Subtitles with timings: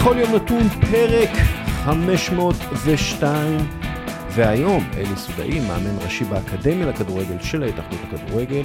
[0.00, 1.30] בכל יום נתון פרק
[1.84, 3.60] 502,
[4.34, 8.62] והיום אלי סודאי, מאמן ראשי באקדמיה לכדורגל של ההתאחדות לכדורגל,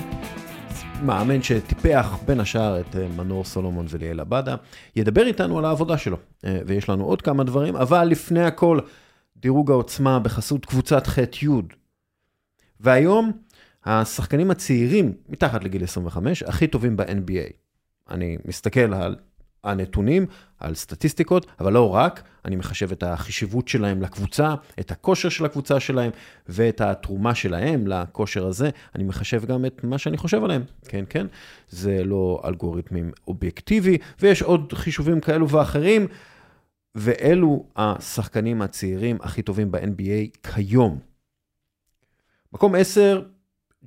[1.03, 4.55] מאמן שטיפח בין השאר את אה, מנור סולומון וליאל עבדה,
[4.95, 8.79] ידבר איתנו על העבודה שלו, אה, ויש לנו עוד כמה דברים, אבל לפני הכל,
[9.37, 11.47] דירוג העוצמה בחסות קבוצת ח'-י'.
[12.79, 13.31] והיום,
[13.85, 17.53] השחקנים הצעירים, מתחת לגיל 25, הכי טובים ב-NBA.
[18.09, 19.15] אני מסתכל על
[19.65, 20.25] הנתונים,
[20.59, 25.79] על סטטיסטיקות, אבל לא רק, אני מחשב את החשיבות שלהם לקבוצה, את הכושר של הקבוצה
[25.79, 26.11] שלהם
[26.47, 31.27] ואת התרומה שלהם לכושר הזה, אני מחשב גם את מה שאני חושב עליהם, כן, כן,
[31.69, 36.07] זה לא אלגוריתמים אובייקטיבי, ויש עוד חישובים כאלו ואחרים,
[36.95, 40.99] ואלו השחקנים הצעירים הכי טובים ב-NBA כיום.
[42.53, 43.21] מקום 10,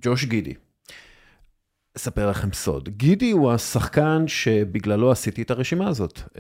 [0.01, 0.55] ג'וש גידי.
[1.99, 2.89] אספר לכם סוד.
[2.89, 6.19] גידי הוא השחקן שבגללו עשיתי את הרשימה הזאת.
[6.19, 6.39] Uh,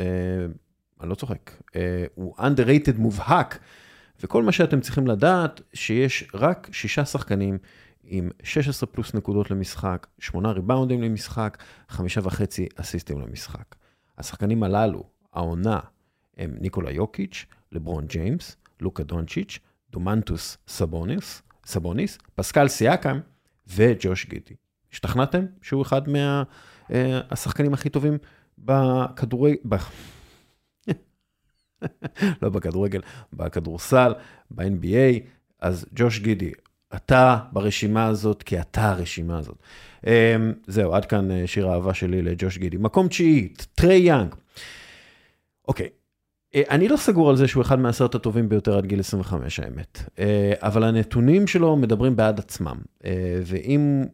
[1.01, 1.51] אני לא צוחק.
[1.70, 1.75] Uh,
[2.14, 3.59] הוא underrated מובהק,
[4.23, 7.59] וכל מה שאתם צריכים לדעת, שיש רק שישה שחקנים
[8.05, 13.75] עם 16 פלוס נקודות למשחק, שמונה ריבאונדים למשחק, חמישה וחצי אסיסטים למשחק.
[14.19, 15.81] השחקנים הללו, העונה,
[16.36, 19.59] הם ניקולה יוקיץ', לברון ג'יימס, לוקה דונצ'יץ',
[19.91, 23.20] דומנטאס סאבוניס, סאבוניס, פסקל סיאקם
[23.67, 24.55] וג'וש גידי.
[24.92, 26.03] השתכנעתם שהוא אחד
[26.91, 28.19] מהשחקנים הכי טובים
[28.58, 29.56] בכדורגל.
[32.42, 33.00] לא בכדורגל,
[33.33, 34.14] בכדורסל,
[34.50, 35.20] ב-NBA,
[35.61, 36.50] אז ג'וש גידי,
[36.95, 39.56] אתה ברשימה הזאת, כי אתה הרשימה הזאת.
[40.67, 42.77] זהו, עד כאן שיר האהבה שלי לג'וש גידי.
[42.77, 44.34] מקום תשיעי, טרי יאנג.
[45.69, 45.89] אוקיי,
[46.55, 50.02] אני לא סגור על זה שהוא אחד מהעשרת הטובים ביותר עד גיל 25, האמת.
[50.56, 52.77] אבל הנתונים שלו מדברים בעד עצמם.
[53.45, 54.05] ואם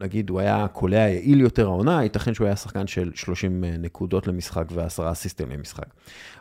[0.00, 4.64] נגיד הוא היה קולע יעיל יותר העונה, ייתכן שהוא היה שחקן של 30 נקודות למשחק
[4.72, 5.86] ועשרה אסיסטים למשחק.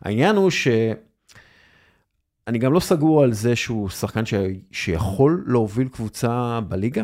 [0.02, 4.34] העניין הוא שאני גם לא סגור על זה שהוא שחקן ש...
[4.72, 7.04] שיכול להוביל קבוצה בליגה,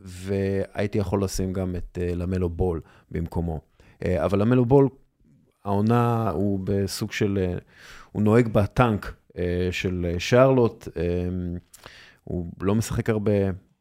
[0.00, 2.80] והייתי יכול לשים גם את למלו בול
[3.10, 3.60] במקומו.
[4.06, 4.88] אבל למלו בול,
[5.64, 7.56] העונה הוא בסוג של,
[8.12, 9.14] הוא נוהג בטנק
[9.70, 10.88] של שרלוט,
[12.24, 13.32] הוא לא משחק הרבה.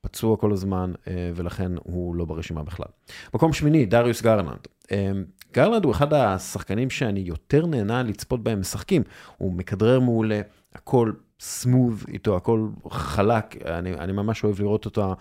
[0.07, 2.87] פצוע כל הזמן, אה, ולכן הוא לא ברשימה בכלל.
[3.33, 4.67] מקום שמיני, דריוס גרלנד.
[4.91, 5.11] אה,
[5.53, 9.03] גרלנד הוא אחד השחקנים שאני יותר נהנה לצפות בהם משחקים.
[9.37, 10.41] הוא מכדרר מעולה,
[10.75, 15.15] הכל סמוב איתו, הכל חלק, אני, אני ממש אוהב לראות אותו,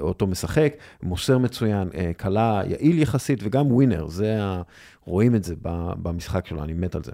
[0.00, 4.62] אותו משחק, מוסר מצוין, קלה, יעיל יחסית וגם ווינר, זה ה...
[5.04, 5.54] רואים את זה
[6.02, 7.12] במשחק שלו, אני מת על זה.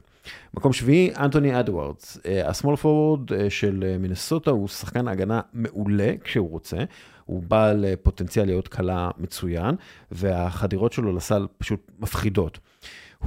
[0.55, 6.77] מקום שביעי, אנטוני אדוארדס, השמאל פורוורד של מינסוטה הוא שחקן הגנה מעולה כשהוא רוצה,
[7.25, 9.75] הוא בעל פוטנציאל להיות קלה מצוין,
[10.11, 12.59] והחדירות שלו לסל פשוט מפחידות.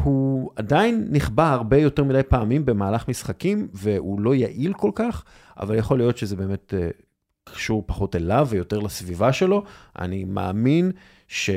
[0.04, 5.24] הוא עדיין נכבה הרבה יותר מדי פעמים במהלך משחקים, והוא לא יעיל כל כך,
[5.60, 6.74] אבל יכול להיות שזה באמת
[7.44, 9.64] קשור פחות אליו ויותר לסביבה שלו.
[10.00, 10.92] אני מאמין
[11.28, 11.50] ש...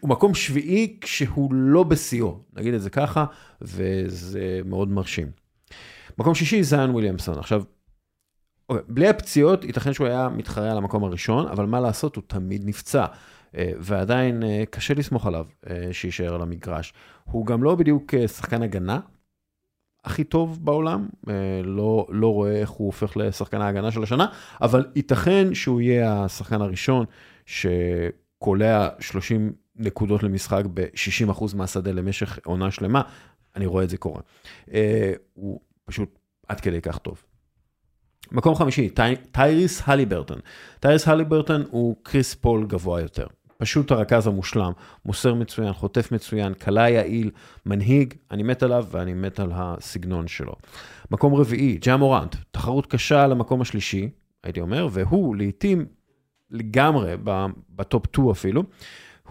[0.00, 3.24] הוא מקום שביעי כשהוא לא בשיאו, נגיד את זה ככה,
[3.62, 5.30] וזה מאוד מרשים.
[6.18, 7.38] מקום שישי, זיין וויליאמסון.
[7.38, 7.62] עכשיו,
[8.68, 12.62] אוקיי, בלי הפציעות, ייתכן שהוא היה מתחרה על המקום הראשון, אבל מה לעשות, הוא תמיד
[12.64, 13.06] נפצע.
[13.56, 16.92] אה, ועדיין אה, קשה לסמוך עליו אה, שיישאר על המגרש.
[17.24, 19.00] הוא גם לא בדיוק שחקן הגנה
[20.06, 21.08] הכי טוב בעולם,
[21.64, 24.26] לא, לא רואה איך הוא הופך לשחקן ההגנה של השנה,
[24.62, 27.04] אבל ייתכן שהוא יהיה השחקן הראשון
[27.46, 33.02] שקולע 30 נקודות למשחק ב-60% מהשדה למשך עונה שלמה,
[33.56, 34.20] אני רואה את זה קורה.
[34.72, 36.18] אה, הוא פשוט
[36.48, 37.22] עד כדי כך טוב.
[38.32, 38.90] מקום חמישי,
[39.32, 40.38] טייריז הליברטון.
[40.80, 43.26] טייריז הליברטון הוא קריס פול גבוה יותר.
[43.58, 44.72] פשוט הרכז המושלם,
[45.04, 47.30] מוסר מצוין, חוטף מצוין, קלע יעיל,
[47.66, 50.54] מנהיג, אני מת עליו ואני מת על הסגנון שלו.
[51.10, 54.10] מקום רביעי, ג'ה מורנט, תחרות קשה על המקום השלישי,
[54.44, 55.86] הייתי אומר, והוא לעתים
[56.50, 57.16] לגמרי
[57.70, 58.62] בטופ 2 אפילו.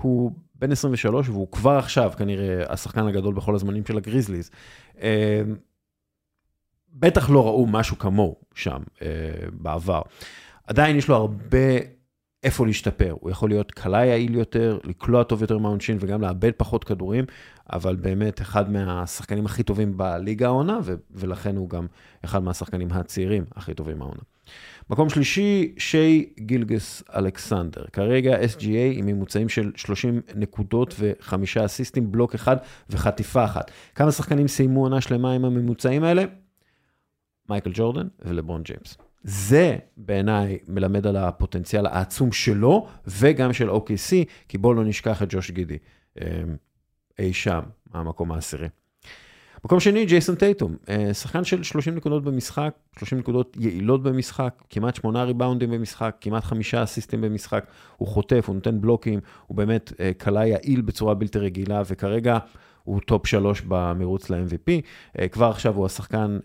[0.01, 4.51] הוא בן 23 והוא כבר עכשיו כנראה השחקן הגדול בכל הזמנים של הגריזליז.
[5.01, 5.41] אה,
[6.93, 9.07] בטח לא ראו משהו כמוהו שם אה,
[9.51, 10.01] בעבר.
[10.67, 11.77] עדיין יש לו הרבה
[12.45, 13.15] איפה להשתפר.
[13.19, 17.25] הוא יכול להיות קלה יעיל יותר, לקלוע טוב יותר מהעונשין וגם לאבד פחות כדורים,
[17.73, 20.79] אבל באמת אחד מהשחקנים הכי טובים בליגה העונה,
[21.11, 21.87] ולכן הוא גם
[22.25, 24.21] אחד מהשחקנים הצעירים הכי טובים מהעונה.
[24.89, 27.85] מקום שלישי, שי גילגס אלכסנדר.
[27.93, 32.57] כרגע SGA עם ממוצעים של 30 נקודות וחמישה אסיסטים, בלוק אחד
[32.89, 33.71] וחטיפה אחת.
[33.95, 36.23] כמה שחקנים סיימו עונה שלמה עם הממוצעים האלה?
[37.49, 38.97] מייקל ג'ורדן ולברון ג'יימס.
[39.27, 44.13] זה בעיניי מלמד על הפוטנציאל העצום שלו וגם של OKC,
[44.47, 45.77] כי בואו לא נשכח את ג'וש גידי,
[46.21, 46.25] אמ,
[47.19, 47.59] אי שם,
[47.93, 48.67] מהמקום העשירי.
[49.65, 54.95] מקום שני, ג'ייסון טייטום, אה, שחקן של 30 נקודות במשחק, 30 נקודות יעילות במשחק, כמעט
[54.95, 57.65] 8 ריבאונדים במשחק, כמעט 5 אסיסטים במשחק,
[57.97, 62.37] הוא חוטף, הוא נותן בלוקים, הוא באמת קלע יעיל בצורה בלתי רגילה, וכרגע
[62.85, 64.81] הוא top 3 במרוץ ל-MVP.
[65.31, 66.39] כבר עכשיו הוא השחקן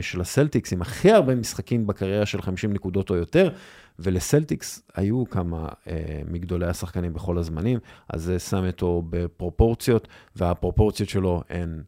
[0.00, 3.50] של הסלטיקס עם הכי הרבה משחקים בקריירה של 50 נקודות או יותר,
[3.98, 7.78] ולסלטיקס היו כמה אה, מגדולי השחקנים בכל הזמנים,
[8.08, 11.82] אז זה שם אותו בפרופורציות, והפרופורציות שלו הן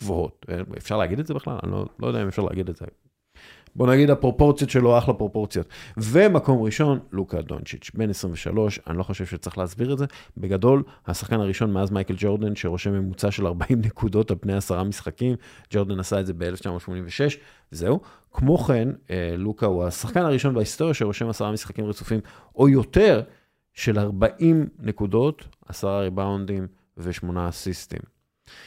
[0.00, 0.46] גבוהות.
[0.76, 1.58] אפשר להגיד את זה בכלל?
[1.62, 2.84] אני לא, לא יודע אם אפשר להגיד את זה.
[3.76, 5.66] בוא נגיד הפרופורציות שלו אחלה פרופורציות.
[5.96, 10.04] ומקום ראשון, לוקה דונצ'יץ', בן 23, אני לא חושב שצריך להסביר את זה.
[10.36, 15.36] בגדול, השחקן הראשון מאז מייקל ג'ורדן, שרושם ממוצע של 40 נקודות על פני עשרה משחקים,
[15.70, 17.36] ג'ורדן עשה את זה ב-1986,
[17.72, 18.00] וזהו.
[18.32, 22.20] כמו כן, אה, לוקה הוא השחקן הראשון בהיסטוריה שרושם עשרה משחקים רצופים,
[22.54, 23.22] או יותר,
[23.74, 26.66] של 40 נקודות, עשרה ריבאונדים
[26.96, 28.00] ושמונה אסיסטים.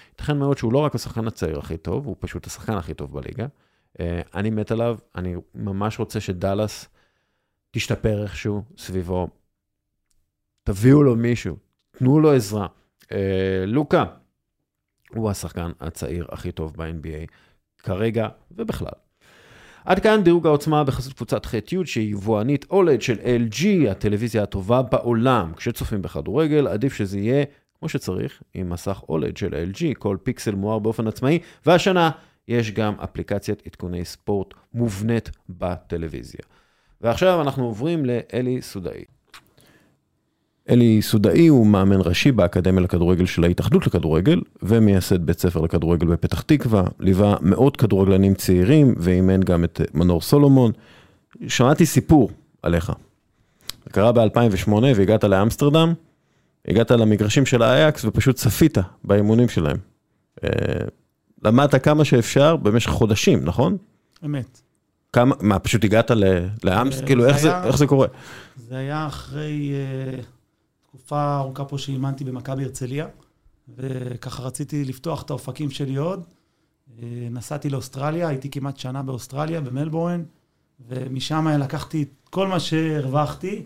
[0.10, 3.46] ייתכן מאוד שהוא לא רק השחקן הצעיר הכי טוב, הוא פשוט השחקן הכי טוב בליגה.
[4.00, 6.90] אה, אני מת עליו, אני ממש רוצה שדאלאס
[7.72, 9.28] תשתפר איכשהו סביבו.
[10.64, 11.56] תביאו לו מישהו,
[11.92, 12.68] תנו לו עזרה.
[13.12, 14.06] אה, לוקה,
[15.10, 17.32] הוא השחקן הצעיר הכי טוב ב-NBA
[17.78, 18.92] כרגע ובכלל.
[19.86, 25.54] עד כאן דירוג העוצמה בחסות קבוצת ח'-י' שהיא יבואנית אולד של LG, הטלוויזיה הטובה בעולם.
[25.56, 27.46] כשצופים בכדורגל, עדיף שזה יהיה
[27.80, 32.12] כמו שצריך, עם מסך אולד של LG, כל פיקסל מואר באופן עצמאי, והשנה
[32.48, 36.42] יש גם אפליקציית עדכוני ספורט מובנית בטלוויזיה.
[37.02, 39.04] ועכשיו אנחנו עוברים לאלי סודאי.
[40.70, 46.42] אלי סודאי הוא מאמן ראשי באקדמיה לכדורגל של ההתאחדות לכדורגל, ומייסד בית ספר לכדורגל בפתח
[46.42, 50.72] תקווה, ליווה מאות כדורגלנים צעירים, ואימן גם את מנור סולומון.
[51.48, 52.30] שמעתי סיפור
[52.62, 52.92] עליך.
[53.86, 55.94] זה קרה ב-2008 והגעת לאמסטרדם,
[56.68, 59.78] הגעת למגרשים של האייקס ופשוט צפית באימונים שלהם.
[61.46, 63.78] למדת כמה שאפשר במשך חודשים, נכון?
[64.26, 64.62] אמת.
[65.14, 66.12] כמה, מה, פשוט הגעת
[66.64, 67.02] לאמס?
[67.02, 68.08] כאילו, איך זה, איך זה קורה?
[68.58, 70.24] זה היה אחרי uh,
[70.88, 73.08] תקופה ארוכה פה שאימנתי במכבי הרצליה,
[73.78, 76.24] וככה רציתי לפתוח את האופקים שלי עוד.
[76.24, 77.02] Uh,
[77.32, 80.24] נסעתי לאוסטרליה, הייתי כמעט שנה באוסטרליה, במלבורן,
[80.88, 83.64] ומשם לקחתי את כל מה שהרווחתי,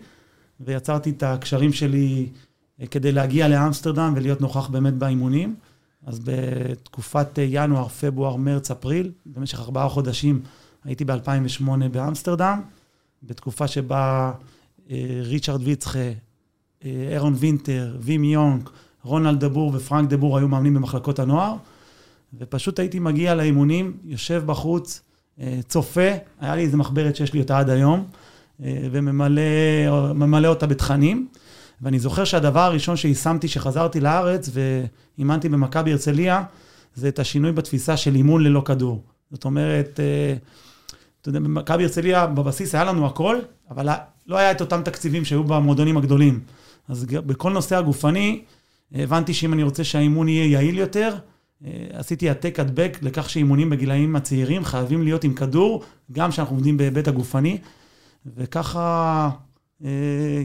[0.60, 2.28] ויצרתי את הקשרים שלי
[2.80, 5.54] uh, כדי להגיע לאמסטרדם ולהיות נוכח באמת באימונים.
[6.06, 10.42] אז בתקופת ינואר, פברואר, מרץ, אפריל, במשך ארבעה חודשים
[10.84, 12.60] הייתי ב-2008 באמסטרדם,
[13.22, 14.32] בתקופה שבה
[14.90, 18.70] אה, ריצ'רד ויצחה, אה, אירון וינטר, וים יונק,
[19.02, 21.56] רונלד דבור ופרנק דבור היו מאמנים במחלקות הנוער,
[22.38, 25.00] ופשוט הייתי מגיע לאימונים, יושב בחוץ,
[25.40, 26.10] אה, צופה,
[26.40, 28.04] היה לי איזה מחברת שיש לי אותה עד היום,
[28.62, 31.28] וממלא אותה בתכנים.
[31.82, 36.42] ואני זוכר שהדבר הראשון שיישמתי כשחזרתי לארץ ואימנתי במכבי הרצליה,
[36.94, 39.02] זה את השינוי בתפיסה של אימון ללא כדור.
[39.30, 40.34] זאת אומרת, אה,
[41.20, 43.38] אתה יודע, במכבי הרצליה בבסיס היה לנו הכל,
[43.70, 43.88] אבל
[44.26, 46.40] לא היה את אותם תקציבים שהיו במועדונים הגדולים.
[46.88, 48.42] אז בכל נושא הגופני,
[48.94, 51.14] הבנתי שאם אני רוצה שהאימון יהיה יעיל יותר,
[51.64, 56.76] אה, עשיתי העתק הדבק לכך שאימונים בגילאים הצעירים חייבים להיות עם כדור, גם כשאנחנו עובדים
[56.76, 57.58] בהיבט הגופני,
[58.36, 59.30] וככה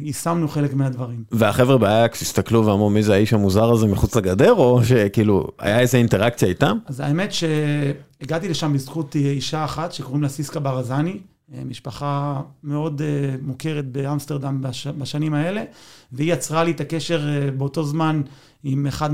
[0.01, 1.23] יישמנו חלק מהדברים.
[1.31, 5.97] והחבר'ה באייקס הסתכלו ואמרו, מי זה האיש המוזר הזה מחוץ לגדר, או שכאילו, היה איזה
[5.97, 6.77] אינטראקציה איתם?
[6.85, 11.19] אז האמת שהגעתי לשם בזכות אישה אחת שקוראים לה סיסקה ברזני,
[11.53, 15.63] אה, משפחה מאוד אה, מוכרת באמסטרדם בש, בשנים האלה,
[16.11, 17.21] והיא יצרה לי את הקשר
[17.57, 18.21] באותו זמן
[18.63, 19.09] עם אחד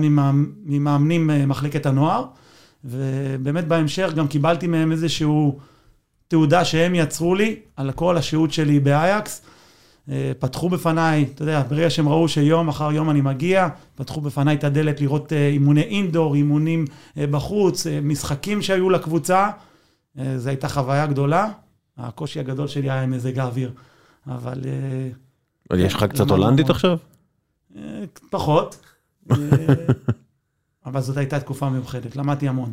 [0.65, 2.25] ממאמנים מחלקת הנוער,
[2.85, 5.59] ובאמת בהמשך גם קיבלתי מהם איזשהו
[6.27, 9.41] תעודה שהם יצרו לי על כל השהות שלי באייקס.
[10.09, 14.55] אה, פתחו בפניי, אתה יודע, ברגע שהם ראו שיום אחר יום אני מגיע, פתחו בפניי
[14.55, 16.85] את הדלת לראות אה, אימוני אינדור, אימונים
[17.17, 19.49] אה, בחוץ, משחקים שהיו לקבוצה.
[20.37, 21.47] זו הייתה חוויה גדולה.
[21.97, 23.71] הקושי הגדול שלי היה עם מזג האוויר,
[24.27, 24.61] אבל...
[25.69, 26.97] אבל יש לך קצת הולנדית עכשיו?
[28.29, 28.85] פחות.
[30.85, 32.71] אבל זאת הייתה תקופה מיוחדת, למדתי המון.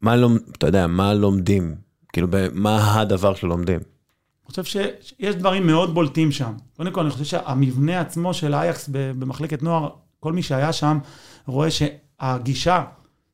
[0.00, 1.74] מה לומד, אתה יודע, מה לומדים?
[2.12, 3.80] כאילו, מה הדבר שלומדים?
[4.46, 4.64] אני חושב
[5.00, 6.52] שיש דברים מאוד בולטים שם.
[6.76, 9.88] קודם כל, אני חושב שהמבנה עצמו של אייקס במחלקת נוער,
[10.20, 10.98] כל מי שהיה שם
[11.46, 12.84] רואה שהגישה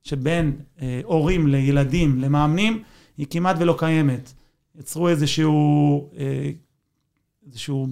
[0.03, 2.83] שבין אה, הורים לילדים, למאמנים,
[3.17, 4.33] היא כמעט ולא קיימת.
[4.79, 6.51] יצרו איזשהו, אה,
[7.47, 7.89] איזשהו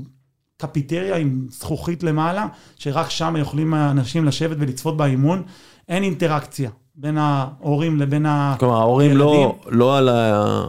[0.56, 2.46] קפיטריה עם זכוכית למעלה,
[2.76, 5.42] שרק שם יכולים האנשים לשבת ולצפות באימון.
[5.88, 8.58] אין אינטראקציה בין ההורים לבין הילדים.
[8.58, 10.64] כלומר, ההורים לא, לא על ה...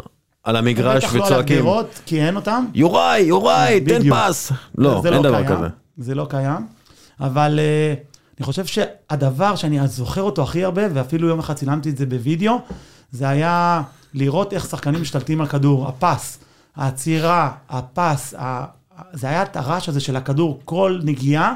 [0.47, 1.21] על המגרש וצועקים.
[1.21, 2.65] בטח לא על הגדרות, כי אין אותם.
[2.73, 4.51] יוראי, יוראי, תן פס.
[4.77, 5.67] לא, אין דבר כזה.
[5.97, 6.67] זה לא קיים.
[7.19, 7.93] אבל אה,
[8.37, 12.59] אני חושב שהדבר שאני זוכר אותו הכי הרבה, ואפילו יום אחד צילמתי את זה בווידאו,
[13.11, 13.81] זה היה
[14.13, 16.39] לראות איך שחקנים משתלטים על כדור, הפס,
[16.75, 18.65] העצירה, הפס, ה...
[19.13, 21.53] זה היה את הרעש הזה של הכדור, כל נגיעה,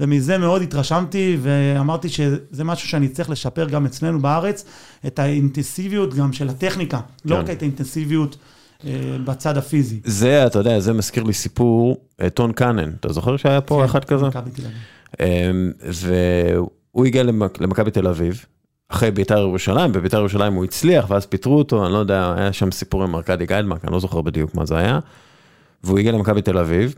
[0.00, 4.64] ומזה מאוד התרשמתי, ואמרתי שזה משהו שאני צריך לשפר גם אצלנו בארץ,
[5.06, 7.28] את האינטנסיביות גם של הטכניקה, לא כן.
[7.30, 8.36] לא רק את האינטנסיביות.
[8.86, 10.00] אה, בצד הפיזי.
[10.04, 13.84] זה, אתה יודע, זה מזכיר לי סיפור, אה, טון קאנן, אתה זוכר שהיה פה כן,
[13.84, 14.26] אחד כזה?
[15.20, 17.22] אמ, והוא הגיע
[17.60, 18.44] למכבי תל אביב,
[18.88, 22.70] אחרי בית"ר ירושלים, בבית"ר ירושלים הוא הצליח, ואז פיטרו אותו, אני לא יודע, היה שם
[22.70, 24.98] סיפור עם ארכדי גיידמק, אני לא זוכר בדיוק מה זה היה.
[25.84, 26.94] והוא הגיע למכבי תל אביב,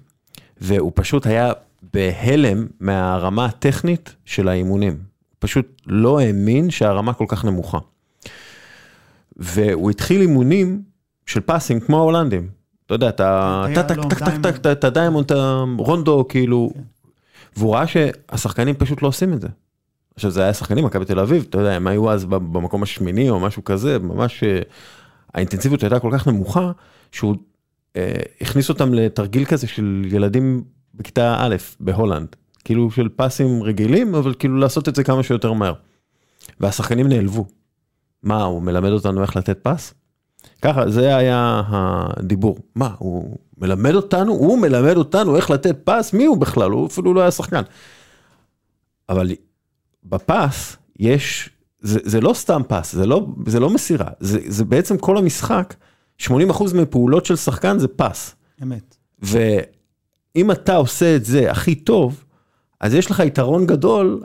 [0.60, 1.52] והוא פשוט היה
[1.94, 4.98] בהלם מהרמה הטכנית של האימונים.
[5.38, 7.78] פשוט לא האמין שהרמה כל כך נמוכה.
[9.36, 10.82] והוא התחיל אימונים
[11.26, 12.48] של passing כמו ההולנדים.
[12.86, 16.80] אתה יודע, אתה טק טק טק טק טק, אתה diamond, אתה רונדו, כאילו, כן.
[17.56, 19.48] והוא ראה שהשחקנים פשוט לא עושים את זה.
[20.14, 23.40] עכשיו זה היה שחקנים, מכבי תל אביב, אתה יודע, הם היו אז במקום השמיני או
[23.40, 24.60] משהו כזה, ממש אה,
[25.34, 26.72] האינטנסיביות הייתה כל כך נמוכה,
[27.12, 27.36] שהוא
[27.96, 34.34] אה, הכניס אותם לתרגיל כזה של ילדים בכיתה א' בהולנד, כאילו של פסים רגילים, אבל
[34.38, 35.74] כאילו לעשות את זה כמה שיותר מהר.
[36.60, 37.46] והשחקנים נעלבו.
[38.22, 39.94] מה, הוא מלמד אותנו איך לתת פס?
[40.62, 42.58] ככה, זה היה הדיבור.
[42.74, 44.32] מה, הוא מלמד אותנו?
[44.32, 46.12] הוא מלמד אותנו איך לתת פס?
[46.12, 46.70] מי הוא בכלל?
[46.70, 47.62] הוא אפילו לא היה שחקן.
[49.08, 49.30] אבל
[50.04, 54.98] בפס יש, זה, זה לא סתם פס, זה לא, זה לא מסירה, זה, זה בעצם
[54.98, 55.74] כל המשחק,
[56.20, 56.28] 80%
[56.74, 58.34] מפעולות של שחקן זה פס.
[58.62, 58.96] אמת.
[60.36, 62.24] ואם אתה עושה את זה הכי טוב,
[62.80, 64.22] אז יש לך יתרון גדול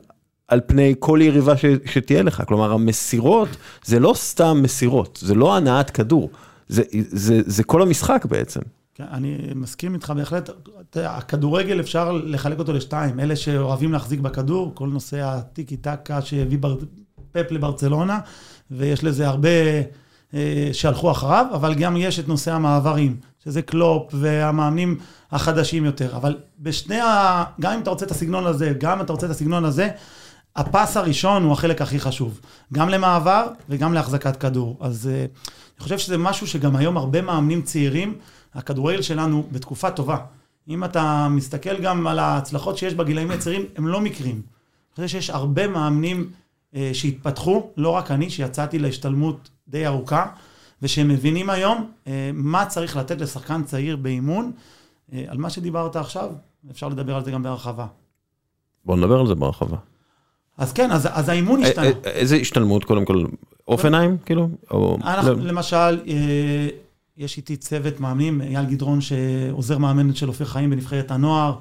[0.47, 2.43] על פני כל יריבה ש, שתהיה לך.
[2.47, 3.49] כלומר, המסירות
[3.85, 6.29] זה לא סתם מסירות, זה לא הנעת כדור,
[6.67, 8.61] זה, זה, זה כל המשחק בעצם.
[8.95, 10.49] כן, אני מסכים איתך בהחלט.
[10.95, 13.19] הכדורגל אפשר לחלק אותו לשתיים.
[13.19, 16.75] אלה שאוהבים להחזיק בכדור, כל נושא הטיקי טקה שהביא בר...
[17.31, 18.19] פפ לברצלונה,
[18.71, 19.49] ויש לזה הרבה
[20.33, 24.97] אה, שהלכו אחריו, אבל גם יש את נושא המעברים, שזה קלופ והמאמנים
[25.31, 26.15] החדשים יותר.
[26.15, 27.43] אבל בשני ה...
[27.61, 29.89] גם אם אתה רוצה את הסגנון הזה, גם אם אתה רוצה את הסגנון הזה,
[30.55, 32.39] הפס הראשון הוא החלק הכי חשוב.
[32.73, 34.77] גם למעבר וגם להחזקת כדור.
[34.79, 38.17] אז אה, אני חושב שזה משהו שגם היום הרבה מאמנים צעירים,
[38.53, 40.17] הכדורגל שלנו בתקופה טובה.
[40.69, 44.35] אם אתה מסתכל גם על ההצלחות שיש בגילאים הצעירים, הם לא מקרים.
[44.35, 46.29] אני חושב שיש הרבה מאמנים
[46.75, 50.25] אה, שהתפתחו, לא רק אני, שיצאתי להשתלמות די ארוכה,
[50.81, 54.51] ושהם מבינים היום אה, מה צריך לתת לשחקן צעיר באימון.
[55.13, 56.29] אה, על מה שדיברת עכשיו,
[56.71, 57.85] אפשר לדבר על זה גם בהרחבה.
[58.85, 59.77] בוא נדבר על זה בהרחבה.
[60.57, 61.85] אז כן, אז, אז האימון אה, השתנה.
[62.03, 63.25] איזה השתלמות, קודם כל,
[63.67, 64.49] אופנהיים, כאילו?
[64.71, 64.97] או...
[65.01, 65.43] אנחנו, לא.
[65.43, 65.99] למשל,
[67.17, 71.55] יש איתי צוות מאמנים, אייל גדרון שעוזר מאמן של אופיר חיים בנבחרת הנוער,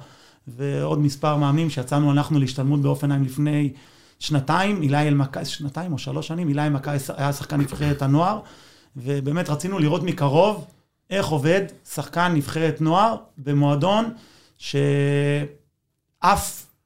[0.47, 3.73] ועוד מספר מאמנים שיצאנו אנחנו להשתלמות באופנהיים לפני
[4.19, 8.39] שנתיים, אילי אלמקאי, שנתיים או שלוש שנים, אילי אלמקאי היה שחקן נבחרת הנוער,
[8.97, 10.65] ובאמת רצינו לראות מקרוב
[11.09, 11.61] איך עובד
[11.93, 14.13] שחקן נבחרת נוער במועדון
[14.57, 15.45] שעף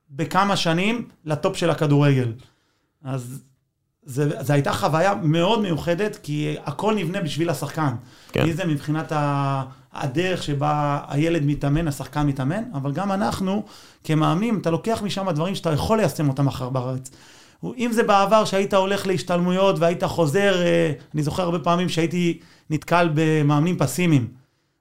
[0.10, 2.34] בכמה שנים לטופ של הכדורגל.
[3.03, 3.44] אז
[4.06, 7.94] זו הייתה חוויה מאוד מיוחדת, כי הכל נבנה בשביל השחקן.
[8.32, 8.44] כן.
[8.44, 9.12] מי זה מבחינת
[9.94, 13.65] הדרך שבה הילד מתאמן, השחקן מתאמן, אבל גם אנחנו,
[14.03, 17.12] כמאמנים, אתה לוקח משם דברים שאתה יכול ליישם אותם אחר בארץ.
[17.77, 22.39] אם זה בעבר שהיית הולך להשתלמויות והיית חוזר, אה, אני זוכר הרבה פעמים שהייתי
[22.70, 24.27] נתקל במאמנים פסימיים.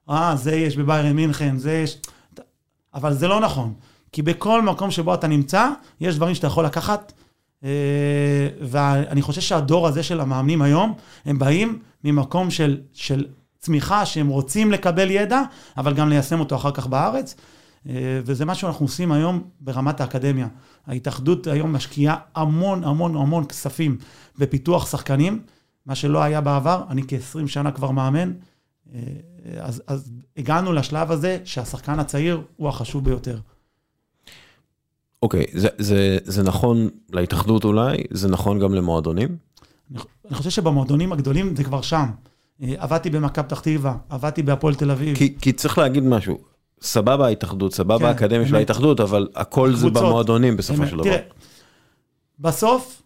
[0.09, 1.97] אה, זה יש בביירן מינכן, זה יש...
[2.93, 3.73] אבל זה לא נכון.
[4.11, 5.69] כי בכל מקום שבו אתה נמצא,
[6.01, 7.13] יש דברים שאתה יכול לקחת
[7.63, 7.69] אה,
[8.61, 10.93] ואני חושב שהדור הזה של המאמנים היום,
[11.25, 13.25] הם באים ממקום של, של
[13.59, 15.41] צמיחה, שהם רוצים לקבל ידע,
[15.77, 17.35] אבל גם ליישם אותו אחר כך בארץ.
[17.89, 20.47] אה, וזה מה שאנחנו עושים היום ברמת האקדמיה.
[20.87, 23.97] ההתאחדות היום משקיעה המון המון המון כספים
[24.37, 25.41] בפיתוח שחקנים,
[25.85, 28.31] מה שלא היה בעבר, אני כ-20 שנה כבר מאמן.
[28.93, 29.01] אה,
[29.59, 33.39] אז, אז הגענו לשלב הזה שהשחקן הצעיר הוא החשוב ביותר.
[35.23, 39.37] אוקיי, זה, זה, זה נכון להתאחדות אולי, זה נכון גם למועדונים?
[39.91, 42.05] אני, אני חושב שבמועדונים הגדולים זה כבר שם.
[42.61, 45.17] אה, עבדתי במכבי פתח תקווה, עבדתי בהפועל תל אביב.
[45.17, 46.37] כי, כי צריך להגיד משהו,
[46.81, 51.03] סבבה ההתאחדות, סבבה כן, האקדמיה של ההתאחדות, אבל הכל זה במועדונים בסופו של דבר.
[51.03, 51.17] תראה,
[52.39, 53.01] בסוף,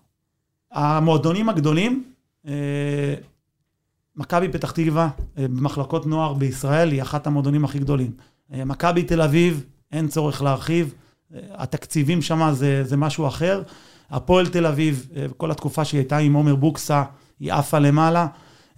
[0.71, 2.03] המועדונים הגדולים,
[2.47, 2.53] אה,
[4.15, 8.11] מכבי פתח תקווה, אה, במחלקות נוער בישראל, היא אחת המועדונים הכי גדולים.
[8.49, 10.93] מכבי תל אביב, אין צורך להרחיב.
[11.51, 13.61] התקציבים שם זה, זה משהו אחר.
[14.11, 17.03] הפועל תל אביב, אה, כל התקופה שהיא הייתה עם עומר בוקסה,
[17.39, 18.27] היא עפה למעלה.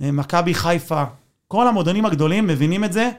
[0.01, 1.03] אה, מכבי חיפה,
[1.47, 3.11] כל המועדונים הגדולים מבינים את זה,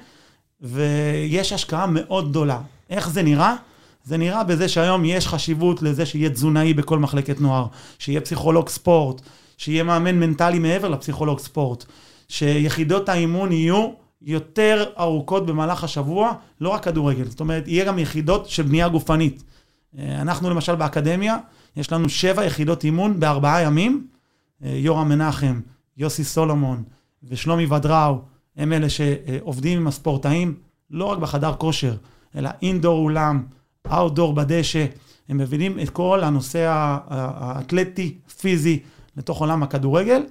[0.60, 2.60] ויש השקעה מאוד גדולה.
[2.90, 3.56] איך זה נראה?
[4.04, 7.66] זה נראה בזה שהיום יש חשיבות לזה שיהיה תזונאי בכל מחלקת נוער,
[7.98, 9.20] שיהיה פסיכולוג ספורט,
[9.56, 11.84] שיהיה מאמן מנטלי מעבר לפסיכולוג ספורט,
[12.28, 13.90] שיחידות האימון יהיו
[14.22, 19.42] יותר ארוכות במהלך השבוע, לא רק כדורגל, זאת אומרת, יהיה גם יחידות של בנייה גופנית.
[19.98, 21.36] אה, אנחנו למשל באקדמיה,
[21.76, 24.06] יש לנו שבע יחידות אימון בארבעה ימים.
[24.64, 25.60] אה, יורם מנחם,
[25.96, 26.82] יוסי סולומון
[27.22, 28.18] ושלומי ודראו,
[28.58, 30.54] הם אלה שעובדים עם הספורטאים,
[30.90, 31.94] לא רק בחדר כושר,
[32.36, 33.42] אלא אינדור אולם,
[33.92, 34.86] אאוטדור בדשא.
[35.28, 36.64] הם מבינים את כל הנושא
[37.08, 38.78] האתלטי, פיזי,
[39.16, 40.22] לתוך עולם הכדורגל.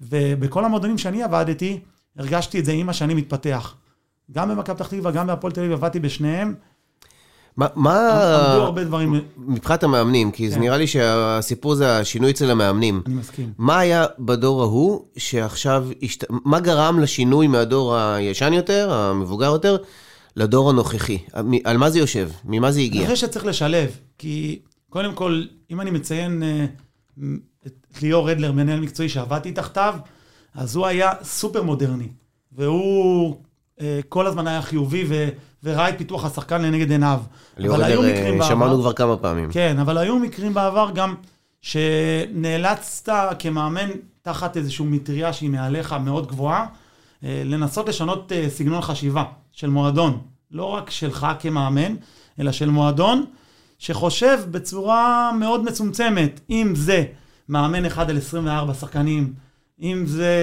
[0.00, 1.80] ובכל המועדונים שאני עבדתי,
[2.16, 3.74] הרגשתי את זה עם השנים מתפתח.
[4.32, 6.54] גם במכבי פתח תקווה, גם בהפועל תל אביב, עבדתי בשניהם.
[7.56, 7.66] מה...
[7.76, 9.20] עמדו הרבה דברים.
[9.36, 10.60] מבחינת המאמנים, כי זה כן.
[10.60, 13.02] נראה לי שהסיפור זה השינוי אצל המאמנים.
[13.06, 13.52] אני מסכים.
[13.58, 15.86] מה היה בדור ההוא שעכשיו.
[16.28, 19.76] מה גרם לשינוי מהדור הישן יותר, המבוגר יותר,
[20.36, 21.18] לדור הנוכחי?
[21.64, 22.30] על מה זה יושב?
[22.44, 23.02] ממה זה אני הגיע?
[23.02, 24.58] חושב שצריך לשלב, כי
[24.90, 26.64] קודם כל, אם אני מציין אה,
[27.66, 29.94] את ליאור רדלר, מנהל מקצועי שעבדתי תחתיו,
[30.54, 32.08] אז הוא היה סופר מודרני,
[32.52, 33.36] והוא
[33.80, 35.28] אה, כל הזמן היה חיובי ו,
[35.64, 37.20] וראה את פיתוח השחקן לנגד עיניו.
[37.58, 39.52] אבל היו עדר, מקרים אה, בעבר- שמענו כבר כמה פעמים.
[39.52, 41.14] כן, אבל היו מקרים בעבר גם
[41.60, 43.90] שנאלצת כמאמן,
[44.22, 46.66] תחת איזושהי מטריה שהיא מעליך מאוד גבוהה,
[47.24, 50.18] אה, לנסות לשנות אה, סגנון חשיבה של מועדון.
[50.50, 51.94] לא רק שלך כמאמן,
[52.40, 53.24] אלא של מועדון
[53.78, 57.04] שחושב בצורה מאוד מצומצמת, אם זה
[57.48, 59.32] מאמן אחד על 24 שחקנים,
[59.80, 60.34] אם זה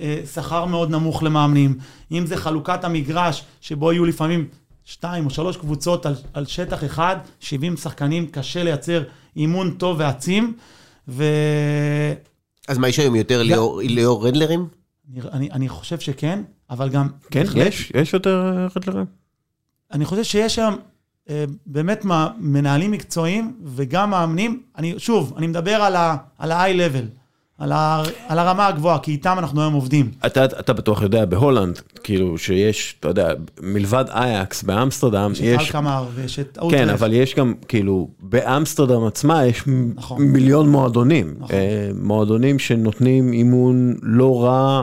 [0.00, 1.78] אה, שכר מאוד נמוך למאמנים,
[2.12, 4.48] אם זה חלוקת המגרש, שבו יהיו לפעמים
[4.84, 9.02] שתיים או שלוש קבוצות על, על שטח אחד, 70 שחקנים, קשה לייצר
[9.36, 10.56] אימון טוב ועצים.
[11.08, 12.14] ואני
[12.68, 14.68] אז מה, יש היום יותר ליאור- ליאור רדלרים?
[15.32, 17.08] אני, אני חושב שכן, אבל גם...
[17.30, 19.06] כן, בהחלט- יש, יש יותר אה, רדלרים.
[19.92, 20.76] אני חושב שיש היום
[21.30, 22.04] אה, באמת
[22.38, 24.62] מנהלים מקצועיים וגם מאמנים.
[24.78, 27.04] אני, שוב, אני מדבר על ה-high level,
[27.58, 30.10] על, ה, על הרמה הגבוהה, כי איתם אנחנו היום עובדים.
[30.26, 33.28] אתה, אתה בטוח יודע, בהולנד, כאילו שיש, אתה יודע,
[33.60, 35.66] מלבד אייקס באמסטרדם, יש את יש...
[35.66, 36.88] אלקמר ויש את כן, אוטרכט.
[36.88, 39.62] אבל יש גם, כאילו, באמסטרדם עצמה יש
[39.94, 40.22] נכון.
[40.22, 41.34] מיליון מועדונים.
[41.38, 41.56] נכון.
[41.56, 44.82] אה, מועדונים שנותנים אימון לא רע,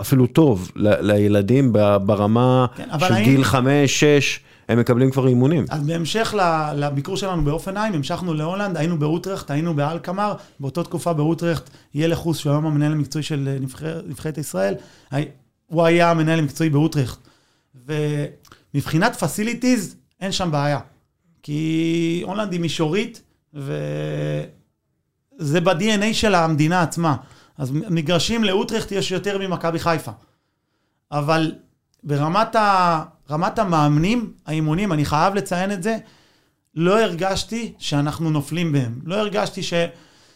[0.00, 1.72] אפילו טוב, ל- לילדים
[2.06, 5.64] ברמה כן, של האם- גיל 5, 6, הם מקבלים כבר אימונים.
[5.70, 6.34] אז בהמשך
[6.76, 12.52] לביקור שלנו באופנהיים, המשכנו להולנד, היינו באוטרכט, היינו באלקמר, באותה תקופה באוטרכט, יהיה לחוס, שהוא
[12.52, 14.74] היום המנהל המקצועי של אה, נבחר- נבחרת ישראל,
[15.66, 17.18] הוא היה המנהל המקצועי באוטרכט.
[18.74, 20.78] ומבחינת פסיליטיז, אין שם בעיה.
[21.42, 23.22] כי הולנד היא מישורית,
[23.54, 23.70] וזה
[25.60, 27.16] ב-DNA של המדינה עצמה.
[27.58, 30.10] אז מגרשים לאוטרכט יש יותר ממכבי חיפה.
[31.12, 31.52] אבל
[32.04, 33.02] ברמת ה...
[33.30, 35.96] רמת המאמנים, האימונים, אני חייב לציין את זה,
[36.74, 39.00] לא הרגשתי שאנחנו נופלים בהם.
[39.04, 39.74] לא הרגשתי ש...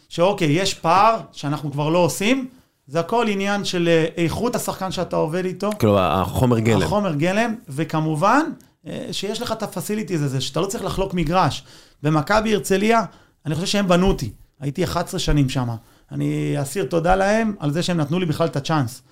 [0.08, 2.48] שאוקיי, יש פער שאנחנו כבר לא עושים,
[2.86, 5.70] זה הכל עניין של אה, איכות השחקן שאתה עובד איתו.
[5.78, 6.82] כאילו, החומר גלם.
[6.82, 8.42] החומר גלם, וכמובן,
[8.86, 11.64] אה, שיש לך את הפסיליטיז הזה, שאתה לא צריך לחלוק מגרש.
[12.02, 13.04] במכבי הרצליה,
[13.46, 14.30] אני חושב שהם בנו אותי.
[14.60, 15.68] הייתי 11 שנים שם.
[16.12, 19.02] אני אסיר תודה להם על זה שהם נתנו לי בכלל את הצ'אנס.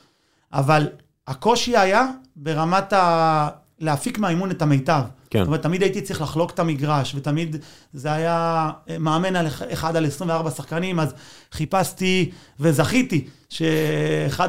[0.52, 0.88] אבל
[1.26, 3.48] הקושי היה ברמת ה...
[3.80, 5.02] להפיק מהאימון את המיטב.
[5.30, 5.38] כן.
[5.38, 7.56] זאת אומרת, תמיד הייתי צריך לחלוק את המגרש, ותמיד
[7.92, 8.70] זה היה
[9.00, 11.14] מאמן על אחד- על 24 שחקנים, אז
[11.52, 14.48] חיפשתי וזכיתי שאחד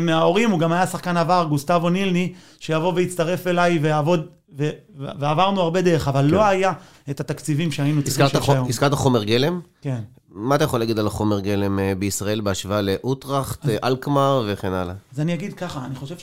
[0.00, 4.26] מההורים, הוא גם היה שחקן עבר, גוסטבו נילני, שיבוא ויצטרף אליי ויעבוד,
[4.58, 6.72] ו- ועברנו הרבה דרך, אבל לא היה
[7.10, 8.68] את התקציבים שהיינו צריכים שיש היום.
[8.68, 9.60] הזכרת חומר גלם?
[9.82, 10.00] כן.
[10.30, 14.94] מה אתה יכול להגיד על החומר גלם אה, בישראל בהשוואה לאוטראכט, אה, אלקמר וכן הלאה?
[15.12, 16.18] אז אני אגיד ככה, אני חושב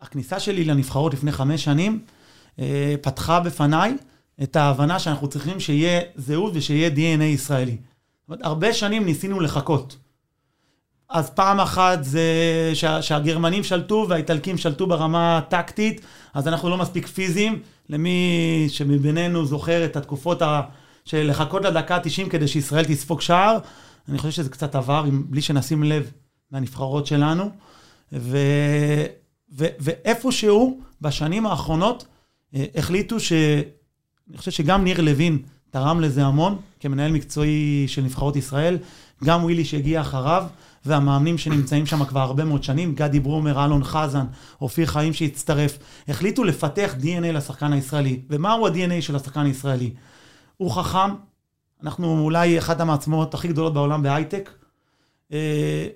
[0.00, 2.00] שהכניסה שלי לנבחרות לפני חמש שנים,
[2.58, 3.96] אה, פתחה בפניי
[4.42, 7.76] את ההבנה שאנחנו צריכים שיהיה זהות ושיהיה DNA ישראלי.
[8.28, 9.96] הרבה שנים ניסינו לחכות.
[11.08, 12.22] אז פעם אחת זה
[12.74, 16.00] שה, שהגרמנים שלטו והאיטלקים שלטו ברמה הטקטית,
[16.34, 17.62] אז אנחנו לא מספיק פיזיים.
[17.88, 20.62] למי שמבינינו זוכר את התקופות ה...
[21.04, 23.58] של לחכות לדקה ה-90 כדי שישראל תספוג שער,
[24.08, 26.10] אני חושב שזה קצת עבר, בלי שנשים לב
[26.50, 27.50] מהנבחרות שלנו.
[28.12, 28.38] ו...
[29.52, 29.66] ו...
[29.78, 32.06] ואיפשהו, בשנים האחרונות,
[32.54, 33.32] אה, החליטו ש...
[34.30, 35.38] אני חושב שגם ניר לוין
[35.70, 38.78] תרם לזה המון, כמנהל מקצועי של נבחרות ישראל,
[39.24, 40.46] גם ווילי שהגיע אחריו,
[40.84, 44.26] והמאמנים שנמצאים שם כבר הרבה מאוד שנים, גדי ברומר, אלון חזן,
[44.60, 45.78] אופיר חיים שהצטרף,
[46.08, 48.20] החליטו לפתח DNA לשחקן הישראלי.
[48.30, 49.90] ומהו ה-DNA של השחקן הישראלי?
[50.56, 51.14] הוא חכם,
[51.82, 54.50] אנחנו אולי אחת המעצמות הכי גדולות בעולם בהייטק,
[55.32, 55.86] אה,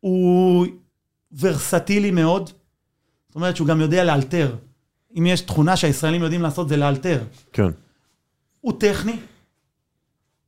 [0.00, 0.66] הוא
[1.40, 2.50] ורסטילי מאוד,
[3.28, 4.54] זאת אומרת שהוא גם יודע לאלתר.
[5.18, 7.22] אם יש תכונה שהישראלים יודעים לעשות זה לאלתר.
[7.52, 7.70] כן.
[8.60, 9.16] הוא טכני,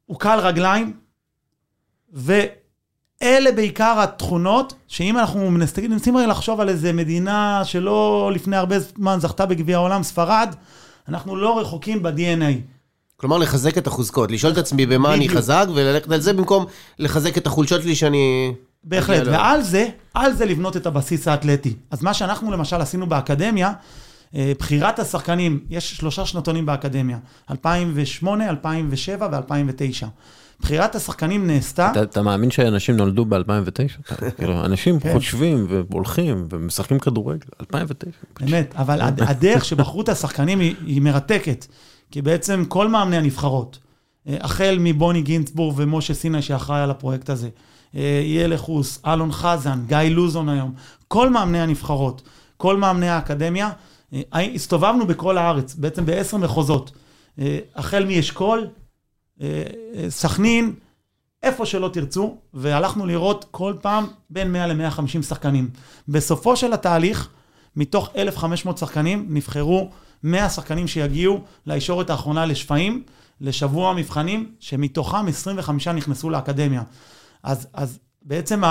[0.06, 0.92] הוא קל רגליים,
[2.12, 8.78] ואלה בעיקר התכונות, שאם אנחנו מנסים, מנסים הרי לחשוב על איזה מדינה שלא לפני הרבה
[8.78, 10.54] זמן זכתה בגביע העולם, ספרד,
[11.08, 12.60] אנחנו לא רחוקים ב-DNA.
[13.16, 15.38] כלומר, לחזק את החוזקות, לשאול את עצמי במה אני בדיוק.
[15.38, 16.66] חזק, וללכת על זה במקום
[16.98, 18.54] לחזק את החולשות שלי שאני...
[18.84, 21.74] בהחלט, ועל זה, על זה לבנות את הבסיס האתלטי.
[21.90, 23.72] אז מה שאנחנו למשל עשינו באקדמיה,
[24.34, 27.18] אה, בחירת השחקנים, יש שלושה שנתונים באקדמיה,
[27.50, 30.06] 2008, 2007 ו-2009.
[30.60, 34.12] בחירת השחקנים נעשתה, אתה, אתה מאמין שאנשים נולדו ב-2009?
[34.38, 35.12] כאילו, אנשים כן.
[35.12, 38.10] חושבים והולכים ומשחקים כדורגל, 2009.
[38.40, 41.66] באמת, אבל הד- הדרך שבחרו את השחקנים היא, היא מרתקת,
[42.10, 43.78] כי בעצם כל מאמני הנבחרות,
[44.28, 47.48] אה, החל מבוני גינצבורג ומשה סיני שאחראי על הפרויקט הזה,
[47.96, 50.72] אה, יאל לחוס, אלון חזן, גיא לוזון היום,
[51.08, 52.22] כל מאמני הנבחרות,
[52.56, 53.70] כל מאמני האקדמיה,
[54.14, 56.90] אה, הסתובבנו בכל הארץ, בעצם בעשר מחוזות,
[57.38, 58.66] אה, החל מאשכול,
[59.42, 59.62] אה,
[59.94, 60.74] אה, סכנין,
[61.42, 65.70] איפה שלא תרצו, והלכנו לראות כל פעם בין 100 ל-150 שחקנים.
[66.08, 67.28] בסופו של התהליך,
[67.76, 69.90] מתוך 1,500 שחקנים, נבחרו
[70.22, 73.02] 100 שחקנים שיגיעו לישורת האחרונה לשפיים,
[73.40, 76.82] לשבוע מבחנים, שמתוכם 25 נכנסו לאקדמיה.
[77.42, 78.62] אז, אז בעצם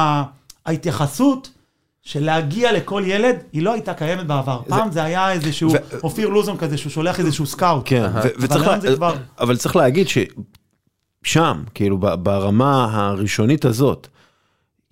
[0.65, 1.49] ההתייחסות
[2.01, 4.61] של להגיע לכל ילד, היא לא הייתה קיימת בעבר.
[4.67, 7.83] פעם זה היה איזשהו ו- אופיר לוזון כזה, שהוא שולח איזשהו סקאוט.
[7.85, 14.07] כן, ו- וצריך לה- זה כבר- אבל צריך להגיד ששם, כאילו, ברמה הראשונית הזאת,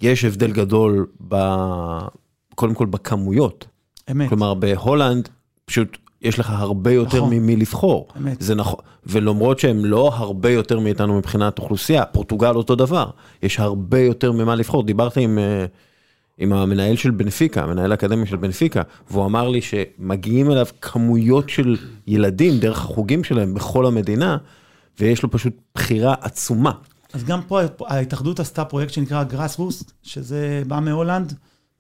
[0.02, 1.36] יש הבדל גדול, ב...
[2.56, 3.66] קודם כל בכמויות.
[4.12, 4.30] אמת.
[4.30, 5.30] כלומר, בהולנד,
[5.66, 7.34] פשוט יש לך הרבה יותר נכון.
[7.34, 8.08] ממי לבחור.
[8.18, 8.42] אמת.
[8.42, 13.10] זה נכון, ולמרות שהם לא הרבה יותר מאיתנו מבחינת אוכלוסייה, פורטוגל אותו דבר,
[13.44, 14.84] יש הרבה יותר ממה לבחור.
[14.84, 15.66] דיברתי עם, אה,
[16.38, 21.78] עם המנהל של בנפיקה, המנהל האקדמי של בנפיקה, והוא אמר לי שמגיעים אליו כמויות של
[22.08, 24.38] ילדים דרך החוגים שלהם בכל המדינה,
[25.00, 26.72] ויש לו פשוט בחירה עצומה.
[27.14, 31.34] אז גם פה ההתאחדות עשתה פרויקט שנקרא grassroots, שזה בא מהולנד,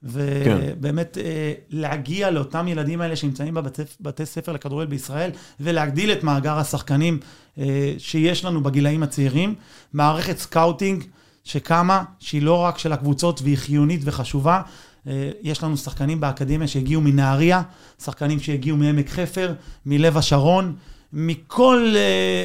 [0.08, 6.58] ובאמת אה, להגיע לאותם ילדים האלה שנמצאים בבתי בתי ספר לכדורגל בישראל, ולהגדיל את מאגר
[6.58, 7.20] השחקנים
[7.58, 9.56] אה, שיש לנו בגילאים הצעירים.
[9.94, 11.04] מערכת scouting
[11.44, 14.62] שקמה, שהיא לא רק של הקבוצות והיא חיונית וחשובה.
[15.08, 17.62] אה, יש לנו שחקנים באקדמיה שהגיעו מנהריה,
[18.04, 19.54] שחקנים שהגיעו מעמק חפר,
[19.86, 20.76] מלב השרון,
[21.14, 21.96] מכל,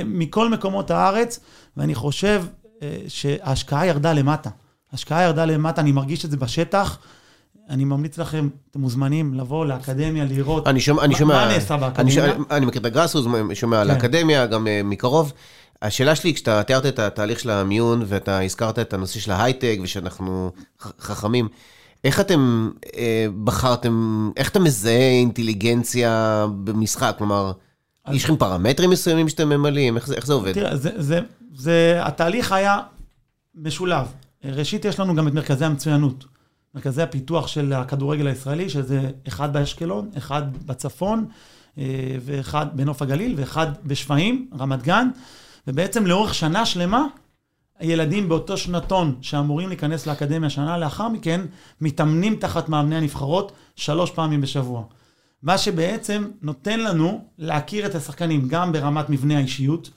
[0.04, 1.40] מכל מקומות הארץ,
[1.76, 2.44] ואני חושב
[3.08, 4.50] שההשקעה ירדה למטה.
[4.92, 6.98] ההשקעה ירדה למטה, אני מרגיש את זה בשטח.
[7.70, 11.80] אני ממליץ לכם, אתם מוזמנים לבוא לאקדמיה, לראות אני שומע, אני שומע, מה נעשה אני,
[11.80, 12.12] באקדמיה.
[12.14, 13.94] שומע- אני מכיר את הגראסרוס, שומע על כן.
[13.94, 15.32] האקדמיה, גם אה, מקרוב.
[15.82, 20.50] השאלה שלי, כשאתה תיארת את התהליך של המיון, ואתה הזכרת את הנושא של ההייטק, ושאנחנו
[21.00, 21.48] חכמים,
[22.04, 27.14] איך אתם אה, בחרתם, איך אתה מזהה אינטליגנציה במשחק?
[27.18, 27.52] כלומר,
[28.12, 29.96] יש לכם פרמטרים מסוימים שאתם ממלאים?
[29.96, 30.52] איך זה, איך זה עובד?
[30.52, 31.20] תראה, זה, זה,
[31.54, 32.78] זה, התהליך היה
[33.54, 34.06] משולב.
[34.44, 36.24] ראשית, יש לנו גם את מרכזי המצוינות.
[36.74, 41.26] מרכזי הפיתוח של הכדורגל הישראלי, שזה אחד באשקלון, אחד בצפון,
[41.78, 45.08] אה, ואחד בנוף הגליל, ואחד בשפיים, רמת גן.
[45.66, 47.06] ובעצם לאורך שנה שלמה,
[47.78, 51.40] הילדים באותו שנתון שאמורים להיכנס לאקדמיה שנה לאחר מכן,
[51.80, 54.84] מתאמנים תחת מאמני הנבחרות שלוש פעמים בשבוע.
[55.42, 59.90] מה שבעצם נותן לנו להכיר את השחקנים גם ברמת מבנה האישיות,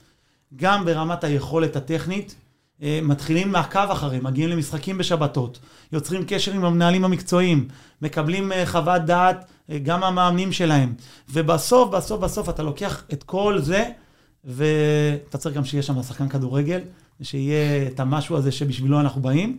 [0.56, 2.34] גם ברמת היכולת הטכנית.
[2.82, 5.58] אה, מתחילים מעקב אחריהם, מגיעים למשחקים בשבתות,
[5.92, 7.68] יוצרים קשר עם המנהלים המקצועיים,
[8.02, 10.94] מקבלים אה, חוות דעת אה, גם המאמנים שלהם.
[11.30, 13.84] ובסוף, בסוף, בסוף אתה לוקח את כל זה,
[14.44, 16.80] ואתה צריך גם שיהיה שם שחקן כדורגל,
[17.20, 19.56] ושיהיה את המשהו הזה שבשבילו אנחנו באים.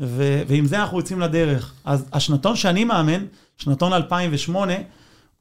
[0.00, 1.74] ו- ועם זה אנחנו יוצאים לדרך.
[1.84, 3.24] אז השנתון שאני מאמן,
[3.56, 4.72] שנתון 2008,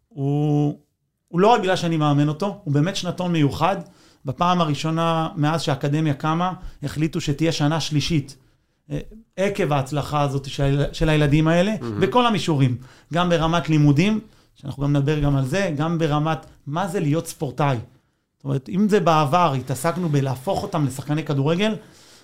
[0.07, 0.79] הוא,
[1.27, 3.77] הוא לא רק בגלל שאני מאמן אותו, הוא באמת שנתון מיוחד.
[4.25, 8.37] בפעם הראשונה מאז שהאקדמיה קמה, החליטו שתהיה שנה שלישית.
[8.91, 8.99] אה,
[9.37, 12.01] עקב ההצלחה הזאת של, של הילדים האלה, mm-hmm.
[12.01, 12.77] בכל המישורים.
[13.13, 14.19] גם ברמת לימודים,
[14.55, 17.77] שאנחנו גם נדבר גם על זה, גם ברמת מה זה להיות ספורטאי.
[18.37, 21.75] זאת אומרת, אם זה בעבר התעסקנו בלהפוך אותם לשחקני כדורגל,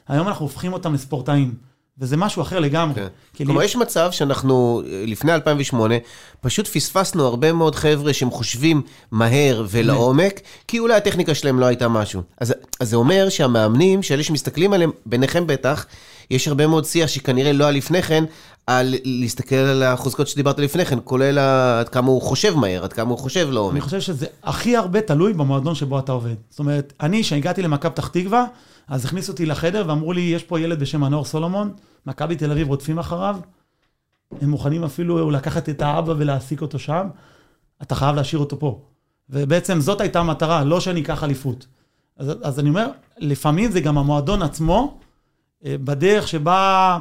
[0.07, 1.55] היום אנחנו הופכים אותם לספורטאים.
[1.99, 2.95] וזה משהו אחר לגמרי.
[2.95, 3.07] כן.
[3.33, 5.95] כי כלומר, יש מצב שאנחנו, אה, לפני 2008,
[6.41, 11.87] פשוט פספסנו הרבה מאוד חבר'ה שהם חושבים מהר ולעומק, כי אולי הטכניקה שלהם לא הייתה
[11.87, 12.21] משהו.
[12.37, 15.85] אז, אז זה אומר שהמאמנים, שאלה שמסתכלים עליהם, ביניכם בטח,
[16.31, 18.23] יש הרבה מאוד שיח שכנראה לא היה לפני כן,
[18.67, 21.39] על להסתכל על החוזקות שדיברת לפני כן, כולל
[21.79, 23.81] עד כמה הוא חושב מהר, עד כמה הוא חושב אני לעומק.
[23.81, 26.35] חושב שזה הכי הרבה תלוי במועדון שבו אתה עובד.
[26.49, 28.45] זאת אומרת, אני, כשהגעתי למכבי פתח תקווה,
[28.91, 31.73] אז הכניסו אותי לחדר ואמרו לי, יש פה ילד בשם מנור סולומון,
[32.05, 33.39] מכבי תל אביב רודפים אחריו,
[34.41, 37.07] הם מוכנים אפילו לקחת את האבא ולהעסיק אותו שם,
[37.81, 38.81] אתה חייב להשאיר אותו פה.
[39.29, 41.67] ובעצם זאת הייתה המטרה, לא שאני אקח אליפות.
[42.17, 44.99] אז, אז אני אומר, לפעמים זה גם המועדון עצמו,
[45.65, 46.99] אה, בדרך שבה,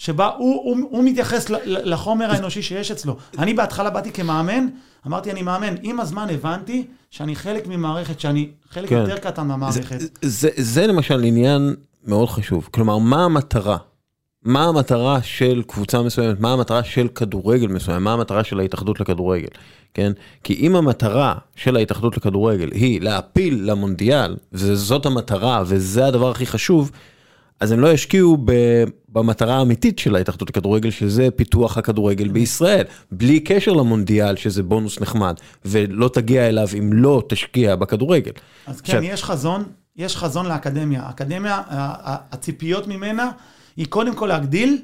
[0.00, 3.16] שבה הוא, הוא, הוא מתייחס לחומר האנושי שיש אצלו.
[3.38, 4.66] אני בהתחלה באתי כמאמן,
[5.06, 5.74] אמרתי, אני מאמן.
[5.82, 8.96] עם הזמן הבנתי שאני חלק ממערכת, שאני חלק כן.
[8.96, 10.00] יותר קטן מהמערכת.
[10.00, 12.68] זה, זה, זה למשל עניין מאוד חשוב.
[12.70, 13.76] כלומר, מה המטרה?
[14.44, 16.40] מה המטרה של קבוצה מסוימת?
[16.40, 18.04] מה המטרה של כדורגל מסוים?
[18.04, 19.48] מה המטרה של ההתאחדות לכדורגל?
[19.94, 20.12] כן?
[20.44, 26.90] כי אם המטרה של ההתאחדות לכדורגל היא להפיל למונדיאל, וזאת המטרה וזה הדבר הכי חשוב,
[27.60, 33.40] אז הם לא ישקיעו ב- במטרה האמיתית של ההתאחדות לכדורגל, שזה פיתוח הכדורגל בישראל, בלי
[33.40, 38.32] קשר למונדיאל, שזה בונוס נחמד, ולא תגיע אליו אם לא תשקיע בכדורגל.
[38.66, 39.64] אז כן, יש חזון,
[39.96, 41.02] יש חזון לאקדמיה.
[41.02, 41.62] האקדמיה,
[42.32, 43.30] הציפיות ממנה
[43.76, 44.82] היא קודם כל להגדיל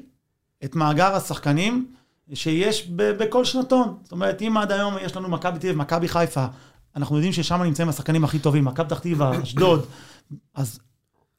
[0.63, 1.85] את מאגר השחקנים
[2.33, 3.97] שיש ב- בכל שנתון.
[4.03, 6.45] זאת אומרת, אם עד היום יש לנו מכבי תל אביב, מכבי חיפה,
[6.95, 9.85] אנחנו יודעים ששם נמצאים השחקנים הכי טובים, מכבי פתח תקווה, אשדוד,
[10.55, 10.79] אז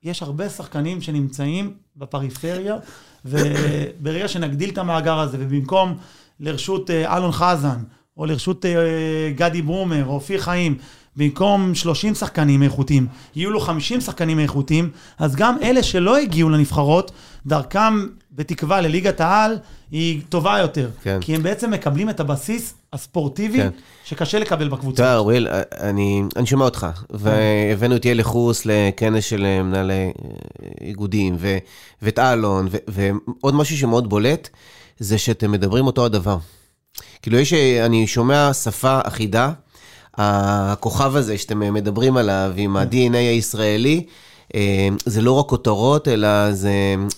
[0.02, 2.76] יש הרבה שחקנים שנמצאים בפריפריה,
[3.24, 5.96] וברגע שנגדיל את המאגר הזה, ובמקום
[6.40, 7.78] לרשות אה, אלון חזן,
[8.16, 10.78] או לרשות אה, גדי ברומר, או אופיר חיים,
[11.16, 13.06] במקום 30 שחקנים איכותיים,
[13.36, 17.12] יהיו לו 50 שחקנים איכותיים, אז גם אלה שלא הגיעו לנבחרות,
[17.46, 19.58] דרכם בתקווה לליגת העל
[19.90, 20.90] היא טובה יותר.
[21.02, 21.18] כן.
[21.20, 23.70] כי הם בעצם מקבלים את הבסיס הספורטיבי כן.
[24.04, 25.02] שקשה לקבל בקבוצה.
[25.02, 25.48] יודע, אוריאל,
[25.80, 30.10] אני, אני שומע אותך, והבאנו את יאלי חוס לכנס של אה, מנהלי אה,
[30.80, 31.58] איגודים, ו,
[32.02, 34.48] ואת אלון, ו, ועוד משהו שמאוד בולט,
[34.98, 36.38] זה שאתם מדברים אותו הדבר.
[37.22, 39.52] כאילו, יש, אה, אני שומע שפה אחידה,
[40.14, 44.04] הכוכב הזה שאתם מדברים עליו עם ה-DNA הישראלי,
[44.54, 46.72] אה, זה לא רק כותרות, אלא זה,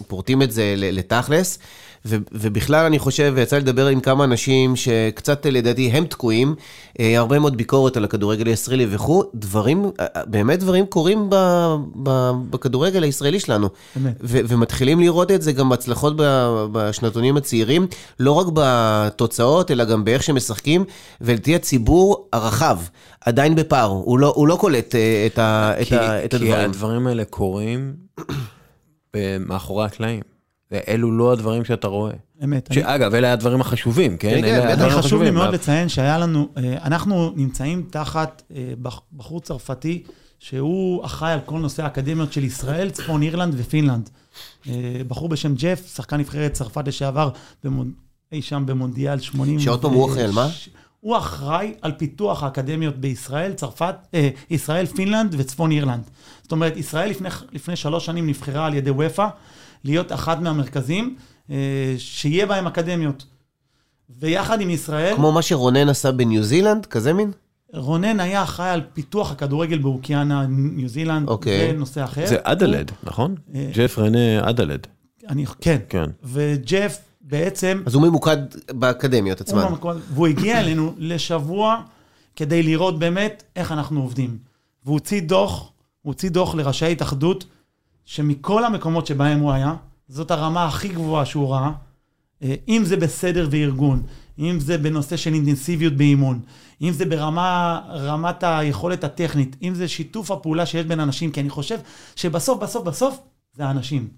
[0.08, 1.58] פורטים את זה לתכלס.
[2.06, 6.54] ו- ובכלל, אני חושב, ויצא לי לדבר עם כמה אנשים שקצת לדעתי הם תקועים,
[7.00, 12.30] אה, הרבה מאוד ביקורת על הכדורגל הישראלי וכו', דברים, אה, באמת דברים קורים ב- ב-
[12.50, 13.68] בכדורגל הישראלי שלנו.
[13.96, 14.14] באמת.
[14.22, 16.22] ו- ומתחילים לראות את זה גם בהצלחות ב-
[16.72, 17.86] בשנתונים הצעירים,
[18.20, 20.84] לא רק בתוצאות, אלא גם באיך שמשחקים,
[21.20, 22.78] ולדעתי הציבור הרחב
[23.24, 26.36] עדיין בפער, הוא לא, הוא לא קולט אה, את, ה- את, כי, ה- את כי
[26.36, 26.70] הדברים.
[26.70, 27.92] הדברים האלה קורים
[29.48, 30.20] מאחורי הקלעים.
[30.88, 32.12] אלו לא הדברים שאתה רואה.
[32.44, 32.68] אמת.
[32.70, 34.40] אני- שאגב, אלה הדברים החשובים, כן?
[34.42, 35.30] כן, כן, חשוב לי.
[35.30, 40.02] מאוד לציין שהיה לנו, אה, אנחנו נמצאים תחת אה, בח- בחור צרפתי,
[40.38, 44.10] שהוא אחראי על כל נושא האקדמיות של ישראל, צפון אירלנד ופינלנד.
[44.68, 44.72] אה,
[45.08, 47.30] בחור בשם ג'ף, שחקן נבחרת צרפת לשעבר,
[47.66, 47.92] במונ-
[48.32, 49.60] אי שם במונדיאל 80.
[49.60, 50.48] שעוד פעם, הוא אחראי על מה?
[51.00, 56.02] הוא אחראי על פיתוח האקדמיות בישראל, צרפת, אה, ישראל, פינלנד וצפון אירלנד.
[56.42, 59.26] זאת אומרת, ישראל לפני, לפני שלוש שנים נבחרה על ידי אופ"א
[59.84, 61.16] להיות אחד מהמרכזים
[61.50, 61.56] אה,
[61.98, 63.24] שיהיה בהם אקדמיות.
[64.20, 67.30] ויחד עם ישראל, כמו מה שרונן עשה בניו זילנד, כזה מין?
[67.74, 71.66] רונן היה אחראי על פיתוח הכדורגל באוקיאנה, ניו זילנד, אוקיי.
[71.72, 72.26] זה נושא אחר.
[72.26, 73.34] זה אדלד, נכון?
[73.54, 74.86] אה, ג'ף רנה אדלד.
[75.28, 75.78] אני, כן.
[75.88, 76.04] כן.
[76.24, 78.36] וג'ף בעצם, אז הוא ממוקד
[78.70, 79.64] באקדמיות הוא עצמן.
[79.66, 81.82] במקום- והוא הגיע אלינו לשבוע
[82.36, 84.38] כדי לראות באמת איך אנחנו עובדים.
[84.84, 85.60] והוא הוציא דוח,
[86.02, 87.44] הוא הוציא דוח לראשי ההתאחדות,
[88.04, 89.74] שמכל המקומות שבהם הוא היה,
[90.08, 91.70] זאת הרמה הכי גבוהה שהוא ראה,
[92.42, 94.02] אה, אם זה בסדר וארגון,
[94.38, 96.40] אם זה בנושא של אינטנסיביות באימון,
[96.82, 101.50] אם זה ברמה, רמת היכולת הטכנית, אם זה שיתוף הפעולה שיש בין אנשים, כי אני
[101.50, 101.78] חושב
[102.16, 103.18] שבסוף, בסוף, בסוף,
[103.52, 104.08] זה האנשים.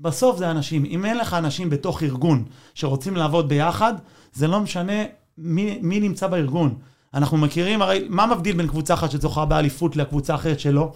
[0.00, 0.84] בסוף זה אנשים.
[0.84, 3.94] אם אין לך אנשים בתוך ארגון שרוצים לעבוד ביחד,
[4.32, 5.02] זה לא משנה
[5.38, 6.74] מי, מי נמצא בארגון.
[7.14, 10.92] אנחנו מכירים, הרי מה מבדיל בין קבוצה אחת שזוכה באליפות לקבוצה אחרת שלא?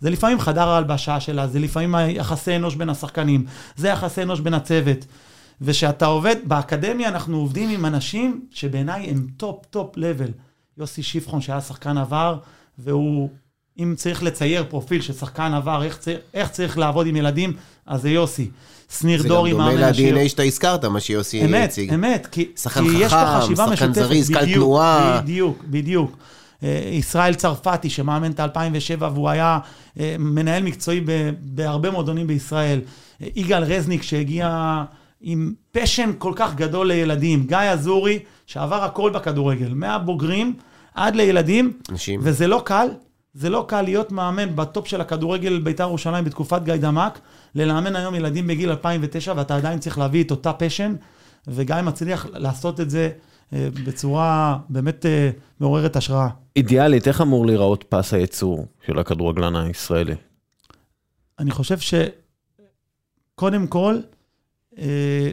[0.00, 3.44] זה לפעמים חדר ההלבשה שלה, זה לפעמים היחסי אנוש בין השחקנים,
[3.76, 5.04] זה יחסי אנוש בין הצוות.
[5.60, 10.30] וכשאתה עובד, באקדמיה אנחנו עובדים עם אנשים שבעיניי הם טופ, טופ לבל.
[10.78, 12.38] יוסי שיפחון שהיה שחקן עבר,
[12.78, 13.28] והוא,
[13.78, 17.52] אם צריך לצייר פרופיל של שחקן עבר, איך צריך, איך צריך לעבוד עם ילדים,
[17.86, 18.50] אז זה יוסי.
[18.98, 20.14] שניר זה גם דורי, דומה מאמן השיר.
[20.14, 21.94] ל-DNA שאתה הזכרת, מה שיוסי אמת, הציג.
[21.94, 24.06] אמת, כי, שחקן כי יש פה חכם, חשיבה שחקן משותפת.
[24.06, 25.20] זריז, קל תנועה.
[25.22, 26.16] בדיוק, בדיוק.
[26.62, 29.58] אה, ישראל צרפתי, שמאמן את 2007, והוא היה
[30.00, 31.04] אה, מנהל מקצועי
[31.40, 32.80] בהרבה מועדונים בישראל.
[33.22, 34.84] אה, יגאל רזניק, שהגיע
[35.20, 37.46] עם passion כל כך גדול לילדים.
[37.46, 40.54] גיא אזורי, שעבר הכל בכדורגל, מהבוגרים
[40.94, 41.72] עד לילדים.
[41.90, 42.20] אנשים.
[42.22, 42.88] וזה לא קל,
[43.34, 47.18] זה לא קל להיות מאמן בטופ של הכדורגל בית"ר ירושלים בתקופת גאידמק,
[47.54, 50.94] לאמן היום ילדים בגיל 2009, ואתה עדיין צריך להביא את אותה passion,
[51.48, 53.10] וגיא מצליח לעשות את זה
[53.52, 55.06] בצורה באמת
[55.60, 56.28] מעוררת השראה.
[56.56, 60.14] אידיאלית, איך אמור להיראות פס הייצור של הכדורגלן הישראלי?
[61.38, 61.76] אני חושב
[63.34, 63.98] שקודם כל,
[64.78, 65.30] אה,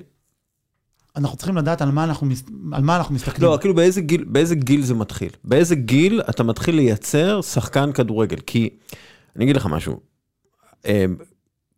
[1.15, 2.27] אנחנו צריכים לדעת על מה אנחנו,
[2.71, 3.49] על מה אנחנו מסתכלים.
[3.49, 5.30] לא, כאילו באיזה גיל, באיזה גיל זה מתחיל?
[5.43, 8.38] באיזה גיל אתה מתחיל לייצר שחקן כדורגל?
[8.45, 8.69] כי
[9.36, 9.99] אני אגיד לך משהו.
[10.86, 11.06] אה,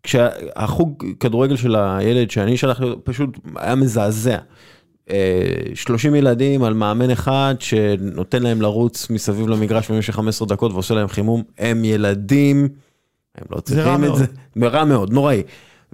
[0.04, 4.38] כשהחוג כדורגל של הילד שאני שלחתי, פשוט היה מזעזע.
[5.74, 10.94] 30 אה, ילדים על מאמן אחד שנותן להם לרוץ מסביב למגרש במשך 15 דקות ועושה
[10.94, 12.68] להם חימום, הם ילדים,
[13.36, 14.26] הם לא צריכים את זה.
[14.56, 15.44] זה רע מאוד, נוראי.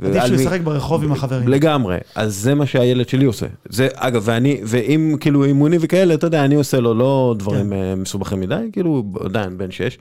[0.04, 1.48] עדיף שהוא ישחק ברחוב עם החברים.
[1.48, 3.46] לגמרי, אז זה מה שהילד שלי עושה.
[3.70, 7.74] זה, אגב, ואני, ואם כאילו אימונים וכאלה, אתה יודע, אני עושה לו לא דברים כן.
[7.74, 9.98] אה, מסובכים מדי, כאילו, עדיין בן שש.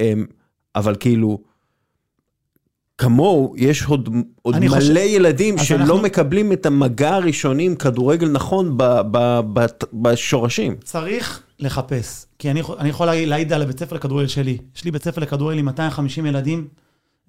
[0.00, 0.26] אמ,
[0.76, 1.38] אבל כאילו,
[2.98, 4.08] כמוהו, יש עוד,
[4.42, 4.96] עוד מלא חושב...
[4.96, 5.98] ילדים שלא אנחנו...
[5.98, 10.76] מקבלים את המגע הראשוני עם כדורגל נכון ב, ב, ב, בשורשים.
[10.84, 14.58] צריך לחפש, כי אני, אני יכול להעיד על הבית ספר לכדורגל שלי.
[14.76, 16.68] יש לי בית ספר לכדורגל עם 250 ילדים,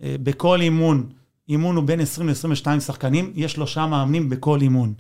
[0.04, 1.10] אה, בכל אימון,
[1.50, 4.94] אימון הוא בין 20 ל-22 שחקנים, יש שלושה מאמנים בכל אימון.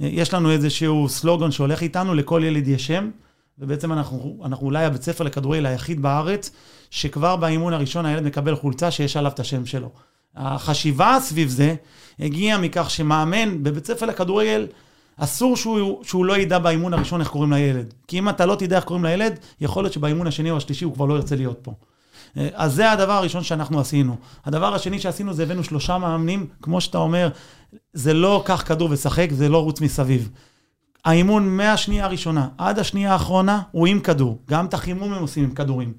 [0.00, 3.10] אה, יש לנו איזשהו סלוגן שהולך איתנו, לכל ילד יש שם,
[3.60, 6.50] ובעצם אנחנו, אנחנו אולי הבית ספר לכדורגל היחיד בארץ,
[6.90, 9.90] שכבר באימון הראשון הילד מקבל חולצה שיש עליו את השם שלו.
[10.36, 11.74] החשיבה סביב זה
[12.20, 14.66] הגיעה מכך שמאמן בבית ספר לכדורגל,
[15.16, 17.94] אסור שהוא, שהוא לא ידע באימון הראשון איך קוראים לילד.
[18.08, 20.94] כי אם אתה לא תדע איך קוראים לילד, יכול להיות שבאימון השני או השלישי הוא
[20.94, 21.74] כבר לא ירצה להיות פה.
[22.36, 24.16] אז זה הדבר הראשון שאנחנו עשינו.
[24.44, 27.28] הדבר השני שעשינו זה הבאנו שלושה מאמנים, כמו שאתה אומר,
[27.92, 30.30] זה לא קח כדור ושחק, זה לא רוץ מסביב.
[31.08, 34.42] האימון מהשנייה הראשונה עד השנייה האחרונה הוא עם כדור.
[34.48, 35.92] גם את החימום הם עושים עם כדורים.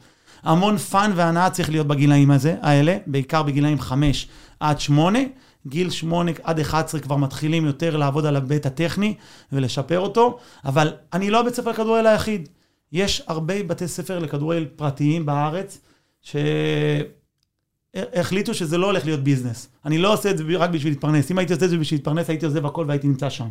[0.43, 4.27] המון fun והנאה צריך להיות בגילאים הזה, האלה, בעיקר בגילאים 5
[4.59, 5.19] עד 8.
[5.67, 9.15] גיל 8 עד 11 כבר מתחילים יותר לעבוד על ההיבט הטכני
[9.51, 12.49] ולשפר אותו, אבל אני לא בית ספר כדורגל היחיד.
[12.91, 15.81] יש הרבה בתי ספר לכדורגל פרטיים בארץ,
[17.95, 19.69] שהחליטו שזה לא הולך להיות business.
[19.85, 21.31] אני לא עושה את זה רק בשביל להתפרנס.
[21.31, 23.47] אם הייתי עושה את זה בשביל להתפרנס, הייתי עוזב הכל והייתי נמצא שם.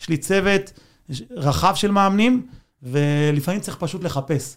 [0.00, 0.72] יש לי צוות
[1.30, 2.46] רחב של מאמנים,
[2.82, 4.56] ולפעמים צריך פשוט לחפש.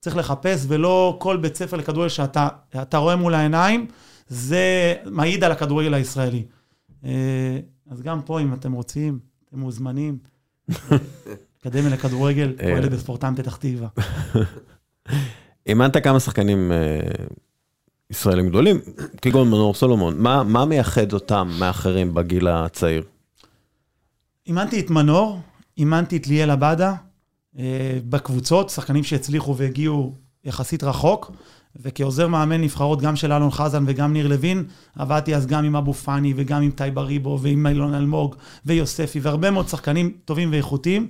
[0.00, 3.86] צריך לחפש, ולא כל בית ספר לכדורגל שאתה רואה מול העיניים,
[4.28, 6.44] זה מעיד על הכדורגל הישראלי.
[7.04, 7.58] אה,
[7.90, 10.18] אז גם פה, אם אתם רוצים, אתם מוזמנים.
[11.60, 12.70] אקדמיה לכדורגל, אה.
[12.70, 13.88] פועלת בספורטן פתח תקווה.
[15.66, 17.00] אימנת כמה שחקנים אה,
[18.10, 18.80] ישראלים גדולים,
[19.22, 23.02] כגון מנור סולומון, מה, מה מייחד אותם מאחרים בגיל הצעיר?
[24.46, 25.40] אימנתי את מנור,
[25.82, 26.94] אימנתי את ליאל עבדה,
[27.58, 30.14] אה, בקבוצות, שחקנים שהצליחו והגיעו
[30.44, 31.32] יחסית רחוק,
[31.76, 34.64] וכעוזר מאמן נבחרות גם של אלון חזן וגם ניר לוין,
[34.98, 39.50] עבדתי אז גם עם אבו פאני וגם עם טייבה ריבו ועם אילון אלמוג ויוספי והרבה
[39.50, 41.08] מאוד שחקנים טובים ואיכותיים.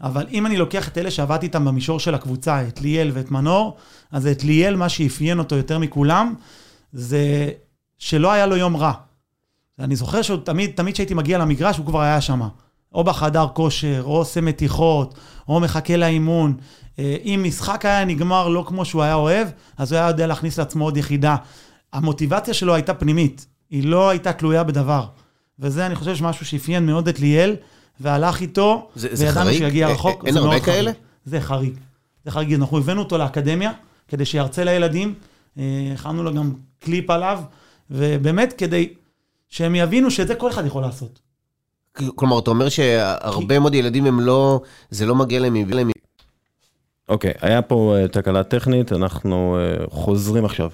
[0.00, 3.76] אבל אם אני לוקח את אלה שעבדתי איתם במישור של הקבוצה, את ליאל ואת מנור,
[4.10, 6.34] אז את ליאל, מה שאפיין אותו יותר מכולם,
[6.92, 7.50] זה
[7.98, 8.92] שלא היה לו יום רע.
[9.78, 12.48] אני זוכר שתמיד, תמיד כשהייתי מגיע למגרש, הוא כבר היה שם.
[12.94, 16.54] או בחדר כושר, או עושה מתיחות, או מחכה לאימון.
[16.98, 20.58] אה, אם משחק היה נגמר לא כמו שהוא היה אוהב, אז הוא היה יודע להכניס
[20.58, 21.36] לעצמו עוד יחידה.
[21.92, 25.04] המוטיבציה שלו הייתה פנימית, היא לא הייתה תלויה בדבר.
[25.58, 27.56] וזה, אני חושב, שמשהו שאפיין מאוד את ליאל,
[28.00, 30.26] והלך איתו, וידענו שיגיע רחוק.
[30.26, 30.90] אין הרבה כאלה?
[31.24, 31.74] זה חריג.
[32.24, 32.54] זה חריג.
[32.54, 33.72] אנחנו הבאנו אותו לאקדמיה,
[34.08, 35.14] כדי שירצה לילדים.
[35.58, 37.40] אה, הכנו לו גם קליפ עליו,
[37.90, 38.88] ובאמת כדי
[39.48, 41.20] שהם יבינו שאת זה כל אחד יכול לעשות.
[42.14, 45.84] כלומר, אתה אומר שהרבה מאוד ילדים הם לא, זה לא מגיע להם מבלי...
[47.08, 50.70] אוקיי, היה פה אה, תקלה טכנית, אנחנו אה, חוזרים עכשיו.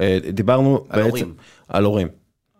[0.00, 1.10] אה, דיברנו על בעצם...
[1.10, 1.34] הורים.
[1.68, 2.08] על הורים.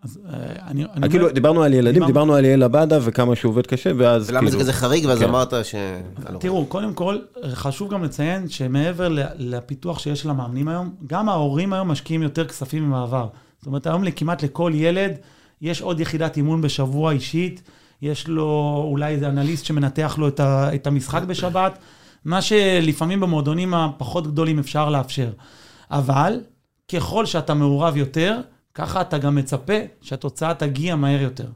[0.03, 0.19] אז
[0.67, 0.85] אני...
[0.97, 4.51] אני כאילו, דיברנו על ילדים, דיברנו על יעל עבדה וכמה שהוא עובד קשה, ואז ולמה
[4.51, 5.25] זה כזה חריג, ואז כן.
[5.25, 5.75] אמרת ש...
[6.39, 7.19] תראו, קודם כל,
[7.53, 13.27] חשוב גם לציין שמעבר לפיתוח שיש למאמנים היום, גם ההורים היום משקיעים יותר כספים ממעבר.
[13.59, 15.13] זאת אומרת, היום כמעט לכל ילד
[15.63, 17.63] יש עוד יחידת אימון בשבוע אישית.
[18.05, 21.79] יש לו אולי איזה אנליסט שמנתח לו את, ה, את המשחק בשבת,
[22.25, 25.31] מה שלפעמים במועדונים הפחות גדולים אפשר לאפשר.
[25.91, 26.41] אבל
[26.93, 28.41] ככל שאתה מעורב יותר,
[28.75, 31.47] ככה אתה גם מצפה שהתוצאה תגיע מהר יותר.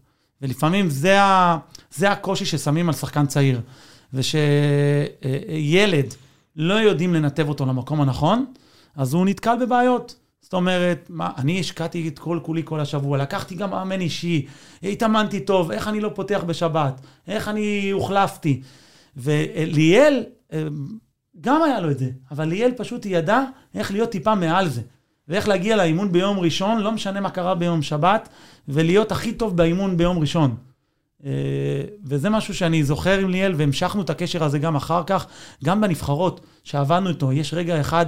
[0.42, 1.58] ולפעמים זה, ה,
[1.90, 3.60] זה הקושי ששמים על שחקן צעיר.
[4.14, 4.44] ושילד
[6.56, 8.44] לא יודעים לנתב אותו למקום הנכון,
[8.96, 10.16] אז הוא נתקל בבעיות.
[10.48, 14.46] זאת אומרת, מה, אני השקעתי את כל כולי כל השבוע, לקחתי גם מאמן אישי,
[14.82, 18.60] התאמנתי טוב, איך אני לא פותח בשבת, איך אני הוחלפתי.
[19.16, 20.66] וליאל, אה,
[21.40, 23.42] גם היה לו את זה, אבל ליאל פשוט ידע
[23.74, 24.80] איך להיות טיפה מעל זה.
[25.28, 28.28] ואיך להגיע לאימון ביום ראשון, לא משנה מה קרה ביום שבת,
[28.68, 30.56] ולהיות הכי טוב באימון ביום ראשון.
[31.24, 31.30] אה,
[32.04, 35.26] וזה משהו שאני זוכר עם ליאל, והמשכנו את הקשר הזה גם אחר כך,
[35.64, 37.32] גם בנבחרות שעבדנו איתו.
[37.32, 38.06] יש רגע אחד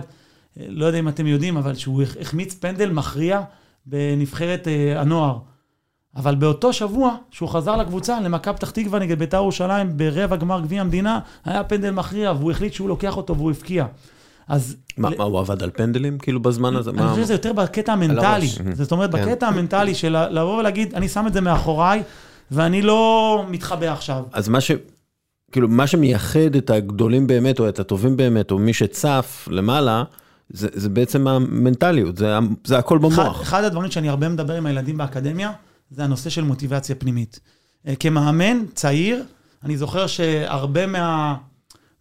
[0.56, 3.40] לא יודע אם אתם יודעים, אבל שהוא החמיץ פנדל מכריע
[3.86, 5.38] בנבחרת אה, הנוער.
[6.16, 10.80] אבל באותו שבוע, שהוא חזר לקבוצה, למכבי פתח תקווה נגד בית"ר ירושלים, ברבע גמר גביע
[10.80, 13.86] המדינה, היה פנדל מכריע, והוא החליט שהוא לוקח אותו והוא הבקיע.
[14.48, 14.76] אז...
[14.98, 16.90] מה, מה, הוא עבד על פנדלים כאילו בזמן הזה?
[16.90, 18.26] אני מה- חושב שזה יותר בקטע המנטלי.
[18.26, 18.58] הראש.
[18.72, 19.22] זאת אומרת, כן.
[19.26, 22.02] בקטע המנטלי של לבוא ולהגיד, אני שם את זה מאחוריי,
[22.50, 24.24] ואני לא מתחבא עכשיו.
[24.32, 24.70] אז מה ש...
[25.52, 30.04] כאילו, מה שמייחד את הגדולים באמת, או את הטובים באמת, או מי שצף למעלה,
[30.50, 33.42] זה, זה בעצם המנטליות, זה, זה הכל אחד, במוח.
[33.42, 35.52] אחד הדברים שאני הרבה מדבר עם הילדים באקדמיה,
[35.90, 37.40] זה הנושא של מוטיבציה פנימית.
[37.86, 39.24] אה, כמאמן צעיר,
[39.64, 41.36] אני זוכר שהרבה מה,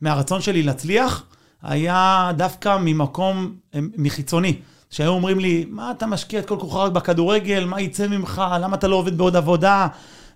[0.01, 1.23] מהרצון שלי להצליח,
[1.61, 4.59] היה דווקא ממקום אה, מחיצוני.
[4.89, 8.75] שהיו אומרים לי, מה אתה משקיע את כל כוחך רק בכדורגל, מה יצא ממך, למה
[8.75, 9.87] אתה לא עובד בעוד עבודה?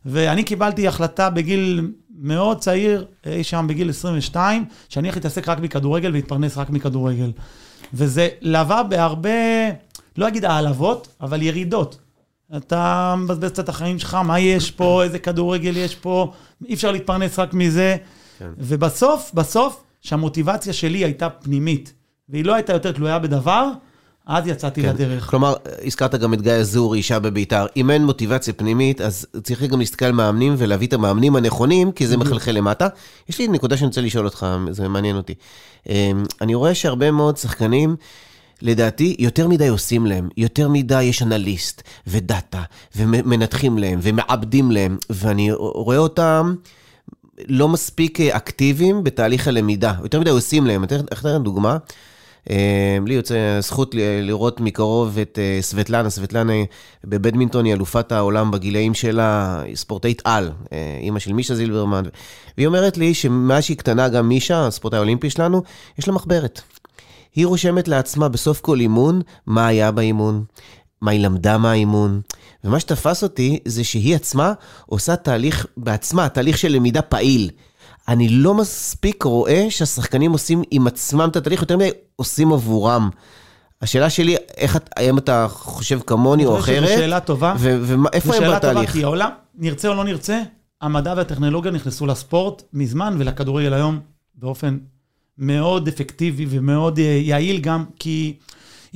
[0.06, 6.10] ואני קיבלתי החלטה בגיל מאוד צעיר, אי שם בגיל 22, שאני הולך להתעסק רק בכדורגל
[6.10, 7.32] ולהתפרנס רק מכדורגל.
[7.94, 9.30] וזה לווה בהרבה,
[10.18, 11.98] לא אגיד העלבות, אבל ירידות.
[12.58, 16.32] אתה מבזבז קצת את החיים שלך, מה יש פה, איזה כדורגל יש פה,
[16.68, 17.98] אי אפשר להתפרנס רק מזה.
[18.40, 18.50] כן.
[18.58, 21.94] ובסוף, בסוף, שהמוטיבציה שלי הייתה פנימית,
[22.30, 23.70] והיא לא הייתה יותר תלויה בדבר,
[24.28, 24.90] אז יצאתי כן.
[24.90, 25.30] לדרך.
[25.30, 25.54] כלומר,
[25.86, 27.66] הזכרת גם את גיא אזורי, אישה בבית"ר.
[27.78, 32.08] אם אין מוטיבציה פנימית, אז צריך גם להסתכל על מאמנים ולהביא את המאמנים הנכונים, כי
[32.08, 32.88] זה מחלחל למטה.
[33.30, 35.34] יש לי נקודה שאני רוצה לשאול אותך, זה מעניין אותי.
[35.90, 37.96] אמ, אני רואה שהרבה מאוד שחקנים,
[38.62, 40.30] לדעתי, יותר מדי עושים להם.
[40.38, 42.62] יותר מדי יש אנליסט ודאטה,
[42.96, 46.56] ומנתחים להם, ומעבדים להם, ואני רואה אותם...
[47.48, 50.84] לא מספיק אה, אקטיביים בתהליך הלמידה, יותר מדי עושים להם.
[50.84, 51.78] אני אתן לך דוגמה.
[52.50, 56.54] אה, לי יוצא זכות לראות מקרוב את אה, סבטלנה, סבטלנה
[57.04, 62.04] בבדמינטון היא אלופת העולם בגילאים שלה, היא ספורטאית על, אה, אימא של מישה זילברמן.
[62.58, 65.64] והיא אומרת לי שמאז שהיא קטנה, גם מישה, הספורטאי האולימפי שלנו,
[66.00, 66.62] יש לה מחברת.
[67.36, 70.44] היא רושמת לעצמה בסוף כל אימון מה היה באימון,
[71.02, 72.22] מה היא למדה מהאימון.
[72.64, 74.54] ומה שתפס אותי זה שהיא עצמה
[74.86, 77.50] עושה תהליך בעצמה, תהליך של למידה פעיל.
[78.08, 83.10] אני לא מספיק רואה שהשחקנים עושים עם עצמם את התהליך, יותר מדי עושים עבורם.
[83.82, 86.88] השאלה שלי, איך, את- האם אתה חושב כמוני או אחרת?
[86.88, 87.56] שזו שאלה טובה.
[87.60, 88.92] ואיפה זו הם שאלה טובה, בתהליך?
[88.92, 90.42] כי העולם, נרצה או לא נרצה,
[90.82, 94.00] המדע והטכנולוגיה נכנסו לספורט מזמן, ולכדורגל היום
[94.36, 94.78] באופן
[95.38, 98.34] מאוד אפקטיבי ומאוד אה, יעיל גם, כי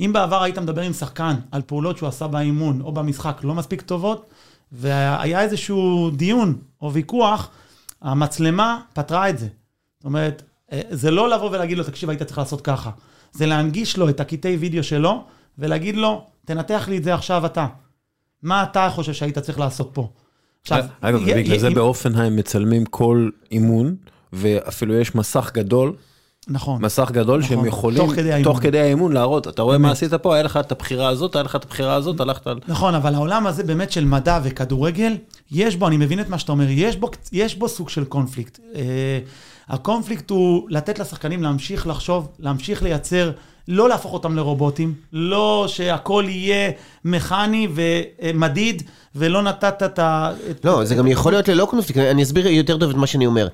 [0.00, 3.82] אם בעבר היית מדבר עם שחקן על פעולות שהוא עשה באימון או במשחק לא מספיק
[3.82, 4.26] טובות,
[4.72, 7.50] והיה איזשהו דיון או ויכוח,
[8.02, 9.46] המצלמה פתרה את זה.
[9.98, 10.42] זאת אומרת,
[10.72, 12.90] אה, זה לא לבוא ולהגיד לו, תקשיב, היית צריך לעשות ככה.
[13.32, 15.24] זה להנגיש לו את הקטעי וידאו שלו,
[15.58, 17.66] ולהגיד לו, תנתח לי את זה עכשיו אתה.
[18.42, 20.08] מה אתה חושב שהיית צריך לעשות פה?
[20.62, 23.96] עכשיו, אגב, י- בגלל זה באופנהיים מצלמים כל אימון,
[24.32, 25.92] ואפילו יש מסך גדול,
[26.48, 26.82] נכון.
[26.82, 27.56] מסך גדול נכון.
[27.56, 28.40] שהם יכולים, תוך כדי.
[28.44, 29.96] תוך כדי האימון להראות, אתה רואה מה באמת.
[29.96, 32.60] עשית פה, היה לך את הבחירה הזאת, היה לך את הבחירה הזאת, הלכת על...
[32.68, 35.16] נכון, אבל העולם הזה באמת של מדע וכדורגל,
[35.52, 38.58] יש בו, אני מבין את מה שאתה אומר, יש בו, יש בו סוג של קונפליקט.
[38.72, 38.76] Uh,
[39.68, 43.30] הקונפליקט הוא לתת לשחקנים להמשיך לחשוב, להמשיך לייצר,
[43.68, 46.70] לא להפוך אותם לרובוטים, לא שהכל יהיה
[47.04, 48.82] מכני ומדיד,
[49.14, 50.32] ולא נתת את ה...
[50.50, 53.06] את- לא, זה את- גם יכול להיות ללא קונפליקט, אני אסביר יותר טוב את מה
[53.06, 53.48] שאני אומר.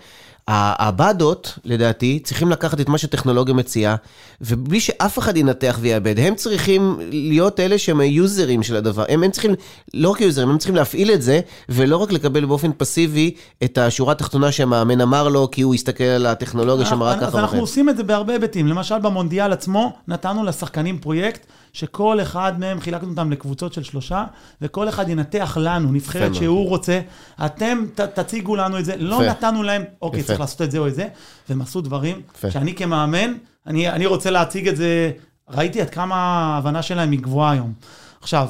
[0.49, 3.97] ה- הבאדות, לדעתי, צריכים לקחת את מה שהטכנולוגיה מציעה,
[4.41, 9.05] ובלי שאף אחד ינתח ויאבד, הם צריכים להיות אלה שהם היוזרים של הדבר.
[9.09, 9.51] הם, הם צריכים,
[9.95, 13.35] לא רק היוזרים, הם צריכים להפעיל את זה, ולא רק לקבל באופן פסיבי
[13.65, 17.43] את השורה התחתונה שהמאמן אמר לו, כי הוא הסתכל על הטכנולוגיה שמראה אז ככה אנחנו
[17.43, 17.61] ואחרת.
[17.61, 18.67] עושים את זה בהרבה היבטים.
[18.67, 24.25] למשל, במונדיאל עצמו, נתנו לשחקנים פרויקט, שכל אחד מהם, חילקנו אותם לקבוצות של שלושה,
[24.63, 26.35] וכל אחד ינתח לנו, נבחרת.
[26.35, 27.01] שהוא רוצה.
[27.47, 28.97] אתם ת, תציגו לנו את זה.
[28.97, 29.25] לא יפה.
[29.27, 30.27] נתנו להם, אוקיי, יפה.
[30.27, 31.09] צריך לעשות את זה או את זה,
[31.49, 32.51] והם עשו דברים יפה.
[32.51, 33.33] שאני כמאמן,
[33.67, 35.11] אני, אני רוצה להציג את זה,
[35.51, 37.73] ראיתי עד כמה ההבנה שלהם היא גבוהה היום.
[38.21, 38.49] עכשיו,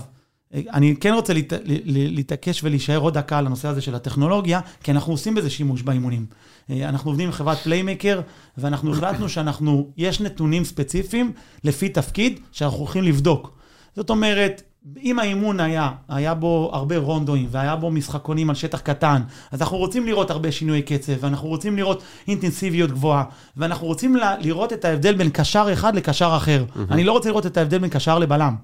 [0.54, 1.52] אני כן רוצה להת-
[1.84, 6.26] להתעקש ולהישאר עוד דקה על הנושא הזה של הטכנולוגיה, כי אנחנו עושים בזה שימוש באימונים.
[6.70, 8.20] אה, אנחנו עובדים עם חברת פליימקר,
[8.58, 11.32] ואנחנו החלטנו שאנחנו, יש נתונים ספציפיים
[11.64, 13.58] לפי תפקיד שאנחנו הולכים לבדוק.
[13.96, 14.62] זאת אומרת,
[15.02, 19.76] אם האימון היה, היה בו הרבה רונדואים והיה בו משחקונים על שטח קטן, אז אנחנו
[19.76, 23.24] רוצים לראות הרבה שינוי קצב, ואנחנו רוצים לראות אינטנסיביות גבוהה,
[23.56, 26.64] ואנחנו רוצים לראות את ההבדל בין קשר אחד לקשר אחר.
[26.90, 28.56] אני לא רוצה לראות את ההבדל בין קשר לבלם.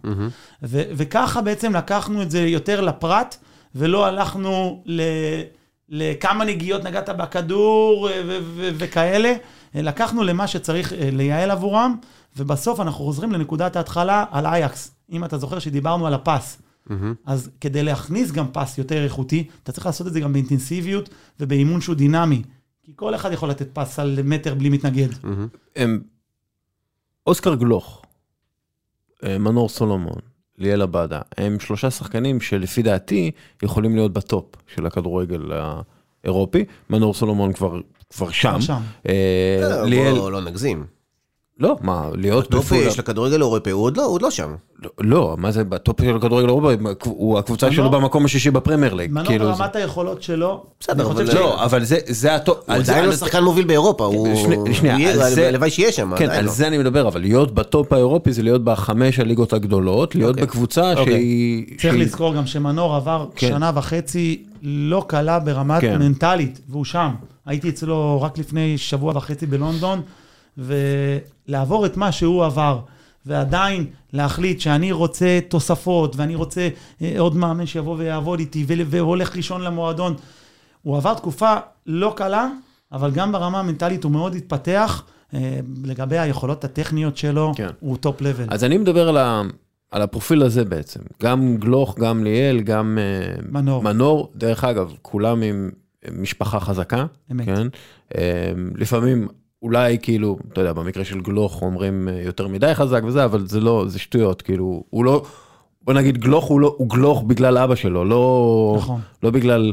[0.63, 3.37] ו- וככה בעצם לקחנו את זה יותר לפרט,
[3.75, 5.03] ולא הלכנו ל...
[5.91, 9.35] לכמה נגיעות נגעת בכדור ו- וכאלה.
[9.75, 11.97] לקחנו למה שצריך אה, לייעל עבורם,
[12.37, 14.95] ובסוף אנחנו חוזרים לנקודת ההתחלה על אייקס.
[15.13, 16.63] אם אתה זוכר שדיברנו על הפס.
[17.27, 21.09] אז כדי להכניס גם פס יותר איכותי, אתה צריך לעשות את זה גם באינטנסיביות
[21.41, 22.43] ובאימון שהוא דינמי.
[22.83, 25.09] כי כל אחד יכול לתת פס על מטר בלי מתנגד.
[25.77, 26.01] הם...
[27.27, 28.03] אוסקר גלוך,
[29.25, 30.21] אה, מנור סולומון,
[30.61, 33.31] ליאל עבדה, הם שלושה שחקנים שלפי דעתי
[33.63, 34.45] יכולים להיות בטופ
[34.75, 35.53] של הכדורגל
[36.25, 36.65] האירופי.
[36.91, 37.81] מנור סולומון כבר,
[38.11, 38.61] כבר שם.
[38.61, 38.81] שם.
[39.09, 39.13] אה,
[39.63, 41.00] אה, ליאל, בוא לא נגזים.
[41.61, 42.91] לא, מה, להיות בטופ בפול...
[42.91, 44.55] של הכדורגל האירופאי, הוא עוד לא, הוא עוד לא שם.
[44.83, 46.77] לא, לא, מה זה בטופ של הכדורגל האירופאי?
[47.05, 49.13] הוא הקבוצה מנור- שלו במקום השישי בפרמייר ליג.
[49.13, 52.59] מנור כאילו, ברמת היכולות שלו, בסדר, אבל ש- לא, אבל זה, זה הטופ.
[52.71, 54.37] הוא עדיין לא שחקן מוביל באירופה, הוא...
[54.37, 56.51] שני- שנייה, על זה- הלוואי שיהיה שם, כן, על לא.
[56.51, 60.47] זה אני מדבר, אבל להיות בטופ האירופי זה להיות בחמש הליגות הגדולות, להיות אוקיי.
[60.47, 61.05] בקבוצה אוקיי.
[61.13, 61.67] שהיא...
[61.67, 63.49] צריך שהיא- לזכור גם שמנור עבר כן.
[63.49, 65.99] שנה וחצי לא קלה ברמת כן.
[65.99, 67.09] מנטלית, והוא שם.
[67.47, 70.01] הייתי אצלו רק לפני שבוע וחצי בלונדון,
[71.51, 72.79] ולעבור את מה שהוא עבר,
[73.27, 76.69] ועדיין להחליט שאני רוצה תוספות, ואני רוצה
[77.03, 80.15] אה, עוד מאמן שיבוא ויעבוד איתי, ול- והולך לישון למועדון.
[80.83, 81.55] הוא עבר תקופה
[81.87, 82.49] לא קלה,
[82.93, 85.03] אבל גם ברמה המנטלית הוא מאוד התפתח.
[85.35, 87.69] אה, לגבי היכולות הטכניות שלו, כן.
[87.81, 88.45] הוא top level.
[88.49, 89.43] אז אני מדבר על, ה,
[89.91, 91.01] על הפרופיל הזה בעצם.
[91.23, 93.83] גם גלוך, גם ליאל, גם אה, מנור.
[93.83, 94.33] מנור.
[94.37, 95.71] דרך אגב, כולם עם
[96.13, 97.07] משפחה חזקה.
[97.33, 97.47] אמת.
[97.47, 97.67] כן?
[98.75, 99.29] לפעמים,
[99.63, 103.61] אולי כאילו, אתה יודע, במקרה של גלוך אומרים אה, יותר מדי חזק וזה, אבל זה
[103.61, 104.43] לא, זה שטויות.
[104.43, 105.25] כאילו, הוא לא,
[105.83, 109.01] בוא נגיד, גלוך הוא, לא, הוא גלוך בגלל אבא שלו, לא, נכון.
[109.23, 109.73] לא בגלל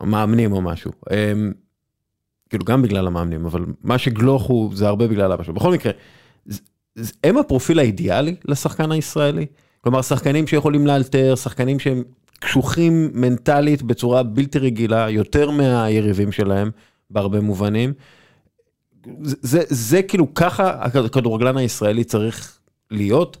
[0.00, 0.90] המאמנים או משהו.
[1.10, 1.32] אה,
[2.50, 5.54] כאילו, גם בגלל המאמנים, אבל מה שגלוך הוא, זה הרבה בגלל אבא שלו.
[5.54, 5.92] בכל מקרה,
[6.46, 6.60] ז-
[6.98, 9.46] ז- הם הפרופיל האידיאלי לשחקן הישראלי?
[9.80, 12.02] כלומר, שחקנים שיכולים לאלתר, שחקנים שהם
[12.40, 16.70] קשוחים מנטלית בצורה בלתי רגילה, יותר מהיריבים שלהם,
[17.10, 17.92] בהרבה מובנים.
[19.22, 22.58] זה, זה, זה כאילו ככה הכדורגלן הישראלי צריך
[22.90, 23.36] להיות?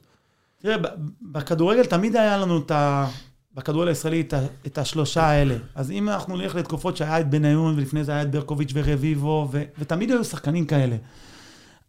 [0.62, 0.76] תראה,
[1.22, 3.06] בכדורגל תמיד היה לנו את ה...
[3.54, 4.40] בכדורגל הישראלי את, ה...
[4.66, 5.54] את השלושה האלה.
[5.74, 9.62] אז אם אנחנו נלך לתקופות שהיה את בניון, ולפני זה היה את ברקוביץ' ורביבו, ו...
[9.78, 10.96] ותמיד היו שחקנים כאלה.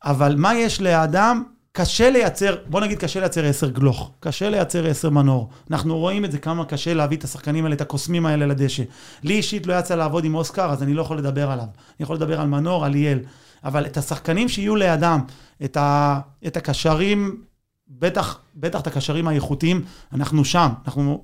[0.03, 1.43] אבל מה יש לאדם?
[1.71, 5.49] קשה לייצר, בוא נגיד קשה לייצר עשר גלוך, קשה לייצר עשר מנור.
[5.71, 8.83] אנחנו רואים את זה כמה קשה להביא את השחקנים האלה, את הקוסמים האלה לדשא.
[9.23, 11.65] לי אישית לא יצא לעבוד עם אוסקר, אז אני לא יכול לדבר עליו.
[11.65, 13.19] אני יכול לדבר על מנור, על ליאל.
[13.63, 15.19] אבל את השחקנים שיהיו לידם,
[15.63, 16.19] את, ה...
[16.47, 17.43] את הקשרים,
[17.87, 19.81] בטח, בטח את הקשרים האיכותיים,
[20.13, 20.69] אנחנו שם.
[20.85, 21.23] אנחנו,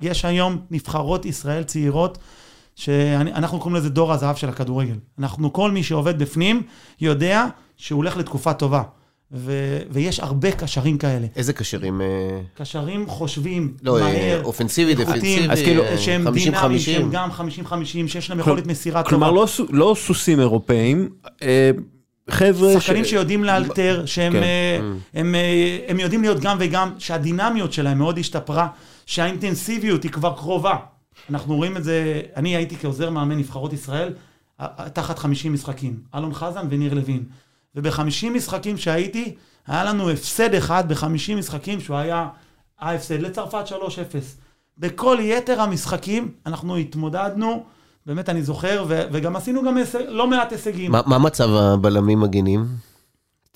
[0.00, 2.18] יש היום נבחרות ישראל צעירות,
[2.76, 4.98] שאנחנו קוראים לזה דור הזהב של הכדורגל.
[5.18, 6.62] אנחנו, כל מי שעובד בפנים,
[7.00, 7.46] יודע
[7.76, 8.82] שהוא הולך לתקופה טובה.
[9.34, 11.26] ו, ויש הרבה קשרים כאלה.
[11.36, 12.00] איזה קשרים?
[12.00, 12.06] אה,
[12.54, 16.30] קשרים חושבים, לא, אה, מהר, אופנסיבי, דפנסיבי, אז כאילו, אה, שהם 50-50.
[16.32, 19.10] דינמיים, שהם גם 50-50, שיש להם יכולת מסירה טובה.
[19.10, 21.08] כלומר, לא, לא סוסים אירופאים,
[21.42, 21.70] אה,
[22.30, 22.80] חבר'ה...
[22.80, 24.42] שחקנים שיודעים לאלתר, שהם כן.
[25.14, 28.68] הם, אה, הם יודעים להיות גם וגם, שהדינמיות שלהם מאוד השתפרה,
[29.06, 30.76] שהאינטנסיביות היא כבר קרובה.
[31.30, 34.12] אנחנו רואים את זה, אני הייתי כעוזר מאמן נבחרות ישראל,
[34.92, 37.22] תחת 50 משחקים, אלון חזן וניר לוין.
[37.74, 39.34] וב-50 משחקים שהייתי,
[39.66, 42.28] היה לנו הפסד אחד ב-50 משחקים, שהוא היה
[42.78, 43.72] ההפסד לצרפת 3-0.
[44.78, 47.64] בכל יתר המשחקים אנחנו התמודדנו,
[48.06, 50.92] באמת אני זוכר, ו- וגם עשינו גם הישג, לא מעט הישגים.
[50.92, 52.66] מה מה מצב הבלמים מגינים?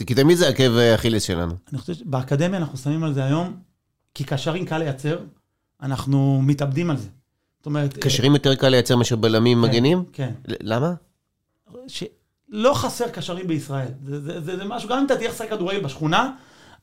[0.07, 1.55] כי תמיד זה עקב אכילס שלנו.
[1.73, 3.57] אני חושב שבאקדמיה אנחנו שמים על זה היום,
[4.15, 5.19] כי קשרים קל לייצר,
[5.83, 7.09] אנחנו מתאבדים על זה.
[7.59, 7.99] זאת אומרת...
[7.99, 10.05] קשרים יותר קל לייצר מאשר בלמים כן, מגינים?
[10.13, 10.33] כן.
[10.47, 10.95] למה?
[12.51, 13.89] שלא חסר קשרים בישראל.
[14.05, 16.31] זה, זה, זה, זה משהו, גם אם אתה תלך לשחק כדורגל בשכונה,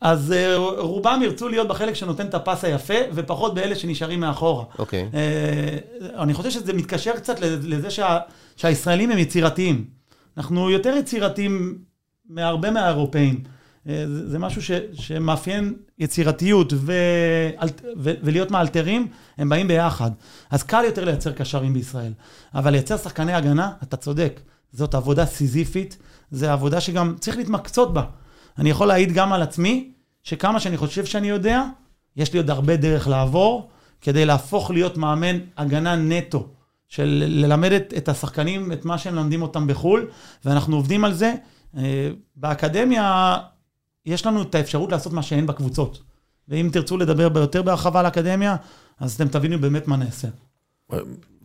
[0.02, 4.66] אז uh, רובם ירצו להיות בחלק שנותן את הפס היפה, ופחות באלה שנשארים מאחורה.
[4.80, 5.10] אוקיי.
[5.12, 8.20] Uh, אני חושב שזה מתקשר קצת לזה שה,
[8.56, 9.86] שהישראלים הם יצירתיים.
[10.38, 11.78] אנחנו יותר יצירתיים
[12.30, 13.44] מהרבה מהאירופאים.
[13.88, 16.94] אה, זה, זה משהו ש, שמאפיין יצירתיות ו,
[17.98, 19.08] ו, ולהיות מאלתרים,
[19.38, 20.12] הם באים ביחד.
[20.52, 22.14] אז קל יותר לייצר קשרים בישראל.
[22.56, 24.40] אבל לייצר שחקני הגנה, אתה צודק,
[24.76, 25.98] זאת עבודה סיזיפית,
[26.32, 28.04] זו עבודה שגם צריך להתמקצות בה.
[28.58, 29.92] אני יכול להעיד גם על עצמי,
[30.24, 31.64] שכמה שאני חושב שאני יודע,
[32.16, 33.70] יש לי עוד הרבה דרך לעבור,
[34.02, 36.48] כדי להפוך להיות מאמן הגנה נטו.
[36.88, 40.10] של ללמד את, את השחקנים את מה שהם לומדים אותם בחו"ל,
[40.46, 41.34] ואנחנו עובדים על זה.
[41.78, 43.38] אה, באקדמיה
[44.06, 46.02] יש לנו את האפשרות לעשות מה שאין בקבוצות.
[46.48, 48.56] ואם תרצו לדבר יותר בהרחבה על האקדמיה,
[49.00, 50.28] אז אתם תבינו באמת מה נעשה.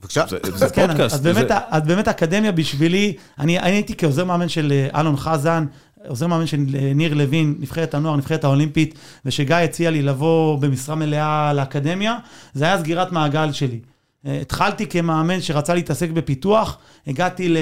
[0.00, 0.24] בבקשה.
[0.54, 1.26] זה, כן, פודקאסט.
[1.70, 5.66] אז באמת, האקדמיה בשבילי, אני, הייתי כעוזר מאמן של אה, אלון חזן,
[6.08, 8.94] עוזר מאמן של אה, ניר לוין, נבחרת הנוער, נבחרת האולימפית,
[9.24, 12.18] ושגיא הציע לי לבוא במשרה מלאה לאקדמיה,
[12.54, 13.80] זה היה סגירת מעגל שלי.
[14.26, 17.54] אה, התחלתי כמאמן שרצה להתעסק בפיתוח, הגעתי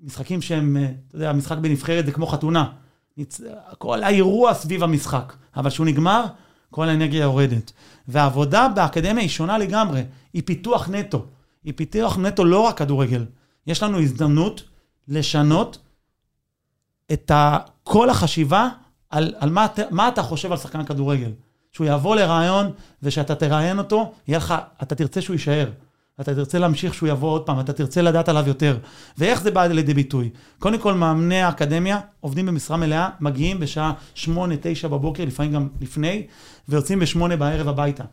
[0.00, 0.76] למשחקים שהם,
[1.08, 2.64] אתה יודע, המשחק בנבחרת זה כמו חתונה.
[3.78, 6.24] כל האירוע סביב המשחק, אבל כשהוא נגמר,
[6.70, 7.72] כל האנרגיה יורדת.
[8.08, 10.02] והעבודה באקדמיה היא שונה לגמרי,
[10.32, 11.26] היא פיתוח נטו.
[11.64, 13.24] היא פיתוח נטו לא רק כדורגל.
[13.66, 14.62] יש לנו הזדמנות
[15.08, 15.78] לשנות
[17.12, 17.58] את ה...
[17.84, 18.68] כל החשיבה
[19.10, 21.30] על, על מה, אתה- מה אתה חושב על שחקן כדורגל.
[21.72, 22.70] שהוא יבוא לרעיון,
[23.02, 25.70] ושאתה תראיין אותו, יהיה לך, אתה תרצה שהוא יישאר.
[26.18, 28.78] ואתה תרצה להמשיך שהוא יבוא עוד פעם, אתה תרצה לדעת עליו יותר.
[29.18, 30.30] ואיך זה בא לידי ביטוי?
[30.58, 34.26] קודם כל, מאמני האקדמיה עובדים במשרה מלאה, מגיעים בשעה 8-9
[34.90, 36.26] בבוקר, לפעמים גם לפני,
[36.68, 38.04] ויוצאים ב-8 בערב הביתה.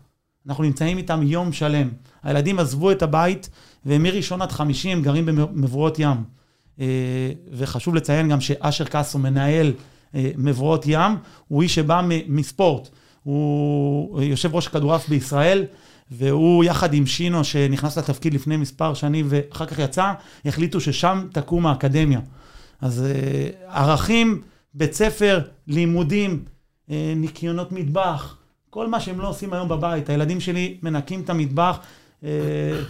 [0.47, 1.89] אנחנו נמצאים איתם יום שלם.
[2.23, 3.49] הילדים עזבו את הבית,
[3.85, 6.23] ומראשון עד חמישי הם גרים במבואות ים.
[6.79, 9.73] אה, וחשוב לציין גם שאשר קאסו מנהל
[10.15, 11.17] אה, מבואות ים,
[11.47, 12.89] הוא איש שבא מספורט.
[13.23, 15.65] הוא יושב ראש כדורעף בישראל,
[16.11, 20.13] והוא יחד עם שינו, שנכנס לתפקיד לפני מספר שנים ואחר כך יצא,
[20.45, 22.19] החליטו ששם תקום האקדמיה.
[22.81, 24.41] אז אה, ערכים,
[24.73, 26.43] בית ספר, לימודים,
[27.15, 28.37] ניקיונות מטבח,
[28.69, 30.09] כל מה שהם לא עושים היום בבית.
[30.09, 31.79] הילדים שלי מנקים את המטבח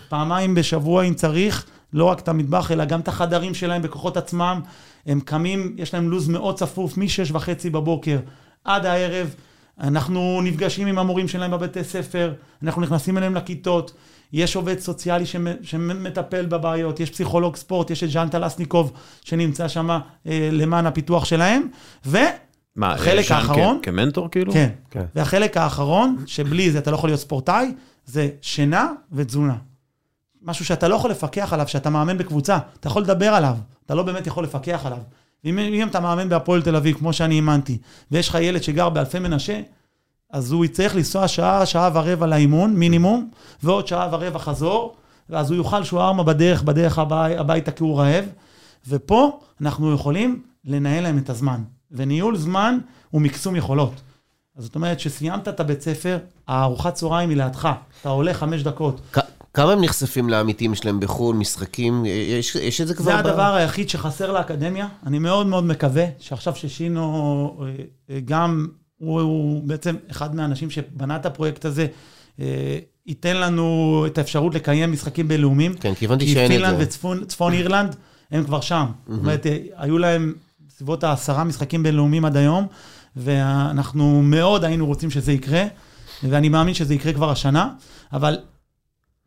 [0.10, 1.66] פעמיים בשבוע אם צריך.
[1.94, 4.62] לא רק את המטבח, אלא גם את החדרים שלהם בכוחות עצמם.
[5.06, 8.20] הם קמים, יש להם לו"ז מאוד צפוף, מ-6 וחצי בבוקר
[8.64, 9.36] עד הערב.
[9.80, 13.94] אנחנו נפגשים עם המורים שלהם בבתי ספר, אנחנו נכנסים אליהם לכיתות.
[14.34, 15.26] יש עובד סוציאלי
[15.62, 18.92] שמטפל בבעיות, יש פסיכולוג ספורט, יש את ז'אן טלסניקוב
[19.24, 20.00] שנמצא שם אה,
[20.52, 21.68] למען הפיתוח שלהם,
[22.76, 23.80] והחלק האחרון...
[23.84, 24.54] כמנטור כאילו?
[24.54, 25.06] כן, כן.
[25.16, 27.74] והחלק האחרון, שבלי זה אתה לא יכול להיות ספורטאי,
[28.06, 29.56] זה שינה ותזונה.
[30.42, 33.56] משהו שאתה לא יכול לפקח עליו, שאתה מאמן בקבוצה, אתה יכול לדבר עליו,
[33.86, 35.00] אתה לא באמת יכול לפקח עליו.
[35.46, 37.78] אם, אם אתה מאמן בהפועל תל אביב, כמו שאני האמנתי,
[38.12, 39.62] ויש לך ילד שגר באלפי מנשה,
[40.30, 43.30] אז הוא יצטרך לנסוע שעה, שעה ורבע לאימון, מינימום,
[43.64, 44.96] ועוד שעה ורבע חזור,
[45.30, 48.26] ואז הוא יאכל שוארמה בדרך, בדרך הבי, הביתה כי הוא רעב.
[48.88, 51.62] ופה אנחנו יכולים לנהל להם את הזמן.
[51.92, 52.78] וניהול זמן
[53.10, 54.02] הוא מקסום יכולות.
[54.58, 56.18] אז זאת אומרת, שסיימת את הבית ספר,
[56.48, 57.70] הארוחת צהריים היא לידך.
[58.02, 59.02] אתה עולה חמש דקות.
[59.54, 62.06] כמה הם נחשפים לעמיתים שלהם בחו"ל, משחקים?
[62.06, 63.06] יש, יש את זה כבר?
[63.06, 64.88] זה הדבר היחיד שחסר לאקדמיה.
[65.06, 68.68] אני מאוד מאוד מקווה שעכשיו ששינו אה, אה, גם,
[68.98, 71.88] הוא, הוא בעצם אחד מהאנשים שבנה את הפרויקט הזה,
[72.40, 75.74] אה, ייתן לנו את האפשרות לקיים משחקים בינלאומיים.
[75.74, 76.54] כן, כי הבנתי שאין את זה.
[76.54, 77.96] כי פינלנד וצפון אירלנד,
[78.32, 78.86] הם כבר שם.
[79.08, 80.34] זאת אומרת, היו להם
[80.80, 82.68] בסביבות העשרה משחקים בינלאומיים עד היום,
[83.16, 85.64] ואנחנו מאוד היינו רוצים שזה יקרה,
[86.24, 87.70] ואני מאמין שזה יקרה כבר השנה,
[88.14, 88.40] אבל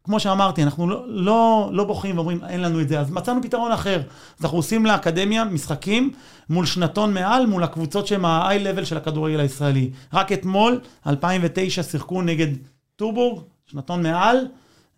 [0.04, 3.72] כמו שאמרתי, אנחנו לא, לא, לא בוחרים ואומרים, אין לנו את זה, אז מצאנו פתרון
[3.72, 4.02] אחר.
[4.38, 6.12] אז אנחנו עושים לאקדמיה משחקים
[6.48, 9.90] מול שנתון מעל, מול הקבוצות שהן ה-high level של הכדורגל הישראלי.
[10.12, 12.48] רק אתמול, 2009, שיחקו נגד
[12.96, 14.36] טורבורג, שנתון מעל,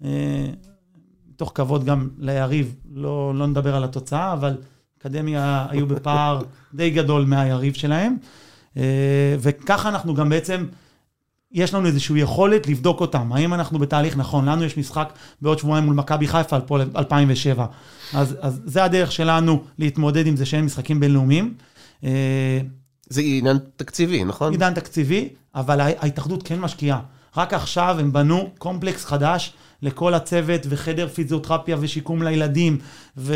[0.04, 0.46] אה,
[1.28, 4.56] מתוך כבוד גם ליריב, לא, לא נדבר על התוצאה, אבל
[5.06, 6.42] אקדמיה היו בפער
[6.74, 8.16] די גדול מהיריב שלהם.
[8.76, 8.82] אה,
[9.38, 10.66] וככה אנחנו גם בעצם...
[11.52, 14.48] יש לנו איזושהי יכולת לבדוק אותם, האם אנחנו בתהליך נכון.
[14.48, 17.66] לנו יש משחק בעוד שבועיים מול מכבי חיפה על פועל 2007.
[18.14, 21.54] אז, אז זה הדרך שלנו להתמודד עם זה שאין משחקים בינלאומיים.
[22.04, 22.60] אה,
[23.08, 24.54] זה עניין תקציבי, נכון?
[24.54, 27.00] עניין תקציבי, אבל ההתאחדות כן משקיעה.
[27.36, 29.52] רק עכשיו הם בנו קומפלקס חדש
[29.82, 32.78] לכל הצוות וחדר פיזיותרפיה ושיקום לילדים,
[33.16, 33.34] ו...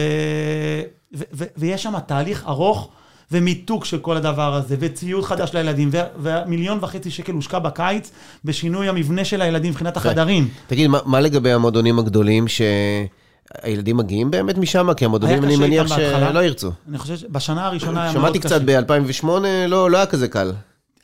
[1.15, 1.23] ו...
[1.33, 1.45] ו...
[1.57, 2.91] ויש שם תהליך ארוך.
[3.33, 5.91] ומיתוג של כל הדבר הזה, וציוד חדש לילדים,
[6.23, 8.11] ומיליון וחצי שקל הושקע בקיץ
[8.45, 10.49] בשינוי המבנה של הילדים מבחינת החדרים.
[10.67, 14.95] תגיד, מה, מה לגבי המועדונים הגדולים שהילדים מגיעים באמת משם?
[14.95, 16.71] כי המועדונים, אני מניח שלא ירצו.
[16.89, 18.49] אני חושב שבשנה הראשונה היה מאוד קשה.
[18.49, 18.91] שמעתי קצת
[19.25, 19.27] ב-2008,
[19.69, 20.53] לא, לא היה כזה קל.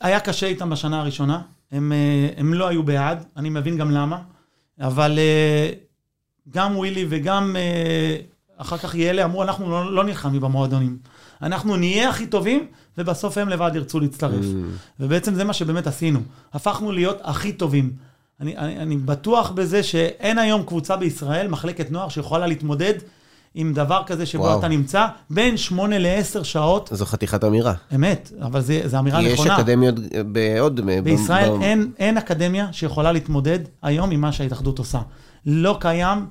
[0.01, 1.41] היה קשה איתם בשנה הראשונה,
[1.71, 4.17] הם, אה, הם לא היו בעד, אני מבין גם למה,
[4.79, 5.69] אבל אה,
[6.49, 8.15] גם ווילי וגם אה,
[8.57, 10.97] אחר כך יאלה אמרו, אנחנו לא, לא נלחמים במועדונים.
[11.41, 14.45] אנחנו נהיה הכי טובים, ובסוף הם לבד ירצו להצטרף.
[14.45, 14.99] Mm.
[14.99, 16.19] ובעצם זה מה שבאמת עשינו.
[16.53, 17.91] הפכנו להיות הכי טובים.
[18.41, 22.93] אני, אני, אני בטוח בזה שאין היום קבוצה בישראל, מחלקת נוער, שיכולה להתמודד
[23.55, 24.59] עם דבר כזה שבו וואו.
[24.59, 26.89] אתה נמצא בין שמונה לעשר שעות.
[26.93, 27.73] זו חתיכת אמירה.
[27.95, 29.53] אמת, אבל זו אמירה יש נכונה.
[29.53, 29.95] יש אקדמיות
[30.31, 30.81] בעוד...
[31.03, 31.61] בישראל ב...
[31.61, 34.99] אין, אין אקדמיה שיכולה להתמודד היום עם מה שההתאחדות עושה.
[35.45, 36.25] לא קיים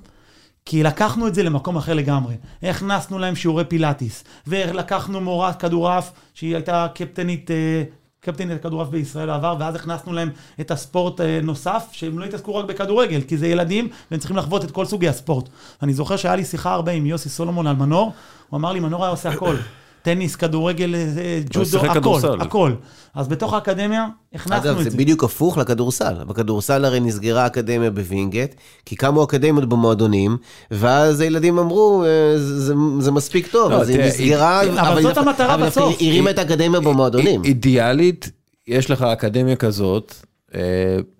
[0.66, 2.34] כי לקחנו את זה למקום אחר לגמרי.
[2.62, 7.82] הכנסנו להם שיעורי פילאטיס, ולקחנו מורת כדורעף, שהיא הייתה קפטנית, אה,
[8.20, 12.64] קפטנית כדורעף בישראל העבר, ואז הכנסנו להם את הספורט אה, נוסף, שהם לא התעסקו רק
[12.64, 15.48] בכדורגל, כי זה ילדים, והם צריכים לחוות את כל סוגי הספורט.
[15.82, 18.12] אני זוכר שהיה לי שיחה הרבה עם יוסי סולומון על מנור,
[18.50, 19.56] הוא אמר לי, מנור היה עושה הכל.
[20.04, 22.40] טניס, כדורגל, אה, ג'ודו, הכל, כדורסל.
[22.40, 22.72] הכל.
[23.14, 24.82] אז בתוך האקדמיה הכנסנו אגב, את זה.
[24.82, 26.14] אגב, זה בדיוק הפוך לכדורסל.
[26.26, 30.36] בכדורסל הרי נסגרה האקדמיה בווינגייט, כי קמו אקדמיות במועדונים,
[30.70, 35.16] ואז הילדים אמרו, אה, זה, זה מספיק טוב, לא, אז היא נסגרה, אבל, אבל זאת
[35.16, 35.94] המטרה בסוף.
[35.94, 37.44] אבל הרימה את האקדמיה במועדונים.
[37.44, 38.30] אידיאלית,
[38.68, 40.33] יש לך אקדמיה כזאת, אה,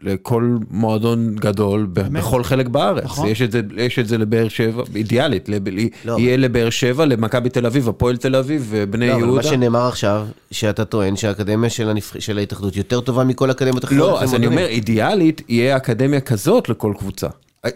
[0.02, 3.04] לכל מועדון גדול בכל חלק בארץ.
[3.04, 3.28] נכון.
[3.28, 5.48] יש את זה, יש את זה לבאר שבע, אידיאלית,
[6.04, 6.16] לא.
[6.18, 9.26] יהיה לבאר שבע, למכבי תל אביב, הפועל תל אביב ובני לא, יהודה.
[9.26, 11.90] לא, מה שנאמר עכשיו, שאתה טוען שהאקדמיה של.
[12.18, 13.98] של ההתאחדות יותר טובה מכל אקדמיות אחרות.
[13.98, 17.28] לא, אז אני אומר, אידיאלית, יהיה אקדמיה כזאת לכל קבוצה.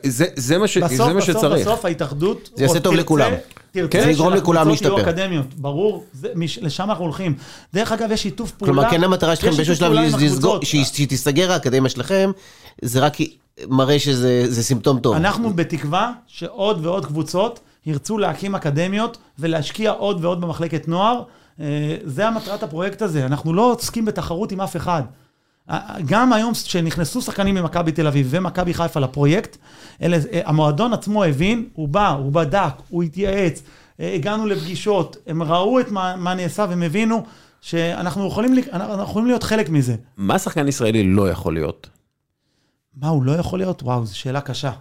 [0.07, 1.67] זה, זה, מה, ש, בסוף, זה מה בסוף, שצריך.
[1.67, 2.51] בסוף ההתאחדות...
[2.55, 3.33] זה יעשה טוב לכולם.
[3.73, 5.11] תרצה כן, זה יגרום לכולם שהקבוצות יהיו להשתפר.
[5.11, 7.35] אקדמיות, ברור, זה, מש, לשם אנחנו הולכים.
[7.75, 8.73] דרך אגב, יש שיתוף פעולה.
[8.75, 10.63] כלומר, כן המטרה שלכם באיזשהו שלב פעולה עם לסגור, הקבוצות.
[10.67, 12.31] שהיא- שהיא תיסגר האקדמיה שלכם,
[12.83, 13.17] זה רק
[13.69, 15.15] מראה שזה זה סימפטום טוב.
[15.17, 21.23] אנחנו בתקווה שעוד ועוד קבוצות ירצו להקים אקדמיות ולהשקיע עוד ועוד במחלקת נוער.
[21.61, 21.67] אה,
[22.05, 25.03] זה המטרת הפרויקט הזה, אנחנו לא עוסקים בתחרות עם אף אחד.
[26.07, 29.57] גם היום כשנכנסו שחקנים ממכבי תל אביב ומכבי חיפה לפרויקט,
[30.03, 33.63] אלה, אה, המועדון עצמו הבין, הוא בא, הוא בדק, הוא התייעץ,
[34.01, 37.25] אה, הגענו לפגישות, הם ראו את מה, מה נעשה והם הבינו
[37.61, 39.97] שאנחנו יכולים, אנחנו יכולים להיות חלק מזה.
[40.17, 41.89] מה שחקן ישראלי לא יכול להיות?
[42.95, 43.83] מה הוא לא יכול להיות?
[43.83, 44.73] וואו, זו שאלה קשה.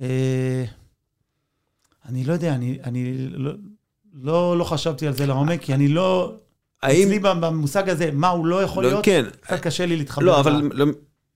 [0.00, 0.64] אה,
[2.08, 3.52] אני לא יודע, אני, אני לא,
[4.14, 6.32] לא, לא חשבתי על זה לעומק, כי אני לא...
[6.82, 7.02] האם...
[7.08, 9.24] אצלי במושג הזה, מה הוא לא יכול לא, להיות, כן.
[9.40, 10.24] קצת קשה לי להתחבר.
[10.24, 10.84] לא, אבל לא,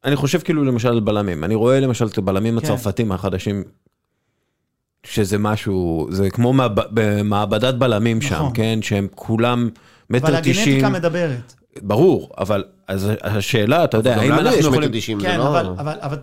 [0.05, 1.45] אני חושב כאילו למשל על בלמים.
[1.45, 2.65] אני רואה למשל את הבלמים כן.
[2.67, 3.65] הצרפתים החדשים,
[5.07, 8.51] שזה משהו, זה כמו מעב- במעבדת בלמים שם, נכון.
[8.55, 8.79] כן?
[8.83, 9.69] שהם כולם
[10.11, 10.57] מטר אבל תשעים.
[10.85, 11.55] הגנטיקה מדברת.
[11.83, 14.91] ברור, אבל אז השאלה, אתה יודע, האם אנחנו יכולים...
[15.21, 15.49] כן, לא...
[15.49, 16.17] אבל, אבל, אבל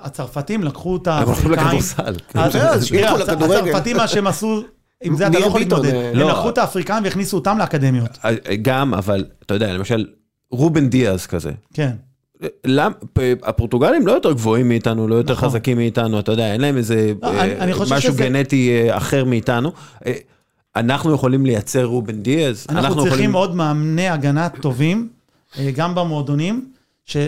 [0.00, 1.66] הצרפתים לקחו את הם הולכים האפריקאים.
[1.66, 2.14] לכדורסל.
[2.28, 3.68] תראה, שילכו הצ- לכדורגל.
[3.70, 4.62] הצרפתים, מה שהם עשו,
[5.02, 5.94] עם זה אתה לא יכול להתמודד.
[5.94, 6.28] אה, הם לא.
[6.28, 8.18] לקחו את האפריקאים והכניסו אותם לאקדמיות.
[8.62, 10.06] גם, אבל אתה יודע, למשל,
[10.50, 11.50] רובן דיאז כזה.
[11.74, 11.90] כן.
[12.66, 12.92] למ,
[13.42, 15.48] הפורטוגלים לא יותר גבוהים מאיתנו, לא יותר נכון.
[15.48, 19.24] חזקים מאיתנו, אתה יודע, אין להם איזה לא, אה, אני- משהו שזה- גנטי אה, אחר
[19.24, 19.72] מאיתנו.
[20.06, 20.12] אה,
[20.76, 25.08] אנחנו יכולים לייצר רובן דיאז, אנחנו צריכים יכולים- עוד מאמני הגנה טובים,
[25.58, 26.68] אה, גם במועדונים,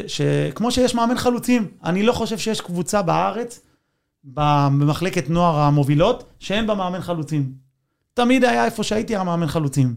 [0.07, 3.61] שכמו שיש מאמן חלוצים, אני לא חושב שיש קבוצה בארץ,
[4.35, 7.53] במחלקת נוער המובילות, שאין בה מאמן חלוצים.
[8.15, 9.95] תמיד היה איפה שהייתי המאמן חלוצים.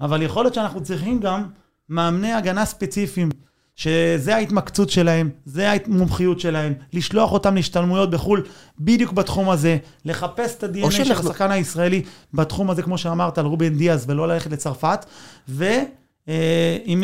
[0.00, 1.46] אבל יכול להיות שאנחנו צריכים גם
[1.88, 3.28] מאמני הגנה ספציפיים,
[3.76, 8.44] שזה ההתמקצות שלהם, זה המומחיות שלהם, לשלוח אותם להשתלמויות בחו"ל
[8.80, 12.02] בדיוק בתחום הזה, לחפש את ה-DNA של שאנחנו- השחקן הישראלי
[12.34, 15.06] בתחום הזה, כמו שאמרת, על רובין דיאז, ולא ללכת לצרפת.
[15.48, 17.02] ואם...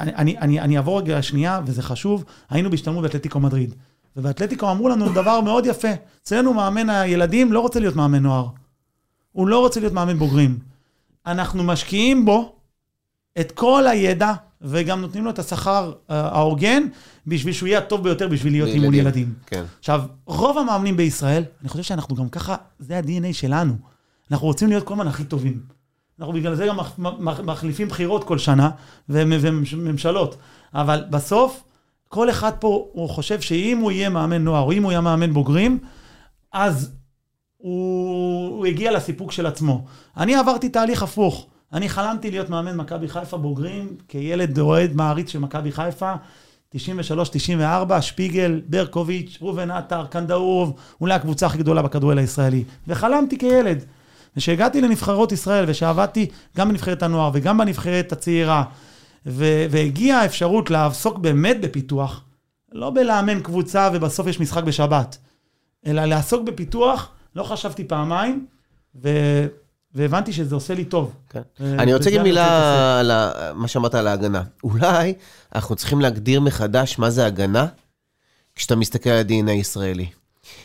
[0.00, 3.74] אני, אני, אני, אני אעבור רגע שנייה, וזה חשוב, היינו בהשתלמות באתלטיקו מדריד.
[4.16, 5.88] ובאתלטיקו אמרו לנו דבר מאוד יפה,
[6.22, 8.46] אצלנו מאמן הילדים לא רוצה להיות מאמן נוער.
[9.32, 10.58] הוא לא רוצה להיות מאמן בוגרים.
[11.26, 12.54] אנחנו משקיעים בו
[13.40, 16.82] את כל הידע, וגם נותנים לו את השכר אה, ההוגן,
[17.26, 19.00] בשביל שהוא יהיה הטוב ביותר בשביל להיות אימון לילדים.
[19.22, 19.34] ילדים.
[19.46, 19.64] כן.
[19.78, 23.74] עכשיו, רוב המאמנים בישראל, אני חושב שאנחנו גם ככה, זה ה-DNA שלנו.
[24.30, 25.60] אנחנו רוצים להיות כל הזמן הכי טובים.
[26.20, 28.70] אנחנו בגלל זה גם מח- מח- מחליפים בחירות כל שנה,
[29.08, 29.32] ומ-
[29.72, 30.36] וממשלות.
[30.74, 31.62] אבל בסוף,
[32.08, 35.32] כל אחד פה, הוא חושב שאם הוא יהיה מאמן נוער, או אם הוא יהיה מאמן
[35.32, 35.78] בוגרים,
[36.52, 36.90] אז
[37.56, 39.84] הוא, הוא הגיע לסיפוק של עצמו.
[40.16, 41.46] אני עברתי תהליך הפוך.
[41.72, 46.14] אני חלמתי להיות מאמן מכבי חיפה בוגרים, כילד אוהד מעריץ של מכבי חיפה,
[46.74, 46.78] 93-94,
[48.00, 52.64] שפיגל, ברקוביץ', ראובן עטר, קנדאורוב, אולי הקבוצה הכי גדולה בכדורגל הישראלי.
[52.88, 53.84] וחלמתי כילד.
[54.36, 56.26] וכשהגעתי לנבחרות ישראל, ושעבדתי
[56.56, 58.64] גם בנבחרת הנוער וגם בנבחרת הצעירה,
[59.26, 62.24] ו- והגיעה האפשרות לעסוק באמת בפיתוח,
[62.72, 65.18] לא בלאמן קבוצה ובסוף יש משחק בשבת,
[65.86, 68.46] אלא לעסוק בפיתוח, לא חשבתי פעמיים,
[69.02, 69.46] ו-
[69.94, 71.12] והבנתי שזה עושה לי טוב.
[71.30, 71.40] כן.
[71.60, 73.10] אה, אני רוצה להגיד מילה על
[73.54, 74.42] מה שאמרת על ההגנה.
[74.64, 75.14] אולי
[75.54, 77.66] אנחנו צריכים להגדיר מחדש מה זה הגנה,
[78.54, 80.06] כשאתה מסתכל על ה-DNA הישראלי.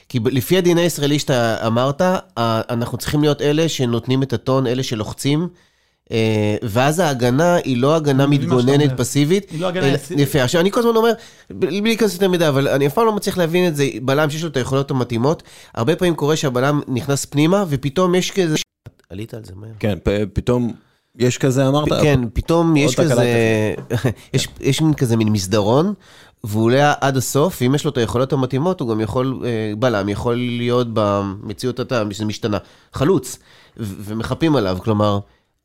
[0.09, 2.01] כי לפי ה-DNA הישראלי שאתה אמרת,
[2.37, 5.49] אנחנו צריכים להיות אלה שנותנים את הטון, אלה שלוחצים,
[6.63, 8.97] ואז ההגנה היא לא הגנה מתגוננת.
[8.97, 9.49] פסיבית.
[9.51, 10.27] היא לא הגנה אסיבית.
[10.27, 10.43] יפה.
[10.43, 11.11] עכשיו, אני כל הזמן אומר,
[11.49, 14.43] בלי להיכנס יותר מדי, אבל אני אף פעם לא מצליח להבין את זה, בלם שיש
[14.43, 15.43] לו את היכולות המתאימות,
[15.75, 18.55] הרבה פעמים קורה שהבלם נכנס פנימה, ופתאום יש כזה...
[19.09, 19.71] עלית על זה מהר.
[19.79, 19.97] כן,
[20.33, 20.73] פתאום
[21.15, 21.89] יש כזה, אמרת?
[22.01, 23.73] כן, פתאום יש כזה,
[24.33, 25.93] יש, יש מין כזה מין מסדרון,
[26.43, 30.09] והוא עולה עד הסוף, ואם יש לו את היכולות המתאימות, הוא גם יכול, אה, בלם,
[30.09, 32.57] יכול להיות במציאות אתה, שזה משתנה,
[32.93, 33.39] חלוץ,
[33.77, 35.19] ומחפים עליו, כלומר,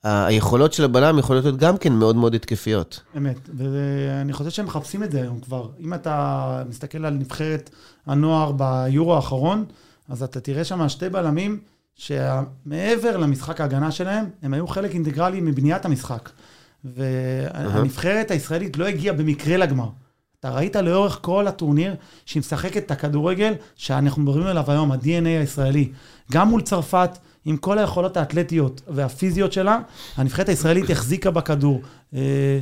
[0.05, 3.01] היכולות של הבלם יכולות להיות גם כן מאוד מאוד התקפיות.
[3.17, 5.69] אמת, ואני חושב שהם מחפשים את זה היום כבר.
[5.81, 7.71] אם אתה מסתכל על נבחרת
[8.07, 9.65] הנוער ביורו האחרון,
[10.09, 11.59] אז אתה תראה שם שתי בלמים
[11.95, 16.31] שמעבר למשחק ההגנה שלהם, הם היו חלק אינטגרלי מבניית המשחק.
[16.85, 19.89] והנבחרת הישראלית לא הגיעה במקרה לגמר.
[20.41, 21.95] אתה ראית לאורך כל הטורניר
[22.27, 25.93] שהיא משחקת את הכדורגל שאנחנו מדברים עליו היום, ה-DNA הישראלי.
[26.33, 27.11] גם מול צרפת,
[27.45, 29.79] עם כל היכולות האתלטיות והפיזיות שלה,
[30.17, 31.83] הנבחרת הישראלית החזיקה בכדור,
[32.15, 32.59] אה,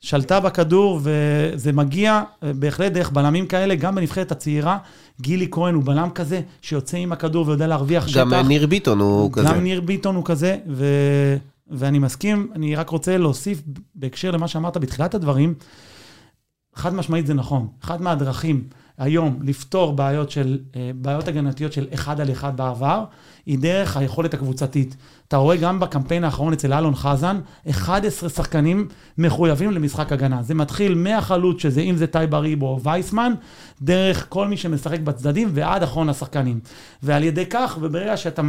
[0.00, 4.78] שלטה בכדור, וזה מגיע אה, בהחלט דרך בלמים כאלה, גם בנבחרת הצעירה.
[5.20, 8.20] גילי כהן הוא בלם כזה, שיוצא עם הכדור ויודע להרוויח שטח.
[8.30, 9.48] גם ניר ביטון הוא כזה.
[9.48, 10.84] גם ניר ביטון הוא כזה, ו...
[11.70, 13.62] ואני מסכים, אני רק רוצה להוסיף
[13.94, 15.54] בהקשר למה שאמרת בתחילת הדברים,
[16.74, 17.68] חד משמעית זה נכון.
[17.84, 18.64] אחת מהדרכים
[18.98, 23.04] היום לפתור בעיות של, אה, בעיות הגנתיות של אחד על אחד בעבר,
[23.46, 24.96] היא דרך היכולת הקבוצתית.
[25.28, 27.40] אתה רואה גם בקמפיין האחרון אצל אלון חזן,
[27.70, 28.88] 11 שחקנים
[29.18, 30.42] מחויבים למשחק הגנה.
[30.42, 33.32] זה מתחיל מהחלוץ, שזה אם זה תאי בריבו או וייסמן,
[33.82, 36.60] דרך כל מי שמשחק בצדדים ועד אחרון השחקנים.
[37.02, 38.42] ועל ידי כך, וברגע שאתה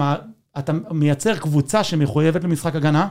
[0.58, 3.08] אתה מייצר קבוצה שמחויבת למשחק הגנה,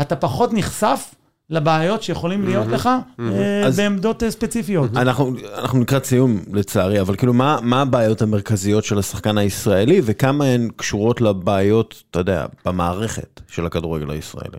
[0.00, 1.14] אתה פחות נחשף
[1.52, 2.88] לבעיות שיכולים להיות לך
[3.20, 4.96] אה, בעמדות אה, ספציפיות.
[4.96, 10.44] אנחנו, אנחנו לקראת סיום לצערי, אבל כאילו מה, מה הבעיות המרכזיות של השחקן הישראלי וכמה
[10.44, 14.58] הן קשורות לבעיות, אתה יודע, במערכת של הכדורגל הישראלי?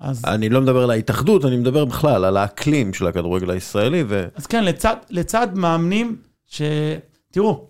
[0.00, 0.22] אז...
[0.24, 4.04] אני לא מדבר על ההתאחדות, אני מדבר בכלל על האקלים של הכדורגל הישראלי.
[4.08, 4.26] ו...
[4.34, 6.62] אז כן, לצד, לצד מאמנים ש...
[7.30, 7.66] תראו,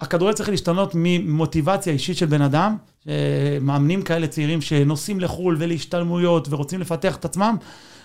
[0.00, 2.76] הכדורגל צריך להשתנות ממוטיבציה אישית של בן אדם,
[3.60, 7.56] מאמנים כאלה צעירים שנוסעים לחו"ל ולהשתלמויות ורוצים לפתח את עצמם,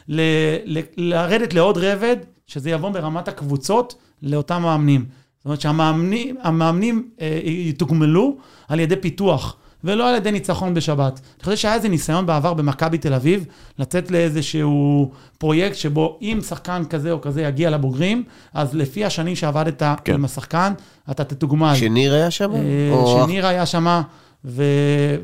[0.08, 2.18] ל- ל- לרדת לעוד רבד,
[2.48, 5.06] שזה יבוא ברמת הקבוצות לאותם מאמנים.
[5.38, 8.38] זאת אומרת שהמאמנים אה, יתוגמלו
[8.68, 9.58] על ידי פיתוח.
[9.84, 11.20] ולא על ידי ניצחון בשבת.
[11.38, 13.46] אני חושב שהיה איזה ניסיון בעבר במכבי תל אביב,
[13.80, 18.24] לצאת לאיזשהו פרויקט שבו אם שחקן כזה או כזה יגיע לבוגרים,
[18.54, 20.14] אז לפי השנים שעבדת כן.
[20.14, 20.74] עם השחקן,
[21.12, 21.76] אתה תתוגמל.
[21.76, 22.52] שניר היה שם?
[22.56, 22.60] אה,
[22.92, 23.24] או...
[23.24, 24.02] שניר היה שם,
[24.48, 24.64] ו...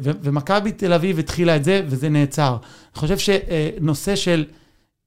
[0.02, 0.12] ו...
[0.24, 2.58] ומכבי תל אביב התחילה את זה, וזה נעצר.
[2.94, 4.46] אני חושב שנושא של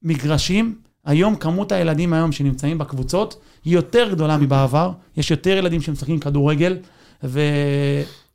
[0.03, 6.19] מגרשים, היום כמות הילדים היום שנמצאים בקבוצות היא יותר גדולה מבעבר, יש יותר ילדים שמשחקים
[6.19, 6.77] כדורגל,
[7.23, 7.41] ו...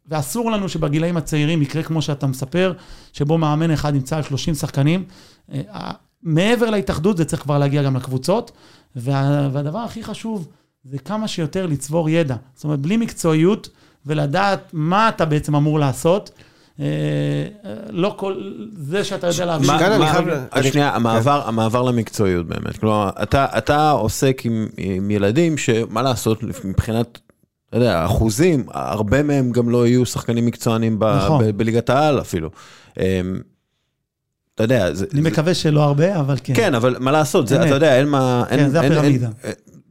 [0.07, 2.72] ואסור לנו שבגילאים הצעירים יקרה כמו שאתה מספר,
[3.12, 5.05] שבו מאמן אחד נמצא על 30 שחקנים.
[6.22, 8.53] מעבר להתאחדות זה צריך כבר להגיע גם לקבוצות,
[8.97, 10.49] וה, והדבר הכי חשוב
[10.85, 12.37] זה כמה שיותר לצבור ידע.
[12.55, 13.68] זאת אומרת, בלי מקצועיות
[14.07, 16.30] ולדעת מה אתה בעצם אמור לעשות.
[16.80, 16.86] אה,
[17.90, 18.34] לא כל,
[18.72, 19.78] זה שאתה יודע להבין.
[19.78, 20.72] כאן אני חייב...
[20.72, 22.76] שנייה, המעבר, המעבר למקצועיות באמת.
[22.76, 27.18] כלומר, אתה, אתה עוסק עם, עם ילדים שמה לעשות, מבחינת
[27.72, 31.44] אתה יודע, אחוזים, הרבה מהם גם לא יהיו שחקנים מקצוענים נכון.
[31.57, 32.50] בליגת העל אפילו.
[32.98, 33.05] אמ,
[34.55, 35.07] אתה יודע, זה...
[35.12, 36.55] אני מקווה שלא הרבה, אבל כן.
[36.55, 38.44] כן, אבל מה לעשות, זה, אתה יודע, אין מה...
[38.50, 39.28] כן, זה הפירמידה.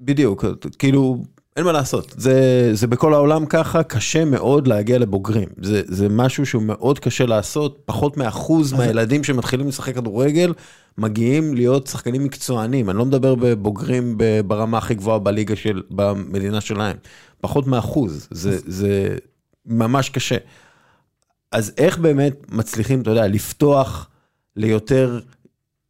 [0.01, 0.45] בדיוק,
[0.79, 1.23] כאילו,
[1.57, 2.13] אין מה לעשות.
[2.17, 5.47] זה, זה בכל העולם ככה, קשה מאוד להגיע לבוגרים.
[5.61, 10.53] זה, זה משהו שהוא מאוד קשה לעשות, פחות מאחוז מהילדים שמתחילים לשחק כדורגל,
[10.97, 12.89] מגיעים להיות שחקנים מקצוענים.
[12.89, 16.97] אני לא מדבר בבוגרים ברמה הכי גבוהה בליגה של, במדינה שלהם.
[17.41, 19.15] פחות מאחוז, זה, זה
[19.65, 20.37] ממש קשה.
[21.51, 24.09] אז איך באמת מצליחים, אתה יודע, לפתוח
[24.55, 25.19] ליותר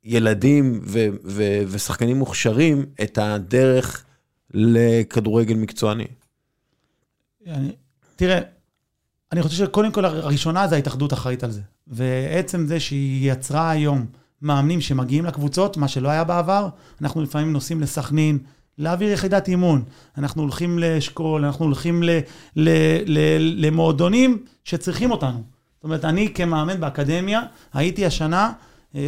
[0.04, 4.04] ילדים ו- ו- ושחקנים מוכשרים את הדרך
[4.54, 6.08] לכדורגל מקצועני?
[7.48, 7.72] אני,
[8.16, 8.40] תראה,
[9.32, 11.62] אני חושב שקודם כל הראשונה זה ההתאחדות אחראית על זה.
[11.88, 14.06] ועצם זה שהיא יצרה היום
[14.42, 16.68] מאמנים שמגיעים לקבוצות, מה שלא היה בעבר,
[17.02, 18.40] אנחנו לפעמים נוסעים לסכנין,
[18.78, 19.84] להעביר יחידת אימון.
[20.18, 22.10] אנחנו הולכים לאשכול, אנחנו הולכים ל,
[22.56, 22.70] ל,
[23.06, 23.20] ל,
[23.66, 25.44] למועדונים שצריכים אותנו.
[25.76, 27.42] זאת אומרת, אני כמאמן באקדמיה,
[27.74, 28.54] הייתי השנה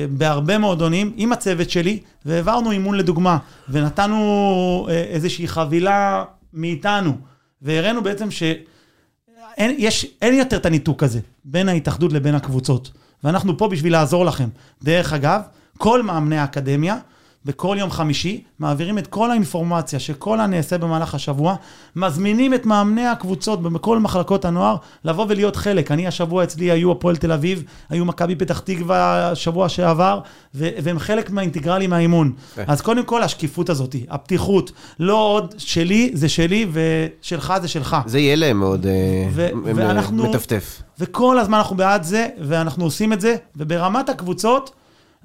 [0.09, 3.37] בהרבה מועדונים עם הצוות שלי, והעברנו אימון לדוגמה,
[3.69, 6.23] ונתנו אה, איזושהי חבילה
[6.53, 7.17] מאיתנו,
[7.61, 12.91] והראינו בעצם שאין יש, אין יותר את הניתוק הזה בין ההתאחדות לבין הקבוצות.
[13.23, 14.49] ואנחנו פה בשביל לעזור לכם.
[14.83, 15.41] דרך אגב,
[15.77, 16.97] כל מאמני האקדמיה,
[17.45, 21.55] בכל יום חמישי, מעבירים את כל האינפורמציה שכל הנעשה במהלך השבוע,
[21.95, 24.75] מזמינים את מאמני הקבוצות בכל מחלקות הנוער
[25.05, 25.91] לבוא ולהיות חלק.
[25.91, 30.19] אני השבוע אצלי היו הפועל תל אביב, היו מכבי פתח תקווה השבוע שעבר,
[30.55, 32.31] ו- והם חלק מהאינטגרלי מהאימון.
[32.37, 32.55] Okay.
[32.55, 32.63] כן.
[32.67, 37.97] אז קודם כל השקיפות הזאת, הפתיחות, לא עוד שלי זה שלי ושלך זה שלך.
[38.05, 38.91] זה יהיה להם מאוד אה,
[39.31, 40.81] ו- ואנחנו, מטפטף.
[40.99, 44.71] וכל הזמן אנחנו בעד זה, ואנחנו עושים את זה, וברמת הקבוצות,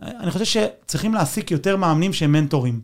[0.02, 2.80] אני חושב שצריכים להעסיק יותר מאמנים שהם מנטורים,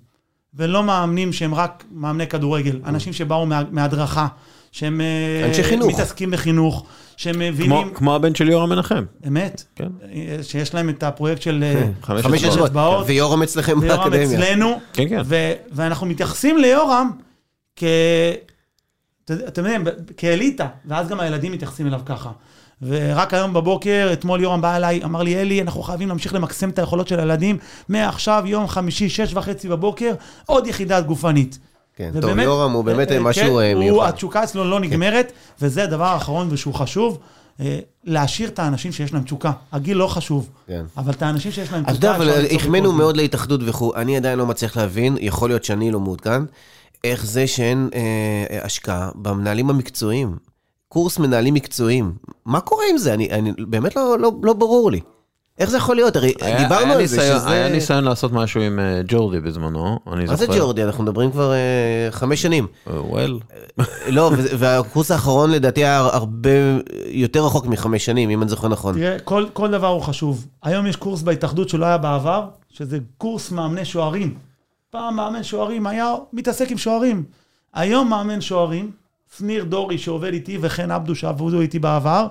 [0.55, 4.27] ולא מאמנים שהם רק מאמני כדורגל, אנשים שבאו מה, מהדרכה,
[4.73, 5.87] שהם אה.
[5.87, 6.87] מתעסקים בחינוך,
[7.17, 7.85] שהם מבינים...
[7.85, 9.05] כמו, כמו הבן של יורם מנחם.
[9.27, 9.65] אמת.
[9.75, 9.89] כן.
[10.43, 13.05] שיש להם את הפרויקט של כן, אה, חמש אצבעות.
[13.09, 14.29] ויורם אצלכם באקדמיה.
[14.29, 14.81] ויורם אצלנו.
[14.93, 15.21] כן, כן.
[15.25, 17.11] ו- ואנחנו מתייחסים ליורם
[17.77, 17.85] כ...
[19.25, 19.85] אתם יודעים,
[20.17, 22.31] כאליטה, ואז גם הילדים מתייחסים אליו ככה.
[22.87, 26.79] ורק היום בבוקר, אתמול יורם בא אליי, אמר לי, אלי, אנחנו חייבים להמשיך למקסם את
[26.79, 27.59] היכולות של הילדים.
[27.89, 30.13] מעכשיו, יום חמישי, שש וחצי בבוקר,
[30.47, 31.59] עוד יחידה גופנית.
[31.97, 34.09] כן, ובאמת, טוב, יורם הוא באמת אה, משהו כן, מיוחד.
[34.09, 34.83] התשוקה אצלו לא כן.
[34.83, 35.67] נגמרת, כן.
[35.67, 37.19] וזה הדבר האחרון ושהוא חשוב.
[37.61, 39.53] אה, להשאיר את האנשים שיש להם תשוקה.
[39.73, 40.85] הגיל לא חשוב, כן.
[40.97, 41.99] אבל את האנשים שיש להם תשוקה...
[41.99, 45.91] אתה יודע, אבל החמאנו מאוד להתאחדות וכו', אני עדיין לא מצליח להבין, יכול להיות שאני
[45.91, 46.43] לא מעודכן,
[47.05, 50.37] איך זה שאין אה, השקעה במנהלים המקצועיים.
[50.95, 52.13] קורס מנהלים מקצועיים.
[52.47, 53.15] מה קורה עם זה?
[53.15, 55.01] אני, אני באמת לא, לא, לא ברור לי.
[55.59, 56.17] איך זה יכול להיות?
[56.17, 57.51] הרי היה- דיברנו היה על זה ניסיון- שזה...
[57.51, 60.59] היה ניסיון לעשות משהו עם אה, ג'ורדי בזמנו, אני מה זה זוכר.
[60.59, 60.85] ג'ורדי?
[60.85, 61.59] אנחנו מדברים כבר אה,
[62.11, 62.67] חמש שנים.
[62.91, 66.51] אה, well, לא, והקורס האחרון לדעתי היה הרבה
[67.09, 68.95] יותר רחוק מחמש שנים, אם אני זוכר נכון.
[68.95, 70.47] תראה, כל, כל דבר הוא חשוב.
[70.63, 74.35] היום יש קורס בהתאחדות שלא היה בעבר, שזה קורס מאמני שוערים.
[74.91, 77.23] פעם מאמן שוערים היה מתעסק עם שוערים.
[77.75, 78.91] היום מאמן שוערים,
[79.39, 82.27] שניר דורי שעובד איתי וחן עבדו שעבדו איתי בעבר,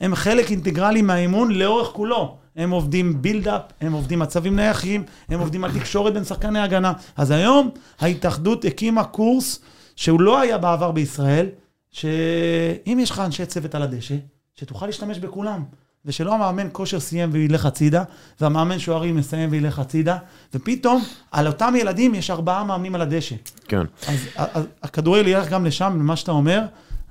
[0.00, 2.36] הם חלק אינטגרלי מהאימון לאורך כולו.
[2.56, 6.92] הם עובדים בילדאפ, הם עובדים מצבים נייחים, הם עובדים על תקשורת בין שחקני הגנה.
[7.16, 9.60] אז היום ההתאחדות הקימה קורס
[9.96, 11.46] שהוא לא היה בעבר בישראל,
[11.90, 14.14] שאם יש לך אנשי צוות על הדשא,
[14.54, 15.64] שתוכל להשתמש בכולם.
[16.08, 18.02] ושלא המאמן כושר סיים וילך הצידה,
[18.40, 20.16] והמאמן שוערים מסיים וילך הצידה,
[20.54, 23.36] ופתאום על אותם ילדים יש ארבעה מאמנים על הדשא.
[23.68, 23.82] כן.
[24.08, 26.60] אז, אז הכדורגל ילך גם לשם, למה שאתה אומר,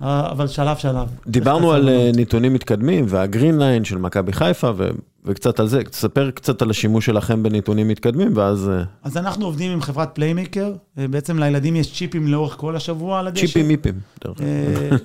[0.02, 1.08] אבל שלב שלב.
[1.28, 4.90] דיברנו על אה, נתונים מתקדמים וה green line של מכבי חיפה ו-
[5.26, 9.72] וקצת על זה, תספר קצת על השימוש שלכם בנתונים מתקדמים ואז אה, אז אנחנו עובדים
[9.72, 13.46] עם חברת Playermaker, בעצם לילדים יש צ'יפים לאורך כל השבוע על הדשא.
[13.46, 14.00] צ'יפים מיפים.
[14.26, 14.34] אה,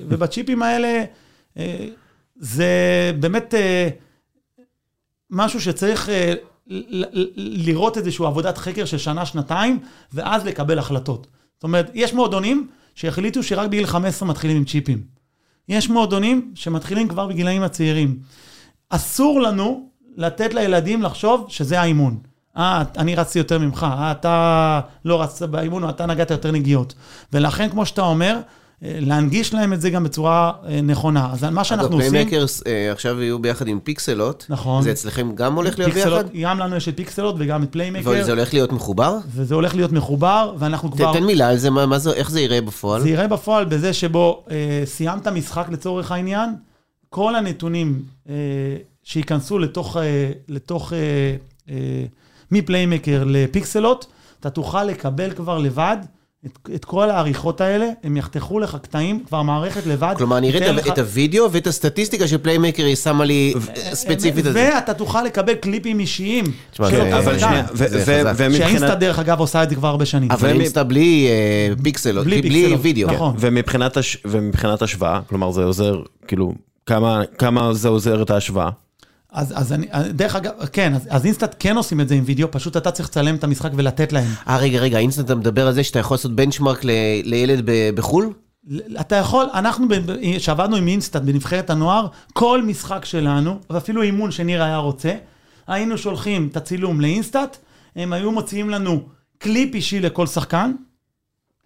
[0.09, 1.05] ובצ'יפים האלה,
[1.59, 1.87] אה,
[2.43, 3.89] זה באמת אה,
[5.31, 6.35] משהו שצריך אה,
[7.37, 9.79] לראות איזושהי עבודת חקר של שנה-שנתיים,
[10.13, 11.27] ואז לקבל החלטות.
[11.55, 15.03] זאת אומרת, יש מועדונים שהחליטו שרק בגיל 15 מתחילים עם צ'יפים.
[15.69, 18.19] יש מועדונים שמתחילים כבר בגילאים הצעירים.
[18.89, 22.19] אסור לנו לתת לילדים לחשוב שזה האימון.
[22.57, 26.95] אה, אני רצתי יותר ממך, אה, אתה לא רצת באימון, או אתה נגעת יותר נגיעות.
[27.33, 28.39] ולכן, כמו שאתה אומר,
[28.83, 31.29] להנגיש להם את זה גם בצורה אה, נכונה.
[31.33, 32.11] אז מה שאנחנו עושים...
[32.11, 34.47] Playermaker אה, עכשיו יהיו ביחד עם Pixellot.
[34.49, 34.83] נכון.
[34.83, 36.25] זה אצלכם גם הולך להיות ביחד?
[36.43, 39.19] גם לנו יש את Pixellot וגם את Playermaker, וזה הולך להיות מחובר?
[39.35, 41.13] וזה הולך להיות מחובר, ואנחנו כבר...
[41.13, 43.03] תן מילה על זה, מה- מה זה- איך זה ייראה בפועל?
[43.03, 46.51] זה יראה בפועל בזה שבו אה, סיימת משחק לצורך העניין,
[47.11, 48.35] כל הנתונים אה,
[49.05, 50.03] שייכנסו לתוך, אה,
[50.49, 50.99] לתוך אה,
[51.71, 52.05] אה,
[52.51, 54.07] מ Playermaker ל Pixellot,
[54.41, 55.97] אתה תוכל לקבל כבר לבד
[56.47, 60.15] את, את כל העריכות האלה, הם יחתכו לך קטעים, כבר מערכת לבד.
[60.19, 63.55] כלומר, אני אראה לך- את הוידאו ואת הסטטיסטיקה ש Playermaker היא שמה לי
[63.93, 64.71] ספציפית על זה.
[64.75, 66.45] ואתה תוכל לקבל קליפים אישיים.
[66.71, 66.87] תשמע,
[67.19, 67.39] אבל.
[67.39, 67.65] שנייה.
[67.75, 70.31] ומבחינת- שה InStat דרך אגב עושה את זה כבר הרבה שנים.
[70.31, 72.43] אבל InStat בלי אה, Pixellot, בלי
[72.81, 73.11] וידאו.
[73.11, 73.35] נכון.
[73.39, 76.53] ומבחינת הש- ומבחינת השוואה, כלומר זה עוזר, כאילו,
[76.87, 78.69] כמה- כמה זה עוזר את ההשוואה?
[79.33, 82.51] אז, אז אני, דרך אגב, כן, אז, אז InStat כן עושים את זה עם וידאו,
[82.51, 84.29] פשוט אתה צריך לצלם את המשחק ולתת להם.
[84.49, 86.91] אה, רגע, רגע, InStat אתה מדבר על זה שאתה יכול לעשות benchmark ל-
[87.25, 88.33] לילד ב- בחו"ל?
[89.01, 94.31] אתה יכול, אנחנו, ב- ב- שעבדנו עם InStat בנבחרת הנוער, כל משחק שלנו, ואפילו אימון
[94.31, 95.13] שניר היה רוצה,
[95.67, 97.57] היינו שולחים את הצילום ל InStat,
[97.97, 99.01] הם היו מוציאים לנו
[99.39, 100.73] קליפ אישי לכל שחקן,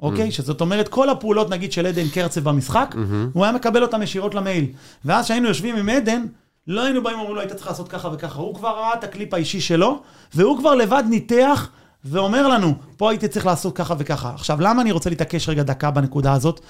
[0.01, 0.31] אוקיי?
[0.31, 2.95] שזאת אומרת, כל הפעולות, נגיד, של עדן קרצב במשחק,
[3.33, 4.65] הוא היה מקבל אותן ישירות למייל.
[5.05, 6.23] ואז כשהיינו יושבים עם עדן,
[6.67, 8.41] לא היינו באים ואומרים לו, היית צריך לעשות ככה וככה.
[8.41, 10.03] הוא כבר ראה את הקליפ האישי שלו,
[10.35, 11.71] והוא כבר לבד ניתח
[12.05, 14.31] ואומר לנו, פה הייתי צריך לעשות ככה וככה.
[14.35, 16.61] עכשיו, למה אני רוצה להתעקש רגע דקה בנקודה הזאת?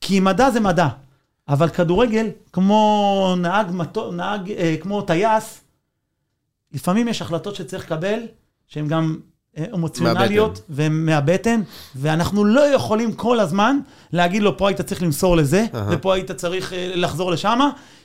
[0.00, 0.88] כי מדע זה מדע,
[1.48, 5.60] אבל כדורגל, כמו נהג, מטו, נהג אה, כמו טייס,
[6.72, 8.20] לפעמים יש החלטות שצריך לקבל,
[8.66, 9.16] שהן גם
[9.58, 11.62] אה, אמוציונליות, והן מהבטן,
[11.96, 13.78] ואנחנו לא יכולים כל הזמן
[14.12, 15.88] להגיד לו, פה היית צריך למסור לזה, אהה.
[15.90, 17.60] ופה היית צריך אה, לחזור לשם,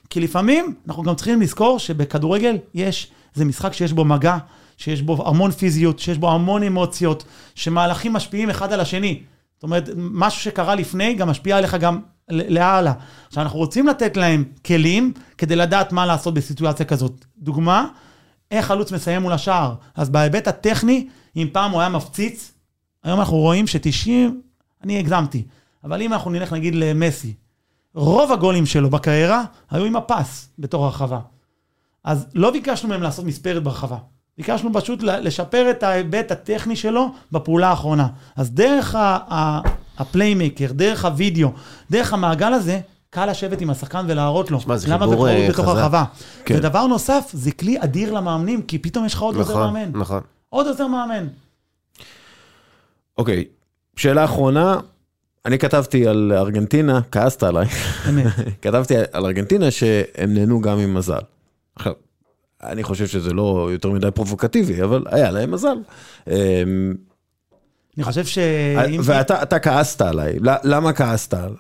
[0.10, 4.38] כי לפעמים אנחנו גם צריכים לזכור שבכדורגל יש, זה משחק שיש בו מגע,
[4.78, 7.24] שיש בו המון פיזיות, שיש בו המון אמוציות,
[7.55, 9.22] שמהלכים משפיעים אחד על השני.
[9.55, 11.99] זאת אומרת, משהו שקרה לפני גם משפיע עליך גם
[12.30, 12.93] להלאה.
[13.28, 17.26] עכשיו, אנחנו רוצים לתת להם כלים כדי לדעת מה לעשות בסיטואציה כזאת.
[17.38, 17.88] דוגמה,
[18.51, 19.76] איך חלוץ מסיים מול השער.
[19.95, 22.51] אז בהיבט הטכני, אם פעם הוא היה מפציץ,
[23.03, 24.10] היום אנחנו רואים ש-90,
[24.84, 25.43] אני הגזמתי,
[25.84, 27.34] אבל אם אנחנו נלך נגיד למסי,
[27.98, 31.20] רוב הגולים שלו בקריירה היו עם הפס בתוך הרחבה.
[32.04, 33.98] אז לא ביקשנו מהם לעשות מספרת ברחבה.
[34.38, 38.08] ביקשנו פשוט לשפר את ההיבט הטכני שלו בפעולה האחרונה.
[38.36, 38.95] אז דרך
[39.98, 41.50] הפליימקר, דרך הוידאו,
[41.91, 42.80] דרך המעגל הזה,
[43.10, 44.60] קל לשבת עם השחקן ולהראות לו.
[44.60, 45.78] שמע, זה למה חיבור, אה, בתוך חזק.
[45.78, 46.04] הרחבה.
[46.45, 46.56] כן.
[46.58, 50.00] ודבר נוסף, זה כלי אדיר למאמנים, כי פתאום יש לך עוד עוזר נכון, מאמן.
[50.00, 50.22] נכון.
[50.50, 51.28] עוד עוזר מאמן.
[53.18, 53.43] אוקיי,
[53.95, 54.80] שאלה אחרונה,
[55.48, 57.68] אני כתבתי על ארגנטינה, כעסת עליי.
[58.62, 61.20] כתבתי על ארגנטינה שהם נהנו גם עם מזל.
[61.76, 61.93] עכשיו,
[62.64, 65.78] אני חושב שזה לא יותר מדי פרובוקטיבי, אבל היה להם מזל.
[66.28, 66.34] אמ,
[67.98, 69.00] אני חושב שאם...
[69.04, 71.58] ואתה אתה כעסת עליי, למה כעסת עליי?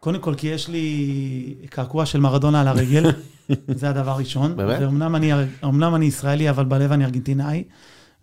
[0.00, 3.04] קודם כל, כי יש לי קעקוע של מרדונה על הרגל,
[3.80, 4.56] זה הדבר הראשון.
[4.56, 4.80] באמת?
[4.80, 5.32] ואומנם אני,
[5.94, 7.64] אני ישראלי, אבל בלב אני ארגנטינאי.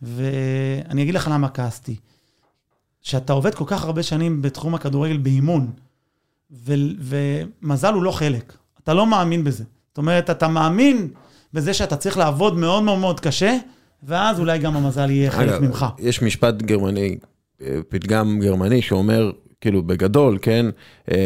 [0.02, 1.96] ואני אגיד לך למה כעסתי.
[3.10, 5.68] שאתה עובד כל כך הרבה שנים בתחום הכדורגל באימון,
[6.52, 8.54] ו- ומזל הוא לא חלק.
[8.84, 9.64] אתה לא מאמין בזה.
[9.90, 11.08] זאת אומרת, אתה מאמין
[11.54, 13.58] בזה שאתה צריך לעבוד מאוד מאוד מאוד קשה,
[14.04, 15.86] ואז אולי גם המזל יהיה חלק ממך.
[16.00, 17.18] יש משפט גרמני,
[17.62, 19.32] אה, פתגם גרמני שאומר,
[19.62, 20.66] כאילו בגדול, כן,
[21.12, 21.18] אה,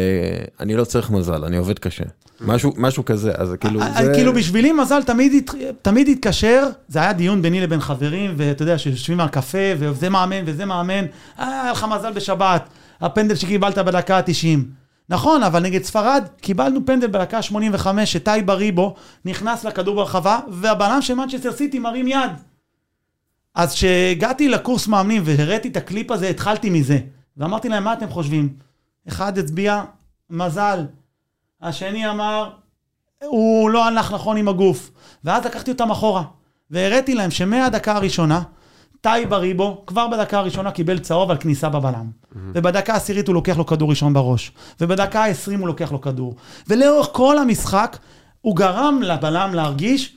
[0.60, 2.04] אני לא צריך מזל, אני עובד קשה.
[2.40, 4.12] משהו, משהו כזה, אז כאילו אה, זה...
[4.14, 8.78] כאילו בשבילי מזל תמיד, הת- תמיד התקשר, זה היה דיון ביני לבין חברים, ואתה יודע,
[8.78, 11.04] שיושבים על קפה, וזה מאמן וזה מאמן,
[11.38, 12.68] אה, היה לך מזל בשבת,
[13.00, 14.58] הפנדל שקיבלת בדקה ה-90.
[15.08, 21.14] נכון, אבל נגד ספרד קיבלנו פנדל בדקה ה-85, שתאי בריבו נכנס לכדור ברחבה, והבלם של
[21.14, 22.30] מנצ'סטר סיטי מרים יד.
[23.54, 26.98] אז כשהגעתי לקורס מאמנים והראיתי את הקליפ הזה, התחלתי מזה.
[27.36, 28.56] ואמרתי להם, מה אתם חושבים?
[29.08, 29.82] אחד הצביע,
[30.30, 30.86] מזל.
[31.62, 32.50] השני אמר,
[33.24, 34.90] הוא לא הלך נכון עם הגוף.
[35.24, 36.22] ואז לקחתי אותם אחורה,
[36.70, 38.42] והראיתי להם שמהדקה הראשונה,
[39.00, 42.10] טאי בריבו, כבר בדקה הראשונה קיבל צהוב על כניסה בבלם.
[42.54, 44.52] ובדקה העשירית הוא לוקח לו כדור ראשון בראש.
[44.80, 46.34] ובדקה העשרים הוא לוקח לו כדור.
[46.68, 47.98] ולאורך כל המשחק,
[48.40, 50.16] הוא גרם לבלם להרגיש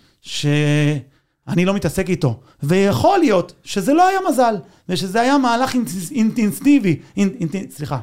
[1.50, 2.40] שאני לא מתעסק איתו.
[2.64, 4.56] ויכול להיות שזה לא היה מזל,
[4.90, 7.98] ושזה היה מהלך אינטנס- אינטנסיבי, אינ- אינט- סליחה,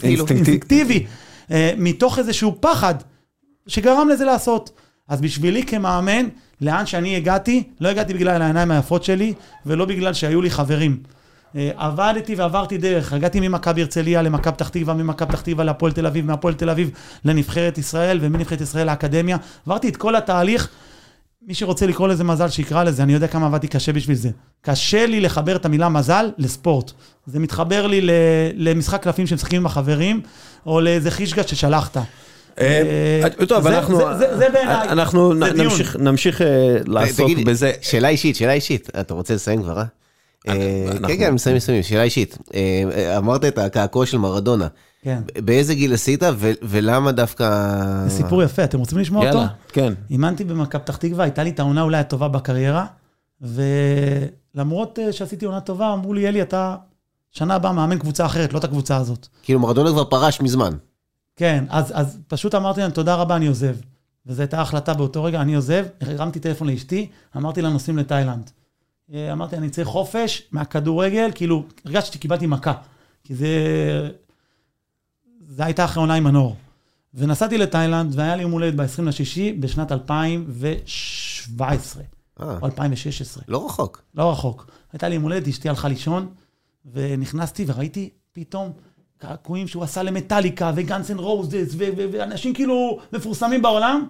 [0.00, 0.26] כאילו?
[0.30, 1.06] אינסטינקטיבי,
[1.50, 2.94] אה, מתוך איזשהו פחד
[3.66, 4.70] שגרם לזה לעשות.
[5.08, 6.26] אז בשבילי כמאמן,
[6.60, 9.34] לאן שאני הגעתי, לא הגעתי בגלל העיניים היפות שלי,
[9.66, 10.96] ולא בגלל שהיו לי חברים.
[11.56, 16.06] אה, עבדתי ועברתי דרך, הגעתי ממכבי הרצליה למכבי פתח תקווה, ממכבי פתח תקווה להפועל תל
[16.06, 16.90] אביב, מהפועל תל אביב
[17.24, 19.36] לנבחרת ישראל, ומנבחרת ישראל לאקדמיה.
[19.66, 20.68] עברתי את כל התהליך.
[21.46, 24.30] מי שרוצה לקרוא לזה מזל, שיקרא לזה, אני יודע כמה עבדתי קשה בשביל זה.
[24.62, 26.92] קשה לי לחבר את המילה מזל לספורט.
[27.26, 28.10] זה מתחבר לי ל-
[28.54, 30.20] למשחק קלפים שמשחקים עם החברים,
[30.66, 31.96] או לאיזה חישגה ששלחת.
[31.96, 32.02] אה,
[33.40, 34.00] אה, טוב, אנחנו.
[34.92, 35.32] אנחנו.
[35.98, 37.72] נמשיך, אה, לעסוק בזה.
[37.80, 38.88] שאלה אישית, שאלה אישית.
[39.00, 39.84] אתה רוצה לסיים כבר, אה?
[40.44, 40.52] כן,
[41.18, 41.82] כן, מסיימים, מסיימים.
[41.82, 42.38] שאלה אישית.
[43.18, 44.66] אמרת את הקעקוע של מרדונה.
[45.06, 45.22] כן.
[45.44, 47.44] באיזה גיל עשית ו- ולמה דווקא...
[48.04, 49.38] זה סיפור יפה, אתם רוצים לשמוע אותו?
[49.38, 49.92] יאללה, כן.
[50.10, 52.86] אימנתי במכבי פתח תקווה, הייתה לי את העונה אולי הטובה בקריירה,
[53.40, 56.76] ולמרות אה, שעשיתי עונה טובה, אמרו לי, אלי, אתה
[57.32, 59.26] שנה הבאה מאמן קבוצה אחרת, לא את הקבוצה הזאת.
[59.42, 60.72] כאילו מרדונה כבר פרש מזמן.
[61.36, 63.76] כן, אז, אז פשוט אמרתי להם, תודה רבה, אני עוזב.
[64.26, 68.50] וזו הייתה החלטה באותו רגע, אני עוזב, הרמתי טלפון לאשתי, אמרתי לה, נוסעים לתאילנד.
[69.14, 72.72] אה, אמרתי, אני צריך חופש מהכדורגל, כאילו, הרגשתי שקיבלתי מכה.
[73.24, 73.46] כי זה...
[75.56, 76.52] זה הייתה אחרי עונה עם הנוער.
[77.14, 82.02] ונסעתי לתאילנד, והיה לי יום הולדת ב-20 לשישי בשנת 2017,
[82.40, 83.44] אה, או 2016.
[83.48, 84.02] לא רחוק.
[84.14, 84.70] לא רחוק.
[84.92, 86.26] הייתה לי יום הולדת, אשתי הלכה לישון,
[86.92, 88.72] ונכנסתי וראיתי פתאום
[89.18, 94.06] קעקועים שהוא עשה למטאליקה, וגאנסן רוזס, ו- ו- ואנשים כאילו מפורסמים בעולם.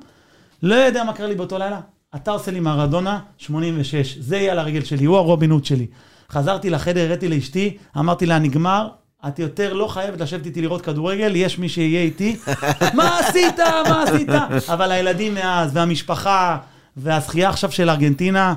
[0.62, 1.80] לא יודע מה קרה לי באותו לילה.
[2.14, 5.86] אתה עושה לי מרדונה 86, זה יהיה על הרגל שלי, הוא הרובין הוד שלי.
[6.30, 8.88] חזרתי לחדר, הראיתי לאשתי, אמרתי לה, נגמר,
[9.28, 12.36] את יותר לא חייבת לשבת איתי לראות כדורגל, יש מי שיהיה איתי.
[12.94, 13.58] מה עשית?
[13.88, 14.28] מה עשית?
[14.68, 16.58] אבל הילדים מאז, והמשפחה,
[16.96, 18.54] והזכייה עכשיו של ארגנטינה,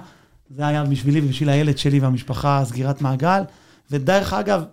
[0.50, 3.42] זה היה בשבילי ובשביל הילד שלי והמשפחה, סגירת מעגל.
[3.92, 4.64] ודרך אגב,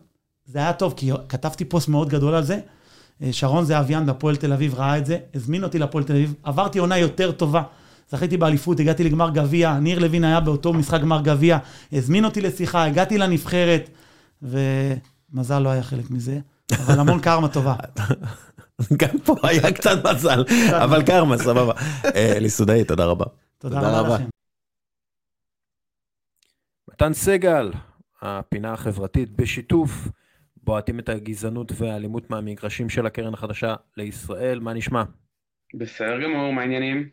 [0.46, 2.58] זה היה טוב, כי כתבתי פוסט מאוד גדול על זה.
[3.22, 6.78] אה, שרון זהביאן בהפועל תל אביב ראה את זה, הזמין אותי להפועל תל אביב, עברתי
[6.78, 7.62] עונה יותר טובה.
[8.10, 11.58] זכיתי באליפות, הגעתי לגמר גביע, ניר לוין היה באותו משחק גמר גביע,
[11.92, 13.90] הזמין אותי לשיחה, הגעתי לנבחרת,
[15.36, 16.38] ומזל לא היה חלק מזה,
[16.72, 17.74] אבל המון קרמה טובה.
[19.00, 20.44] גם פה היה קצת מזל,
[20.84, 21.72] אבל קרמה, סבבה.
[22.04, 23.24] אה, אלי סודאי, תודה רבה.
[23.58, 24.14] תודה רבה.
[24.14, 24.28] לכם.
[26.92, 27.72] מתן סגל,
[28.22, 30.08] הפינה החברתית בשיתוף,
[30.56, 35.02] בועטים את הגזענות והאלימות מהמגרשים של הקרן החדשה לישראל, מה נשמע?
[35.74, 37.08] בסדר גמור, מה העניינים?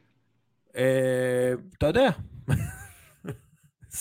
[0.75, 2.09] אה, אתה יודע,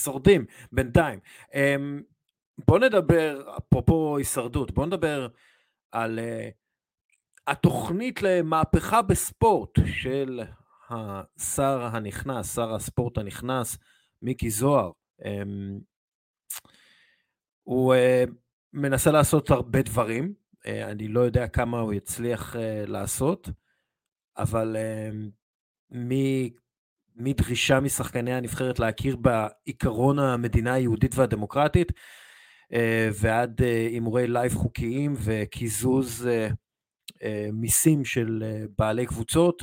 [0.03, 1.19] שורדים בינתיים.
[2.67, 5.29] בוא נדבר, אפרופו הישרדות, בוא נדבר
[5.93, 6.49] על אה,
[7.47, 10.41] התוכנית למהפכה בספורט של
[10.91, 13.79] השר הנכנס, שר הספורט הנכנס,
[14.23, 14.91] מיקי זוהר.
[15.25, 15.43] אה,
[17.63, 18.25] הוא אה,
[18.73, 20.35] מנסה לעשות הרבה דברים,
[20.67, 23.49] אה, אני לא יודע כמה הוא יצליח אה, לעשות,
[24.39, 25.11] אבל אה,
[25.95, 26.63] מ-
[27.17, 31.93] מדרישה משחקני הנבחרת להכיר בעיקרון המדינה היהודית והדמוקרטית,
[33.13, 36.49] ועד אה, הימורי live חוקיים וקיזוז אה,
[37.23, 39.63] אה, מיסים של אה, בעלי קבוצות.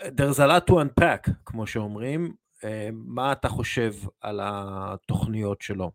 [0.00, 2.34] There's a lot to unpack, כמו שאומרים.
[2.64, 5.90] אה, מה אתה חושב על התוכניות שלו?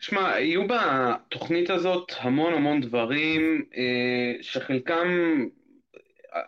[0.00, 5.08] שמע, יהיו בתוכנית הזאת המון המון דברים אה, שחלקם,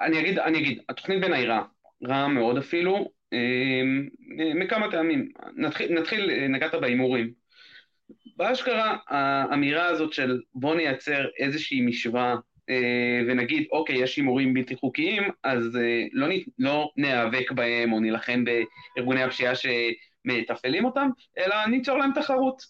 [0.01, 1.65] אני אגיד, אני אגיד, התוכנית בעיניי רעה,
[2.05, 3.83] רעה מאוד אפילו, אה,
[4.55, 5.33] מכמה טעמים.
[5.57, 7.42] נתחיל, נתחיל, אה, נגעת בהימורים.
[8.37, 12.35] באשכרה, האמירה הזאת של בוא נייצר איזושהי משוואה
[12.71, 16.27] אה, ונגיד, אוקיי, יש הימורים בלתי חוקיים, אז אה, לא,
[16.59, 18.45] לא ניאבק בהם או נילחם
[18.97, 22.63] בארגוני הפשיעה שמתפעלים אותם, אלא ניצור להם תחרות.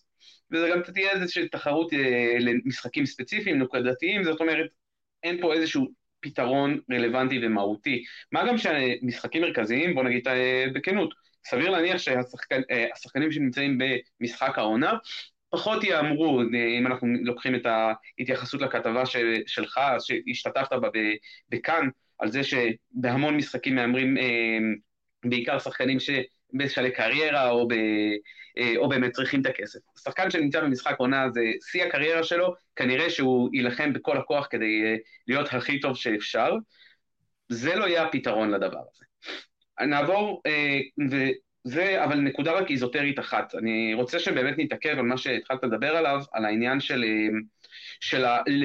[0.51, 4.70] וזה גם תהיה איזושהי תחרות אה, למשחקים ספציפיים, נקודתיים, זאת אומרת,
[5.22, 5.89] אין פה איזשהו
[6.20, 8.05] פתרון רלוונטי ומהותי.
[8.32, 10.28] מה גם שמשחקים מרכזיים, בוא נגיד
[10.74, 11.14] בכנות,
[11.47, 13.78] סביר להניח שהשחקנים שנמצאים
[14.20, 14.93] במשחק העונה
[15.52, 16.40] פחות יאמרו,
[16.78, 20.88] אם אנחנו לוקחים את ההתייחסות לכתבה של, שלך, שהשתתפת בה
[21.48, 21.88] בכאן,
[22.18, 24.58] על זה שבהמון משחקים מהמרים אה,
[25.24, 27.72] בעיקר שחקנים שבשלבי קריירה או, ב,
[28.58, 29.78] אה, או באמת צריכים את הכסף.
[30.04, 34.96] שחקן שנמצא במשחק עונה זה שיא הקריירה שלו, כנראה שהוא יילחם בכל הכוח כדי אה,
[35.28, 36.54] להיות הכי טוב שאפשר.
[37.48, 39.04] זה לא יהיה הפתרון לדבר הזה.
[39.86, 40.42] נעבור,
[41.64, 43.55] זה אבל נקודה רק איזוטרית אחת.
[43.55, 47.39] אני רוצה שבאמת נתעכב על מה שהתחלת לדבר עליו, על העניין של, אה,
[48.01, 48.64] של ה, ל,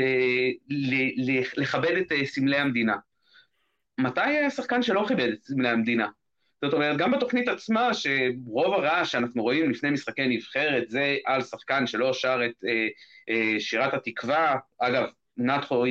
[0.69, 2.95] ל, ל, לכבד את אה, סמלי המדינה.
[3.97, 6.07] מתי היה שחקן שלא כיבד את סמלי המדינה?
[6.61, 11.87] זאת אומרת, גם בתוכנית עצמה, שרוב הרעש שאנחנו רואים לפני משחקי נבחרת, זה על שחקן
[11.87, 12.87] שלא שר את אה,
[13.29, 14.55] אה, שירת התקווה.
[14.79, 15.03] אגב,
[15.37, 15.83] נתחו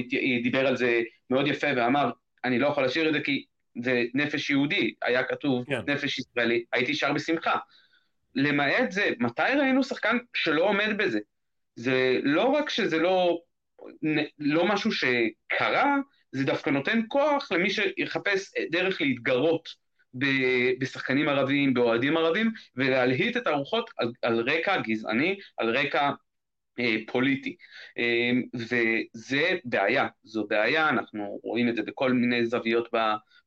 [0.42, 2.10] דיבר על זה מאוד יפה ואמר,
[2.44, 3.44] אני לא יכול לשיר את זה כי
[3.82, 5.80] זה נפש יהודי, היה כתוב כן.
[5.86, 7.58] נפש ישראלי, הייתי שר בשמחה.
[8.34, 11.18] למעט זה, מתי ראינו שחקן שלא עומד בזה?
[11.76, 13.38] זה לא רק שזה לא,
[14.38, 15.96] לא משהו שקרה,
[16.32, 19.68] זה דווקא נותן כוח למי שיחפש דרך להתגרות
[20.78, 26.10] בשחקנים ערבים, באוהדים ערבים, ולהלהיט את הרוחות על, על רקע גזעני, על רקע
[27.06, 27.56] פוליטי.
[27.98, 32.88] אה, וזה בעיה, זו בעיה, אנחנו רואים את זה בכל מיני זוויות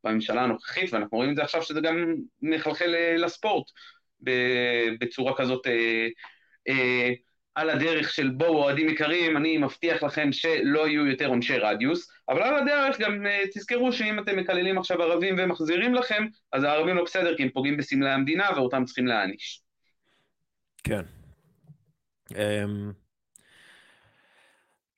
[0.03, 3.65] בממשלה הנוכחית, ואנחנו רואים את זה עכשיו שזה גם מחלחל אה, לספורט
[4.99, 5.67] בצורה כזאת
[7.55, 12.41] על הדרך של בואו אוהדים יקרים, אני מבטיח לכם שלא יהיו יותר עונשי רדיוס, אבל
[12.41, 17.37] על הדרך גם תזכרו שאם אתם מקללים עכשיו ערבים ומחזירים לכם, אז הערבים לא בסדר
[17.37, 19.61] כי הם פוגעים בסמלי המדינה ואותם צריכים להעניש.
[20.83, 21.01] כן.
[22.29, 23.08] Um...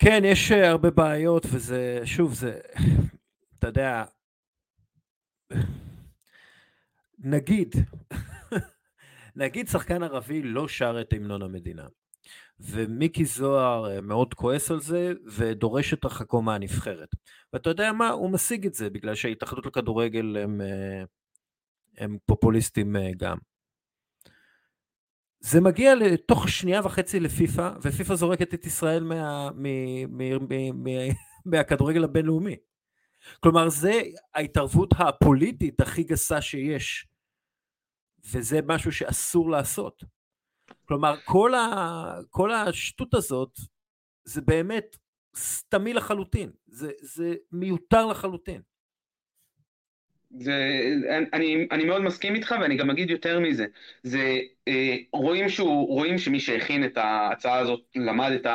[0.04, 2.60] כן, יש אה, הרבה בעיות, וזה, שוב, זה,
[3.60, 4.04] אתה יודע,
[7.20, 7.76] נגיד,
[9.36, 11.88] נגיד שחקן ערבי לא שר את המנון המדינה,
[12.60, 17.10] ומיקי זוהר אה, מאוד כועס על זה, ודורש את הרחקו מהנבחרת.
[17.54, 18.10] ואתה יודע מה?
[18.10, 21.04] הוא משיג את זה, בגלל שההתאחדות לכדורגל הם, אה,
[21.98, 23.38] הם פופוליסטים גם.
[25.42, 29.66] זה מגיע לתוך שנייה וחצי לפיפ"א, ופיפ"א זורקת את ישראל מה, מ,
[30.18, 31.10] מ, מ, מ,
[31.46, 32.56] מהכדורגל הבינלאומי.
[33.40, 34.02] כלומר, זה
[34.36, 37.08] ההתערבות הפוליטית הכי גסה שיש,
[38.32, 40.04] וזה משהו שאסור לעשות.
[40.86, 43.60] כלומר, כל, ה, כל השטות הזאת,
[44.24, 44.98] זה באמת
[45.36, 48.62] סתמי לחלוטין, זה, זה מיותר לחלוטין.
[50.40, 50.82] זה,
[51.34, 53.66] אני, אני מאוד מסכים איתך ואני גם אגיד יותר מזה,
[54.04, 58.48] זה אה, רואים, שהוא, רואים שמי שהכין את ההצעה הזאת למד את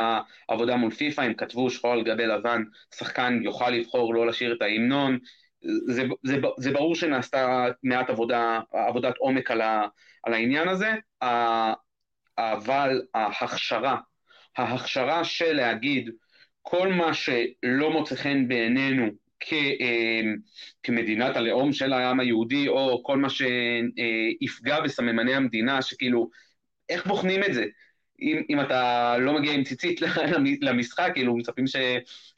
[0.48, 2.62] העבודה מול פיפ"א, הם כתבו שחור על גבי לבן,
[2.94, 5.18] שחקן יוכל לבחור לא לשיר את ההמנון,
[5.86, 9.86] זה, זה, זה ברור שנעשתה מעט עבודה, עבודת עומק על, ה,
[10.22, 10.94] על העניין הזה,
[12.38, 13.96] אבל ההכשרה,
[14.56, 16.10] ההכשרה של להגיד
[16.62, 20.36] כל מה שלא מוצא חן בעינינו כ, אמ,
[20.82, 26.30] כמדינת הלאום של העם היהודי, או כל מה שיפגע בסממני המדינה, שכאילו,
[26.88, 27.64] איך בוחנים את זה?
[28.20, 30.00] אם, אם אתה לא מגיע עם ציצית
[30.60, 31.76] למשחק, כאילו מצפים ש...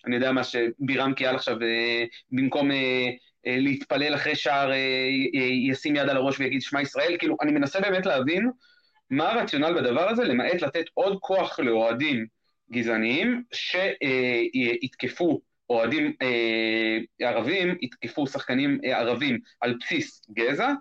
[0.06, 3.06] אני יודע מה, שבירם קיאל עכשיו, אה, במקום אה,
[3.46, 4.70] אה, להתפלל אחרי שער,
[5.70, 8.50] ישים יד על הראש ויגיד שמע ישראל, כאילו, אני מנסה באמת להבין
[9.10, 12.26] מה הרציונל בדבר הזה, למעט לתת עוד כוח לאוהדים
[12.72, 20.72] גזעניים שיתקפו אוהדים אה, ערבים יתקפו שחקנים אה, ערבים על בסיס גזע,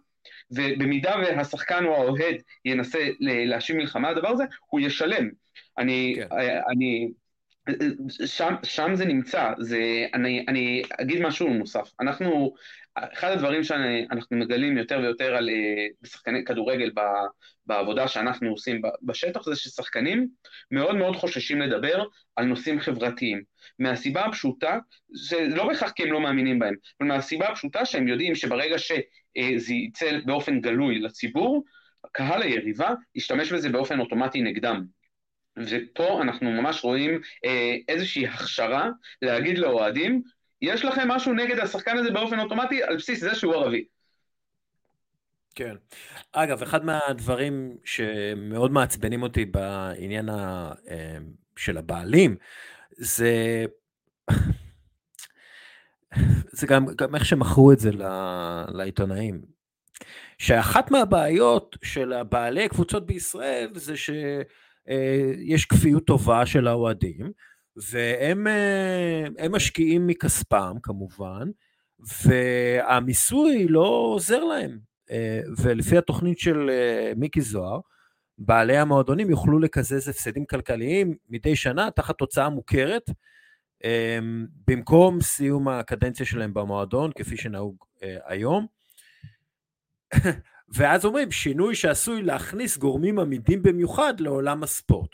[0.51, 2.35] ובמידה והשחקן או האוהד
[2.65, 5.29] ינסה להשיב מלחמה על הדבר הזה, הוא ישלם.
[5.77, 6.27] אני, כן.
[6.31, 7.09] אה, אני,
[8.25, 11.91] שם, שם זה נמצא, זה, אני, אני אגיד משהו נוסף.
[12.01, 12.53] אנחנו,
[13.13, 15.49] אחד הדברים שאנחנו מגלים יותר ויותר על
[16.05, 16.91] שחקני כדורגל
[17.65, 20.27] בעבודה שאנחנו עושים בשטח זה ששחקנים
[20.71, 22.03] מאוד מאוד חוששים לדבר
[22.35, 23.43] על נושאים חברתיים.
[23.79, 24.77] מהסיבה הפשוטה,
[25.09, 29.73] זה לא בהכרח כי הם לא מאמינים בהם, אבל מהסיבה הפשוטה שהם יודעים שברגע שזה
[29.73, 31.63] יצא באופן גלוי לציבור,
[32.11, 34.85] קהל היריבה ישתמש בזה באופן אוטומטי נגדם.
[35.57, 38.89] ופה אנחנו ממש רואים אה, איזושהי הכשרה
[39.21, 40.21] להגיד לאוהדים,
[40.61, 43.85] יש לכם משהו נגד השחקן הזה באופן אוטומטי על בסיס זה שהוא ערבי.
[45.55, 45.75] כן.
[46.31, 51.17] אגב, אחד מהדברים שמאוד מעצבנים אותי בעניין ה, אה,
[51.57, 52.35] של הבעלים,
[52.91, 53.65] זה
[56.57, 57.89] זה גם, גם איך שמכרו את זה
[58.67, 59.41] לעיתונאים.
[60.37, 67.31] שאחת מהבעיות של הבעלי קבוצות בישראל זה שיש כפיות טובה של האוהדים,
[67.91, 68.47] והם
[69.51, 71.49] משקיעים מכספם כמובן,
[72.25, 74.79] והמיסוי לא עוזר להם.
[75.57, 76.69] ולפי התוכנית של
[77.15, 77.79] מיקי זוהר,
[78.37, 83.09] בעלי המועדונים יוכלו לקזז הפסדים כלכליים מדי שנה תחת תוצאה מוכרת,
[84.67, 87.75] במקום סיום הקדנציה שלהם במועדון, כפי שנהוג
[88.25, 88.67] היום.
[90.75, 95.09] ואז אומרים, שינוי שעשוי להכניס גורמים עמידים במיוחד לעולם הספורט.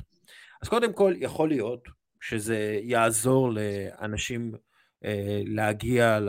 [0.62, 1.88] אז קודם כל, יכול להיות
[2.24, 4.52] שזה יעזור לאנשים
[5.06, 6.20] אה, להגיע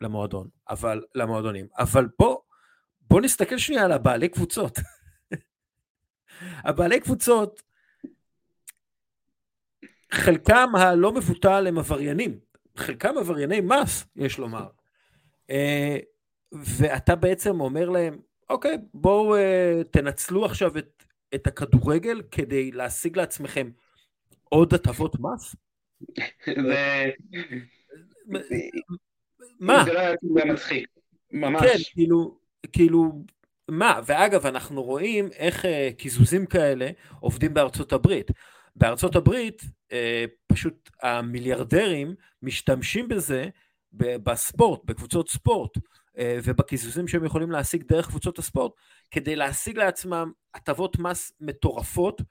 [0.00, 1.66] למועדון, אבל, למועדונים.
[1.78, 2.38] אבל בוא,
[3.00, 4.78] בוא נסתכל שנייה על הבעלי קבוצות.
[6.66, 7.62] הבעלי קבוצות,
[10.12, 12.38] חלקם הלא מבוטל הם עבריינים,
[12.76, 14.66] חלקם עברייני מס, יש לומר.
[15.50, 15.98] אה,
[16.52, 18.18] ואתה בעצם אומר להם,
[18.50, 21.04] אוקיי, בואו uh, תנצלו עכשיו את,
[21.34, 23.70] את הכדורגל כדי להשיג לעצמכם
[24.48, 25.56] עוד הטבות מס?
[26.46, 27.10] זה...
[29.60, 29.84] מה?
[29.84, 30.88] זה לא היה מצחיק,
[31.32, 31.62] ממש.
[31.62, 32.38] כן, כאילו,
[32.72, 33.24] כאילו,
[33.68, 34.00] מה?
[34.06, 35.68] ואגב, אנחנו רואים איך uh,
[35.98, 38.30] קיזוזים כאלה עובדים בארצות הברית.
[38.76, 39.94] בארצות הברית, uh,
[40.46, 43.48] פשוט המיליארדרים משתמשים בזה
[43.92, 45.78] בספורט, בקבוצות ספורט.
[46.18, 48.72] אה, ובקיזוזים שהם יכולים להשיג דרך קבוצות הספורט,
[49.10, 52.22] כדי להשיג לעצמם הטבות מס מטורפות,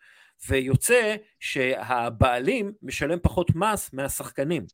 [0.50, 4.66] ויוצא שהבעלים משלם פחות מס מהשחקנים,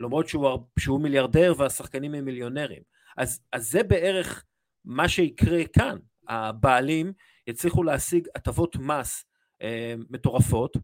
[0.00, 0.48] למרות שהוא,
[0.78, 2.82] שהוא מיליארדר והשחקנים הם מיליונרים.
[3.16, 4.44] אז, אז זה בערך
[4.84, 5.96] מה שיקרה כאן,
[6.28, 7.12] הבעלים
[7.46, 9.24] יצליחו להשיג הטבות מס
[9.62, 10.76] אה, מטורפות,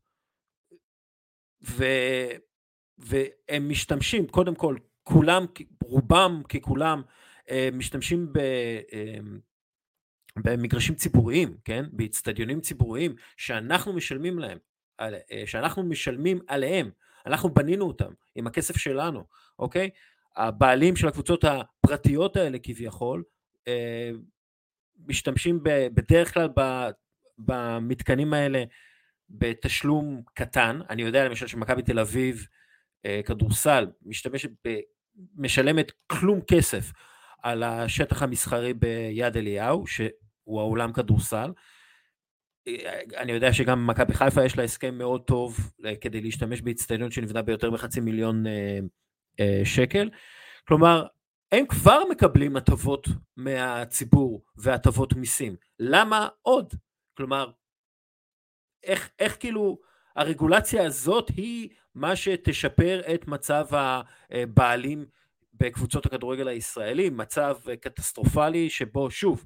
[1.62, 1.84] ו,
[2.98, 5.44] והם משתמשים, קודם כל, כולם,
[5.82, 7.02] רובם ככולם,
[7.50, 8.38] אה, משתמשים ב...
[10.46, 11.84] אה, במגרשים ציבוריים, כן?
[11.92, 14.58] באצטדיונים ציבוריים, שאנחנו משלמים להם,
[15.00, 16.90] אה, שאנחנו משלמים עליהם,
[17.26, 19.24] אנחנו בנינו אותם עם הכסף שלנו,
[19.58, 19.90] אוקיי?
[20.36, 23.22] הבעלים של הקבוצות הפרטיות האלה כביכול,
[25.06, 25.60] משתמשים
[25.94, 26.48] בדרך כלל
[27.38, 28.64] במתקנים האלה
[29.30, 32.46] בתשלום קטן, אני יודע למשל שמכבי תל אביב
[33.26, 34.78] כדורסל משתמשת, ב,
[35.36, 36.92] משלמת כלום כסף
[37.42, 39.84] על השטח המסחרי ביד אליהו,
[40.48, 41.50] שהוא האולם כדורסל.
[43.16, 47.42] אני יודע שגם מכבי חיפה יש לה הסכם מאוד טוב אה, כדי להשתמש באצטדיון שנבנה
[47.42, 48.78] ביותר מחצי מיליון אה,
[49.40, 50.10] אה, שקל.
[50.68, 51.06] כלומר,
[51.52, 55.56] הם כבר מקבלים הטבות מהציבור והטבות מיסים.
[55.78, 56.74] למה עוד?
[57.16, 57.50] כלומר,
[58.84, 59.78] איך, איך כאילו
[60.16, 63.66] הרגולציה הזאת היא מה שתשפר את מצב
[64.30, 65.06] הבעלים
[65.54, 69.44] בקבוצות הכדורגל הישראלי, מצב קטסטרופלי שבו שוב,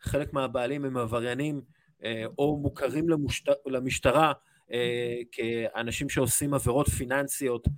[0.00, 1.60] חלק מהבעלים הם עבריינים
[2.04, 3.44] אה, או מוכרים למושת...
[3.66, 4.32] למשטרה
[4.72, 7.68] אה, כאנשים שעושים עבירות פיננסיות.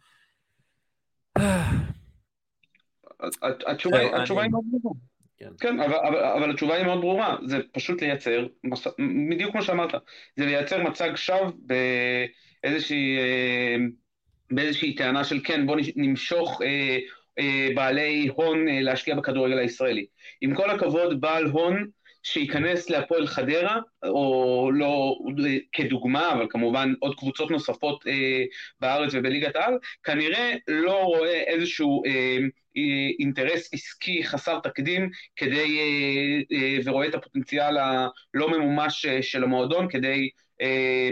[3.67, 4.95] התשובה היא מאוד ברורה.
[5.37, 8.47] כן, כן אבל, התשובה היא מאוד ברורה, זה פשוט לייצר,
[9.31, 9.91] בדיוק כמו שאמרת,
[10.37, 11.51] זה לייצר מצג שווא
[12.63, 13.19] באיזושהי,
[14.59, 16.61] אה, טענה של כן, בוא נמשוך
[17.75, 20.07] בעלי הון להשקיע בכדורגל הישראלי.
[20.41, 21.87] עם כל הכבוד, בעל הון
[22.23, 25.19] שייכנס להפועל חדרה, או לא
[25.73, 28.45] כדוגמה, אבל כמובן עוד קבוצות נוספות אה,
[28.81, 32.39] בארץ ובליגת העל, כנראה לא רואה איזשהו אה,
[33.19, 40.31] אינטרס עסקי חסר תקדים כדי, אה, אה, ורואה את הפוטנציאל הלא ממומש של המועדון כדי
[40.61, 41.11] אה,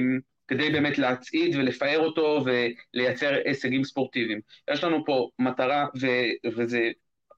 [0.48, 4.40] כדי באמת להצעיד ולפאר אותו ולייצר הישגים ספורטיביים.
[4.70, 6.90] יש לנו פה מטרה, ו- וזה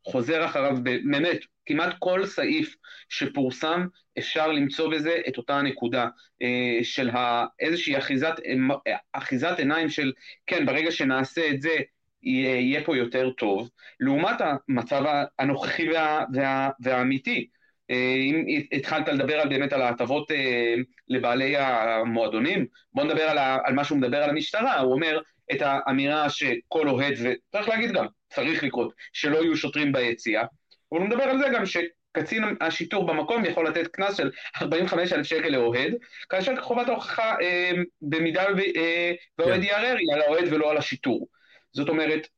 [0.06, 2.76] חוזר אחריו באמת, כמעט כל סעיף
[3.08, 3.86] שפורסם,
[4.18, 6.08] אפשר למצוא בזה את אותה הנקודה
[6.42, 7.10] אה, של
[7.60, 8.34] איזושהי אחיזת,
[9.12, 10.12] אחיזת עיניים של,
[10.46, 11.76] כן, ברגע שנעשה את זה,
[12.22, 13.70] יהיה, פה יותר טוב,
[14.00, 15.04] לעומת המצב
[15.38, 17.46] הנוכחי וה, וה, והאמיתי.
[17.90, 20.74] אה, אם התחלת לדבר על, באמת על ההטבות אה,
[21.08, 25.20] לבעלי המועדונים, בוא נדבר על, ה, על מה שהוא מדבר על המשטרה, הוא אומר
[25.52, 30.44] את האמירה שכל אוהד, וצריך להגיד גם, צריך לקרות, שלא יהיו שוטרים ביציאה,
[30.92, 34.30] אבל הוא מדבר על זה גם שקצין השיטור במקום יכול לתת קנס של
[34.62, 35.92] 45 אלף שקל לאוהד,
[36.28, 37.70] כאשר חובת ההוכחה אה,
[38.02, 38.44] במידה
[38.76, 39.66] אה, והאוהד כן.
[39.66, 41.28] יערער היא על האוהד ולא על השיטור.
[41.72, 42.28] זאת אומרת,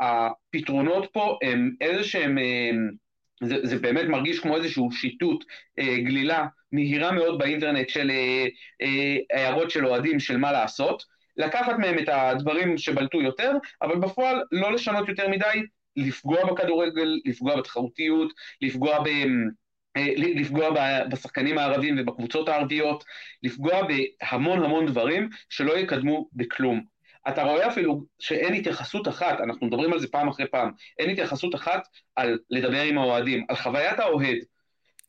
[0.00, 2.38] הפתרונות פה הם איזה שהם...
[2.38, 2.70] אה,
[3.44, 5.44] זה, זה באמת מרגיש כמו איזשהו שיטוט,
[5.78, 8.46] אה, גלילה מהירה מאוד באינטרנט של אה,
[8.82, 11.04] אה, הערות של אוהדים של מה לעשות,
[11.36, 13.52] לקחת מהם את הדברים שבלטו יותר,
[13.82, 15.62] אבל בפועל לא לשנות יותר מדי
[15.96, 18.32] לפגוע בכדורגל, לפגוע בתחרותיות,
[18.62, 19.08] לפגוע ב...
[19.96, 20.70] אה, לפגוע
[21.10, 23.04] בשחקנים הערבים ובקבוצות הערביות,
[23.42, 26.84] לפגוע בהמון המון דברים שלא יקדמו בכלום.
[27.28, 31.54] אתה רואה אפילו שאין התייחסות אחת, אנחנו מדברים על זה פעם אחרי פעם, אין התייחסות
[31.54, 34.38] אחת על לדבר עם האוהדים, על חוויית האוהד.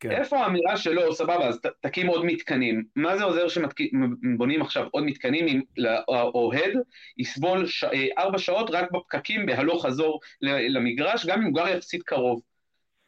[0.03, 0.11] כן.
[0.11, 2.83] איפה האמירה שלו, סבבה, אז תקים עוד מתקנים.
[2.95, 5.61] מה זה עוזר שבונים עכשיו עוד מתקנים אם
[6.07, 6.71] האוהד
[7.17, 7.83] יסבול ש...
[7.83, 12.41] אה, ארבע שעות רק בפקקים בהלוך חזור למגרש, גם אם הוא גר יחסית קרוב.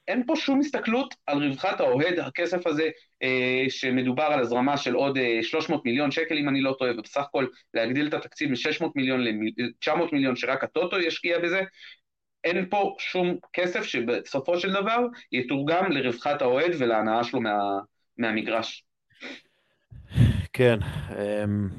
[0.08, 2.90] אין פה שום הסתכלות על רווחת האוהד, הכסף הזה
[3.24, 7.22] אה, שמדובר על הזרמה של עוד אה, 300 מיליון שקל אם אני לא טועה, ובסך
[7.22, 11.62] הכל להגדיל את התקציב מ-600 מיליון ל-900 מיליון שרק הטוטו ישקיע בזה,
[12.46, 17.80] אין פה שום כסף שבסופו של דבר יתורגם לרווחת האוהד ולהנאה שלו מה,
[18.18, 18.86] מהמגרש.
[20.54, 20.80] כן,
[21.12, 21.70] אמ,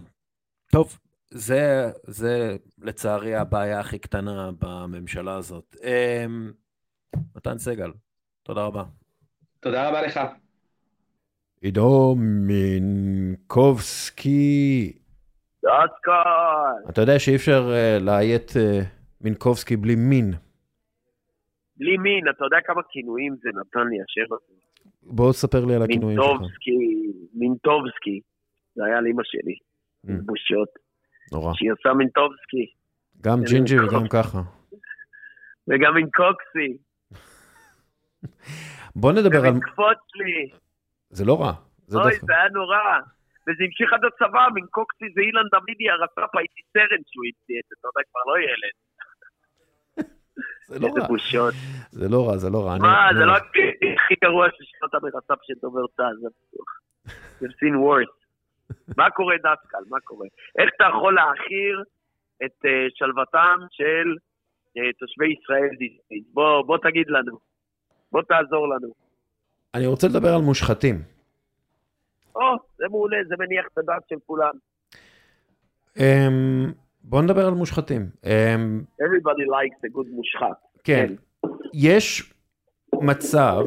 [0.72, 0.98] טוב,
[1.30, 5.76] זה, זה לצערי הבעיה הכי קטנה בממשלה הזאת.
[5.84, 6.52] אמ,
[7.36, 7.92] מתן סגל,
[8.42, 8.84] תודה רבה.
[9.60, 10.20] תודה רבה לך.
[11.60, 12.14] עידו
[12.46, 13.72] מינקובסקי.
[16.88, 18.84] אתה יודע שאי אפשר uh, לאיית uh,
[19.20, 20.34] מינקובסקי בלי מין.
[21.78, 24.60] בלי מין, אתה יודע כמה כינויים זה נתן לי השם הזה.
[25.02, 26.28] בוא תספר לי על הכינויים שלך.
[26.30, 26.78] מינטובסקי,
[27.34, 28.20] מינטובסקי,
[28.74, 29.54] זה היה לאמא שלי,
[30.06, 30.10] Mm.
[30.26, 30.68] בושות.
[31.32, 31.52] נורא.
[31.54, 32.66] שהיא עושה מינטובסקי,
[33.20, 34.38] גם ג'ינג'י וגם ככה.
[35.68, 36.70] וגם מינקוקסי,
[38.96, 39.52] בוא נדבר על...
[39.52, 40.50] ומקפוץ לי.
[41.10, 41.52] זה לא רע.
[41.86, 42.26] זה אוי, דווקא.
[42.26, 42.86] זה היה נורא.
[43.48, 47.74] וזה המשיך עד הצבא, מינקוקסי זה אילן דוידי הרצ"פ, הייתי סרן שהוא המציא את זה,
[47.80, 48.74] אתה יודע, כבר לא ילד.
[50.68, 51.06] זה לא איזה רע.
[51.06, 51.54] בושות.
[51.90, 52.78] זה לא רע, זה לא רע.
[52.78, 56.80] מה, זה לא הכי גרוע ששנות המרצ"פ של דובר צה"ל, זה בטוח.
[57.42, 58.16] You've seen worse.
[58.96, 59.78] מה קורה דסקל?
[59.88, 60.26] מה קורה?
[60.58, 61.82] איך אתה יכול להעכיר
[62.44, 64.16] את אה, שלוותם של
[64.76, 66.24] אה, תושבי ישראל דיסנית?
[66.32, 67.38] בוא, בוא תגיד לנו.
[68.12, 68.88] בוא תעזור לנו.
[69.74, 71.02] אני רוצה לדבר על מושחתים.
[72.34, 74.52] או, זה מעולה, זה מניח את הדעת של כולם.
[77.08, 78.10] בוא נדבר על מושחתים.
[78.24, 80.56] אמ, Everybody likes a good מושחת.
[80.84, 81.14] כן,
[81.74, 82.32] יש
[82.94, 83.64] מצב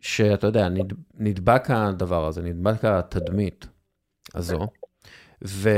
[0.00, 3.66] שאתה יודע, נד, נדבק הדבר הזה, נדבק התדמית
[4.34, 4.66] הזו,
[5.44, 5.70] ו...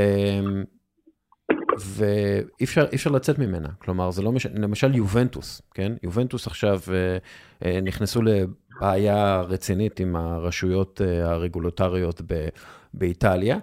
[1.79, 3.69] ואי אפשר, אפשר לצאת ממנה.
[3.79, 5.91] כלומר, זה לא משנה, למשל יובנטוס, כן?
[6.03, 7.17] יובנטוס עכשיו אה,
[7.65, 12.47] אה, נכנסו לבעיה רצינית עם הרשויות אה, הרגולטריות ב,
[12.93, 13.57] באיטליה.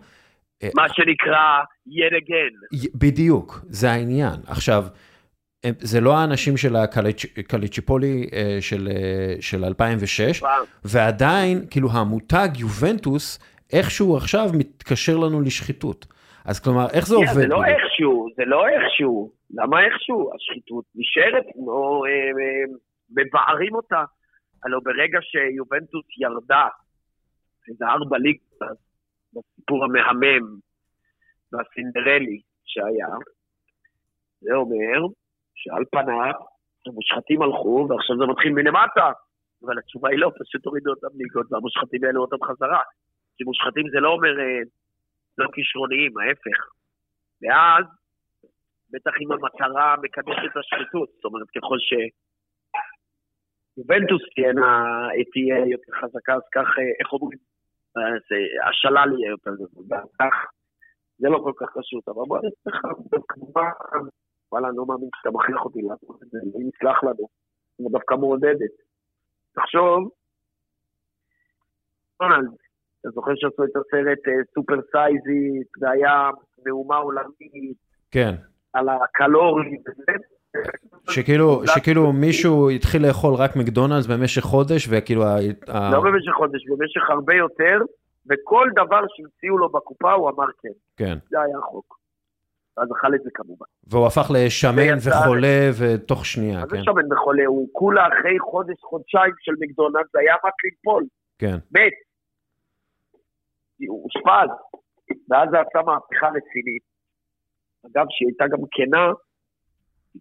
[0.74, 2.88] מה שנקרא yet again.
[2.94, 4.40] בדיוק, זה העניין.
[4.46, 4.84] עכשיו,
[5.78, 10.64] זה לא האנשים של הקליצ'יפולי אה, של, אה, של 2006, פעם.
[10.84, 13.38] ועדיין, כאילו, המותג יובנטוס,
[13.72, 16.06] איכשהו עכשיו מתקשר לנו לשחיתות.
[16.44, 17.32] אז כלומר, איך זה Yeah, עובד?
[17.32, 17.80] זה לא בדיוק?
[17.80, 19.30] איכשהו, זה לא איכשהו.
[19.54, 20.30] למה איכשהו?
[20.34, 22.64] השחיתות נשארת, או אה, אה,
[23.10, 24.04] מבערים אותה.
[24.64, 26.68] הלוא ברגע שיובנטוס ירדה,
[27.68, 28.78] איזה ארבע ליגות,
[29.36, 30.44] בסיפור המהמם
[31.52, 33.08] והסינדרלי שהיה,
[34.40, 35.06] זה אומר
[35.54, 36.34] שעל פניו
[36.86, 39.12] המושחתים הלכו ועכשיו זה מתחיל מלמטה.
[39.62, 42.82] אבל התשובה היא לא, פשוט הורידו אותם ליגות והמושחתים העלו אותם חזרה.
[43.38, 44.62] שמושחתים זה לא אומר אה,
[45.38, 46.58] לא כישרוניים, ההפך.
[47.42, 47.84] ואז,
[48.90, 51.92] בטח אם המטרה מקדשת את השחיתות, זאת אומרת, ככל ש...
[53.78, 54.22] יובנטוס
[55.32, 57.38] תהיה יותר חזקה, אז כך, אה, איך אומרים,
[58.68, 59.84] השלל יהיה יותר גדול.
[61.18, 62.82] זה לא כל כך פשוט, אבל בוא נצטרך,
[63.28, 63.62] כמובן,
[64.52, 67.28] וואלה, אני לא מאמין שאתה מכריח אותי לעשות את זה, אם יסלח לנו,
[67.80, 68.74] אני דווקא מעודדת.
[69.54, 70.10] תחשוב,
[72.22, 72.54] דונלד,
[73.00, 76.30] אתה זוכר שעשו את הסרט אה, סופר סייזית, והיה
[76.66, 77.76] מהומה עולמית
[78.10, 78.34] כן,
[78.72, 80.35] על הקלורי וזה.
[81.10, 85.24] שכאילו, שכאילו מישהו התחיל לאכול רק מקדונלדס במשך חודש, וכאילו...
[85.24, 87.78] ה- לא במשך חודש, במשך הרבה יותר,
[88.30, 90.68] וכל דבר שהציעו לו בקופה הוא אמר כן.
[90.96, 91.98] כן, זה היה החוק.
[92.76, 93.66] ואז אכל את זה כמובן.
[93.86, 97.46] והוא הפך לשמן וחולה ותוך שנייה, מה זה כן, שמן וחולה?
[97.46, 101.04] הוא כולה אחרי חודש, חודשיים של מקדונלדס, היה מת ליפול,
[101.38, 101.92] כן, מת.
[103.88, 104.50] הוא אושפז.
[105.30, 106.82] ואז זה עשה מהפכה רצינית.
[107.86, 109.12] אגב, שהיא הייתה גם כנה,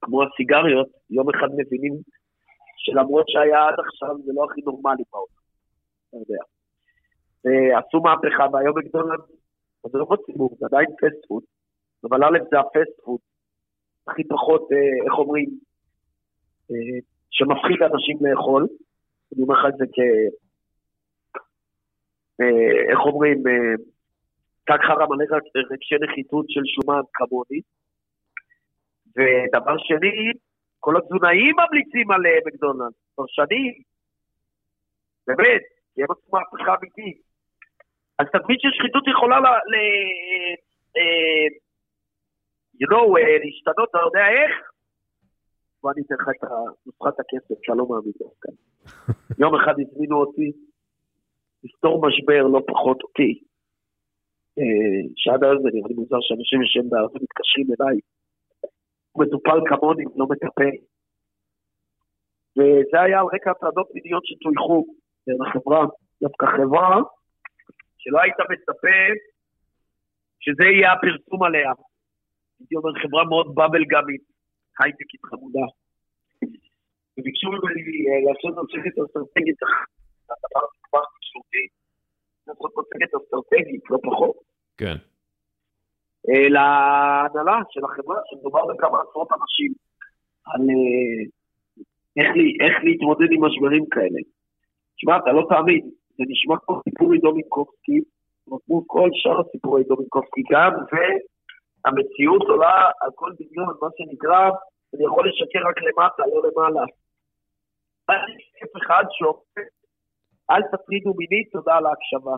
[0.02, 1.94] כמו הסיגריות, יום אחד מבינים
[2.78, 5.44] שלמרות שהיה עד עכשיו זה לא הכי נורמלי בעולם,
[6.14, 6.44] יודע.
[7.44, 9.30] ועשו מהפכה, והיום מקדונלדס,
[9.92, 11.44] זה לא בציבור, זה עדיין fast food,
[12.04, 13.20] אבל א' זה ה fast food
[14.08, 15.50] הכי פחות, אה, איך אומרים,
[16.72, 17.00] אה,
[17.32, 18.68] שמפחיד אנשים לאכול.
[19.34, 20.00] אני אומר לך את זה כ...
[22.42, 23.76] אה, איך אומרים, אה,
[24.68, 25.26] תג חרא מלא
[25.72, 27.62] רגשי נחיתות של שומן כמוני.
[29.16, 30.32] ודבר שני,
[30.80, 33.74] כל התזונאים ממליצים על אה, מקדונלדס, כבר שנים.
[35.28, 35.62] באמת,
[35.98, 37.22] הם עשו מהפכה אמיתית.
[38.20, 39.46] אז תדמית של שחיתות יכולה ל...
[39.72, 39.76] ל
[40.98, 41.48] אה,
[42.80, 44.52] you know, אה, להשתנות, אתה יודע איך?
[45.82, 46.50] בוא אני אתן לך את
[46.86, 48.50] נוסחת הכסף, שאתה לא מאמין דווקא.
[49.42, 50.52] יום אחד הזמינו אותי
[51.64, 53.40] לפתור משבר לא פחות אותי.
[54.60, 57.98] אה, שעד היום זה נראה לי מוזר שאנשים יושבים בארץ מתקשרים אליי.
[59.18, 60.76] מטופל כמוני, לא מטפל.
[62.58, 64.86] וזה היה על רקע הטרדות מיניות שטויחו
[65.28, 65.86] בין החברה.
[66.22, 67.02] דווקא חברה
[67.98, 68.98] שלא היית מצפה
[70.40, 71.72] שזה יהיה הפרסום עליה.
[72.60, 74.24] הייתי אומר, חברה מאוד באבל גאמית,
[74.80, 75.66] הייטקית חמודה.
[77.18, 79.60] וביקשו ממני אה, לעשות מצגת אסטרטגית
[80.30, 81.66] הדבר הזה כבר תקשורתי,
[82.48, 84.36] לעשות מצגת אסטרטגית, לא פחות.
[84.78, 84.98] כן.
[86.30, 89.72] אה, להנהלה של החברה, שמדובר בכמה עשרות אנשים,
[90.46, 91.22] על אה,
[92.18, 94.20] איך, לי- איך להתמודד עם משברים כאלה.
[94.96, 95.82] תשמע, אתה לא תאמין,
[96.18, 98.00] זה נשמע כמו סיפור עידו מינקובסקי,
[98.66, 104.50] כמו כל שאר הסיפורי עידו מינקובסקי גם, והמציאות עולה על כל דמיון, מה שנקרא,
[104.96, 106.86] אני יכול לשקר רק למטה, לא למעלה.
[108.78, 109.64] אחד שאומר,
[110.52, 112.36] אל תטרידו מינית, תודה על ההקשבה.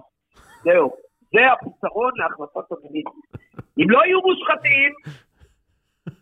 [0.63, 1.06] זהו.
[1.33, 3.09] זה הפתרון להחלפת המינית.
[3.79, 4.91] אם לא יהיו מושחתים,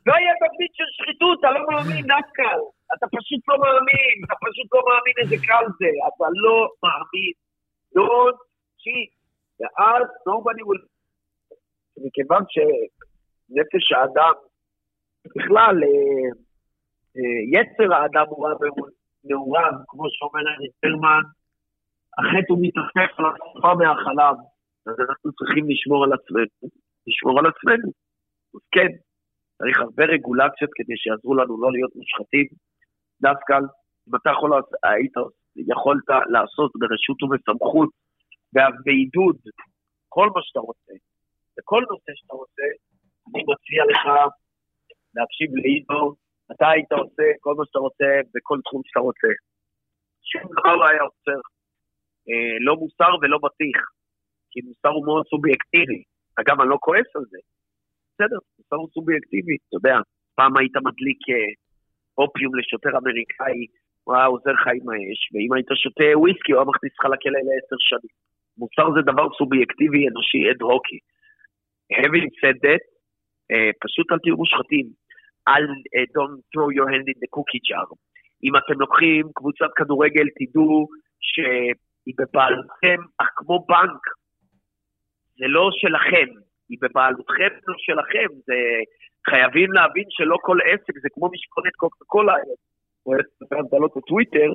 [0.08, 2.60] לא יהיה תבנית של שחיתות, אתה לא מאמין, נתקל.
[2.94, 7.36] אתה פשוט לא מאמין, אתה פשוט לא מאמין איזה קל זה, אתה לא מאמין.
[7.96, 8.40] Don't
[8.82, 9.12] cheat.
[9.60, 10.86] ואז nobody will...
[12.06, 14.36] מכיוון שנפש האדם,
[15.36, 16.30] בכלל, אה,
[17.18, 18.54] אה, יצר האדם הוא רע
[19.24, 21.24] מעורב, כמו שאומר ארי פרמן,
[22.18, 24.36] החטא הוא מתעפף על השפה מהחלב,
[24.88, 26.70] אז אנחנו צריכים לשמור על עצמנו,
[27.08, 27.90] לשמור על עצמנו.
[28.54, 28.92] אז כן,
[29.58, 32.48] צריך הרבה רגולציות כדי שיעזרו לנו לא להיות מושחתים.
[33.22, 33.54] דווקא,
[34.08, 34.52] אם אתה יכול,
[34.84, 35.16] היית,
[35.56, 37.90] יכולת לעשות ברשות ובסמכות,
[38.54, 39.38] ואף בעידוד,
[40.10, 40.94] כל מה שאתה רוצה,
[41.58, 42.68] בכל נושא שאתה רוצה,
[43.28, 44.04] אני מציע לך
[45.16, 46.16] להקשיב לעידו,
[46.52, 49.32] אתה היית עושה כל מה שאתה רוצה בכל תחום שאתה רוצה.
[50.30, 51.42] שום דבר לא היה עוצר.
[52.30, 53.84] אה, לא מוסר ולא בטיח,
[54.56, 56.02] כי מוסר הוא מאוד סובייקטיבי.
[56.40, 57.38] אגב, אני לא כועס על זה.
[58.12, 59.98] בסדר, מוסר הוא סובייקטיבי, אתה יודע.
[60.36, 61.52] פעם היית מדליק אה,
[62.18, 63.60] אופיום לשוטר אמריקאי,
[64.04, 67.42] הוא היה עוזר לך עם האש, ואם היית שותה וויסקי, הוא היה מכניס לך לכלא
[67.48, 68.14] לעשר שנים.
[68.58, 71.00] מוסר זה דבר סובייקטיבי, אנושי, אד הוקי.
[71.94, 72.84] having said that,
[73.52, 74.88] אה, פשוט אל תהיו מושחתים.
[75.48, 75.66] אל,
[75.96, 77.88] אה, don't throw your hand in the cookie jar.
[78.44, 80.88] אם אתם לוקחים קבוצת כדורגל, תדעו
[81.22, 84.02] שהיא בבעלותכם, אך כמו בנק,
[85.38, 86.30] זה לא שלכם,
[86.70, 88.28] היא בבעלותכם, לא שלכם.
[88.46, 88.54] זה...
[89.30, 92.36] חייבים להבין שלא כל עסק זה כמו משכונת קוקה קולה.
[93.08, 94.50] לספר הגדלות בטוויטר,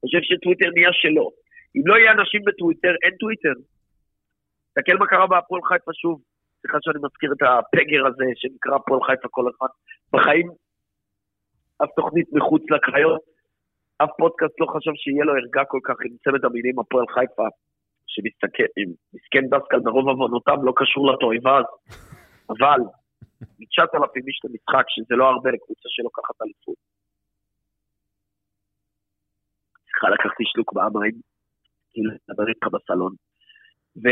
[0.00, 1.30] חושב שטוויטר נהיה שלו.
[1.76, 3.54] אם לא יהיה אנשים בטוויטר, אין טוויטר.
[4.68, 6.20] תסתכל מה קרה בהפועל חיפה שוב.
[6.60, 9.70] סליחה שאני מזכיר את הפגר הזה שנקרא הפועל חיפה כל הזמן.
[10.12, 10.48] בחיים,
[11.82, 13.20] אף תוכנית מחוץ לקריות,
[14.02, 17.46] אף פודקאסט לא חשב שיהיה לו ערגה כל כך עם צמד המילים הפועל חיפה,
[18.12, 21.76] שמסתכל, עם מסכן דסקל ברוב עוונותיו לא קשור לתועבה הזו.
[22.52, 22.80] אבל,
[23.58, 26.78] מ-9,000 איש למשחק, שזה לא הרבה לקבוצה שלוקחת אליפות.
[29.86, 31.16] סליחה, לקחתי שלוק במים,
[31.90, 33.12] כאילו, לדבר איתך בסלון.
[34.02, 34.06] ו...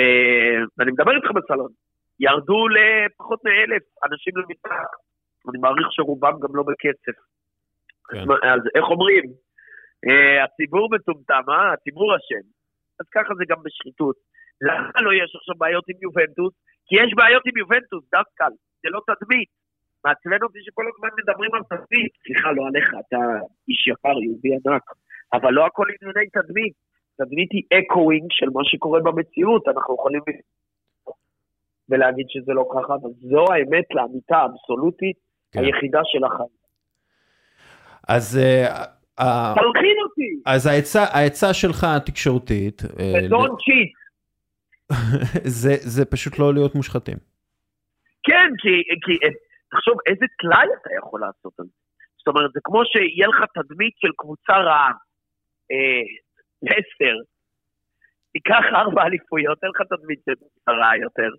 [0.79, 1.73] ואני מדבר איתך בסלון.
[2.21, 4.91] ירדו לפחות מאלף אנשים למשחק.
[5.49, 7.17] אני מעריך שרובם גם לא בכסף.
[8.11, 8.25] כן.
[8.53, 9.25] אז איך אומרים?
[10.09, 11.73] אה, הציבור מטומטם, אה?
[11.73, 12.60] הציבור אשם.
[13.01, 14.17] אז ככה זה גם בשחיתות.
[14.67, 16.55] למה לא יש עכשיו בעיות עם יובנטוס?
[16.87, 18.45] כי יש בעיות עם יובנטוס, דווקא.
[18.83, 19.51] זה לא תדמית.
[20.05, 22.13] מעצבן אותי שכל הזמן מדברים על תדמית.
[22.23, 23.21] סליחה, לא עליך, אתה
[23.69, 24.87] איש יקר, יהודי ענק.
[25.33, 26.75] אבל לא הכל ענייני תדמית.
[27.19, 29.69] תדמית היא echoing של מה שקורה במציאות.
[29.69, 30.23] אנחנו יכולים
[31.91, 35.17] ולהגיד שזה לא ככה, אבל זו האמת לאמיתה האבסולוטית
[35.53, 35.61] כן.
[35.61, 36.61] היחידה של החיים.
[38.09, 38.85] אז אה,
[39.21, 40.43] אה, תלחין אותי!
[40.47, 40.67] אז
[41.13, 43.93] העצה, שלך התקשורתית, אה, ו don't cheat.
[45.63, 47.17] זה, זה פשוט לא להיות מושחתים.
[48.23, 48.69] כן, כי,
[49.05, 49.31] כי אה,
[49.71, 51.73] תחשוב איזה טלאי אתה יכול לעשות על זה.
[52.19, 54.93] זאת אומרת, זה כמו שיהיה לך תדמית של קבוצה רעה.
[55.73, 56.05] אה,
[56.63, 57.17] לסטר.
[58.33, 61.31] תיקח ארבע אליפויות, אין לך תדמית של קבוצה רעה יותר.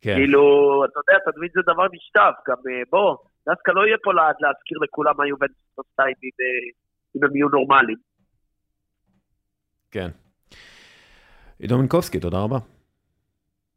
[0.00, 0.14] כן.
[0.14, 0.42] כאילו,
[0.84, 2.34] אתה יודע, תדמית זה דבר נשטף.
[2.48, 3.16] גם אה, בוא,
[3.50, 6.66] דווקא לא יהיה פה לעד להזכיר לכולם מה יובנטוס עושה אם, אה,
[7.16, 7.98] אם הם יהיו נורמליים.
[9.90, 10.10] כן.
[11.58, 12.58] עידו מינקובסקי, תודה רבה.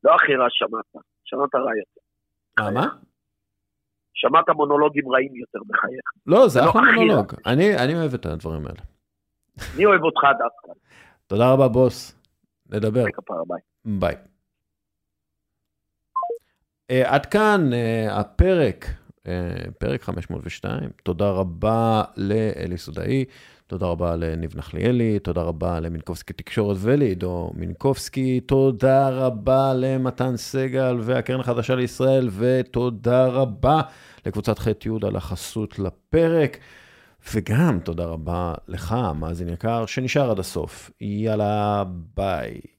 [0.03, 2.01] לא הכי רע שמעת, שמעת רע יותר.
[2.59, 2.87] אה, מה?
[4.13, 6.05] שמעת מונולוגים רעים יותר בחייך.
[6.25, 7.33] לא, זה לא אחלה מונולוג.
[7.45, 8.81] אני אוהב את הדברים האלה.
[9.75, 10.79] אני אוהב אותך דווקא.
[11.27, 12.23] תודה רבה, בוס.
[12.69, 13.03] נדבר.
[13.85, 14.15] ביי.
[16.91, 18.85] Uh, עד כאן uh, הפרק,
[19.77, 20.89] פרק 502.
[21.03, 23.25] תודה רבה לאלי סודאי,
[23.67, 31.39] תודה רבה לניב נחליאלי, תודה רבה למינקובסקי תקשורת ולעידו מינקובסקי, תודה רבה למתן סגל והקרן
[31.39, 33.81] החדשה לישראל, ותודה רבה
[34.25, 36.57] לקבוצת ח' י' על החסות לפרק.
[37.33, 40.91] וגם תודה רבה לך, מאזין יקר, שנשאר עד הסוף.
[41.01, 41.83] יאללה,
[42.15, 42.72] ביי.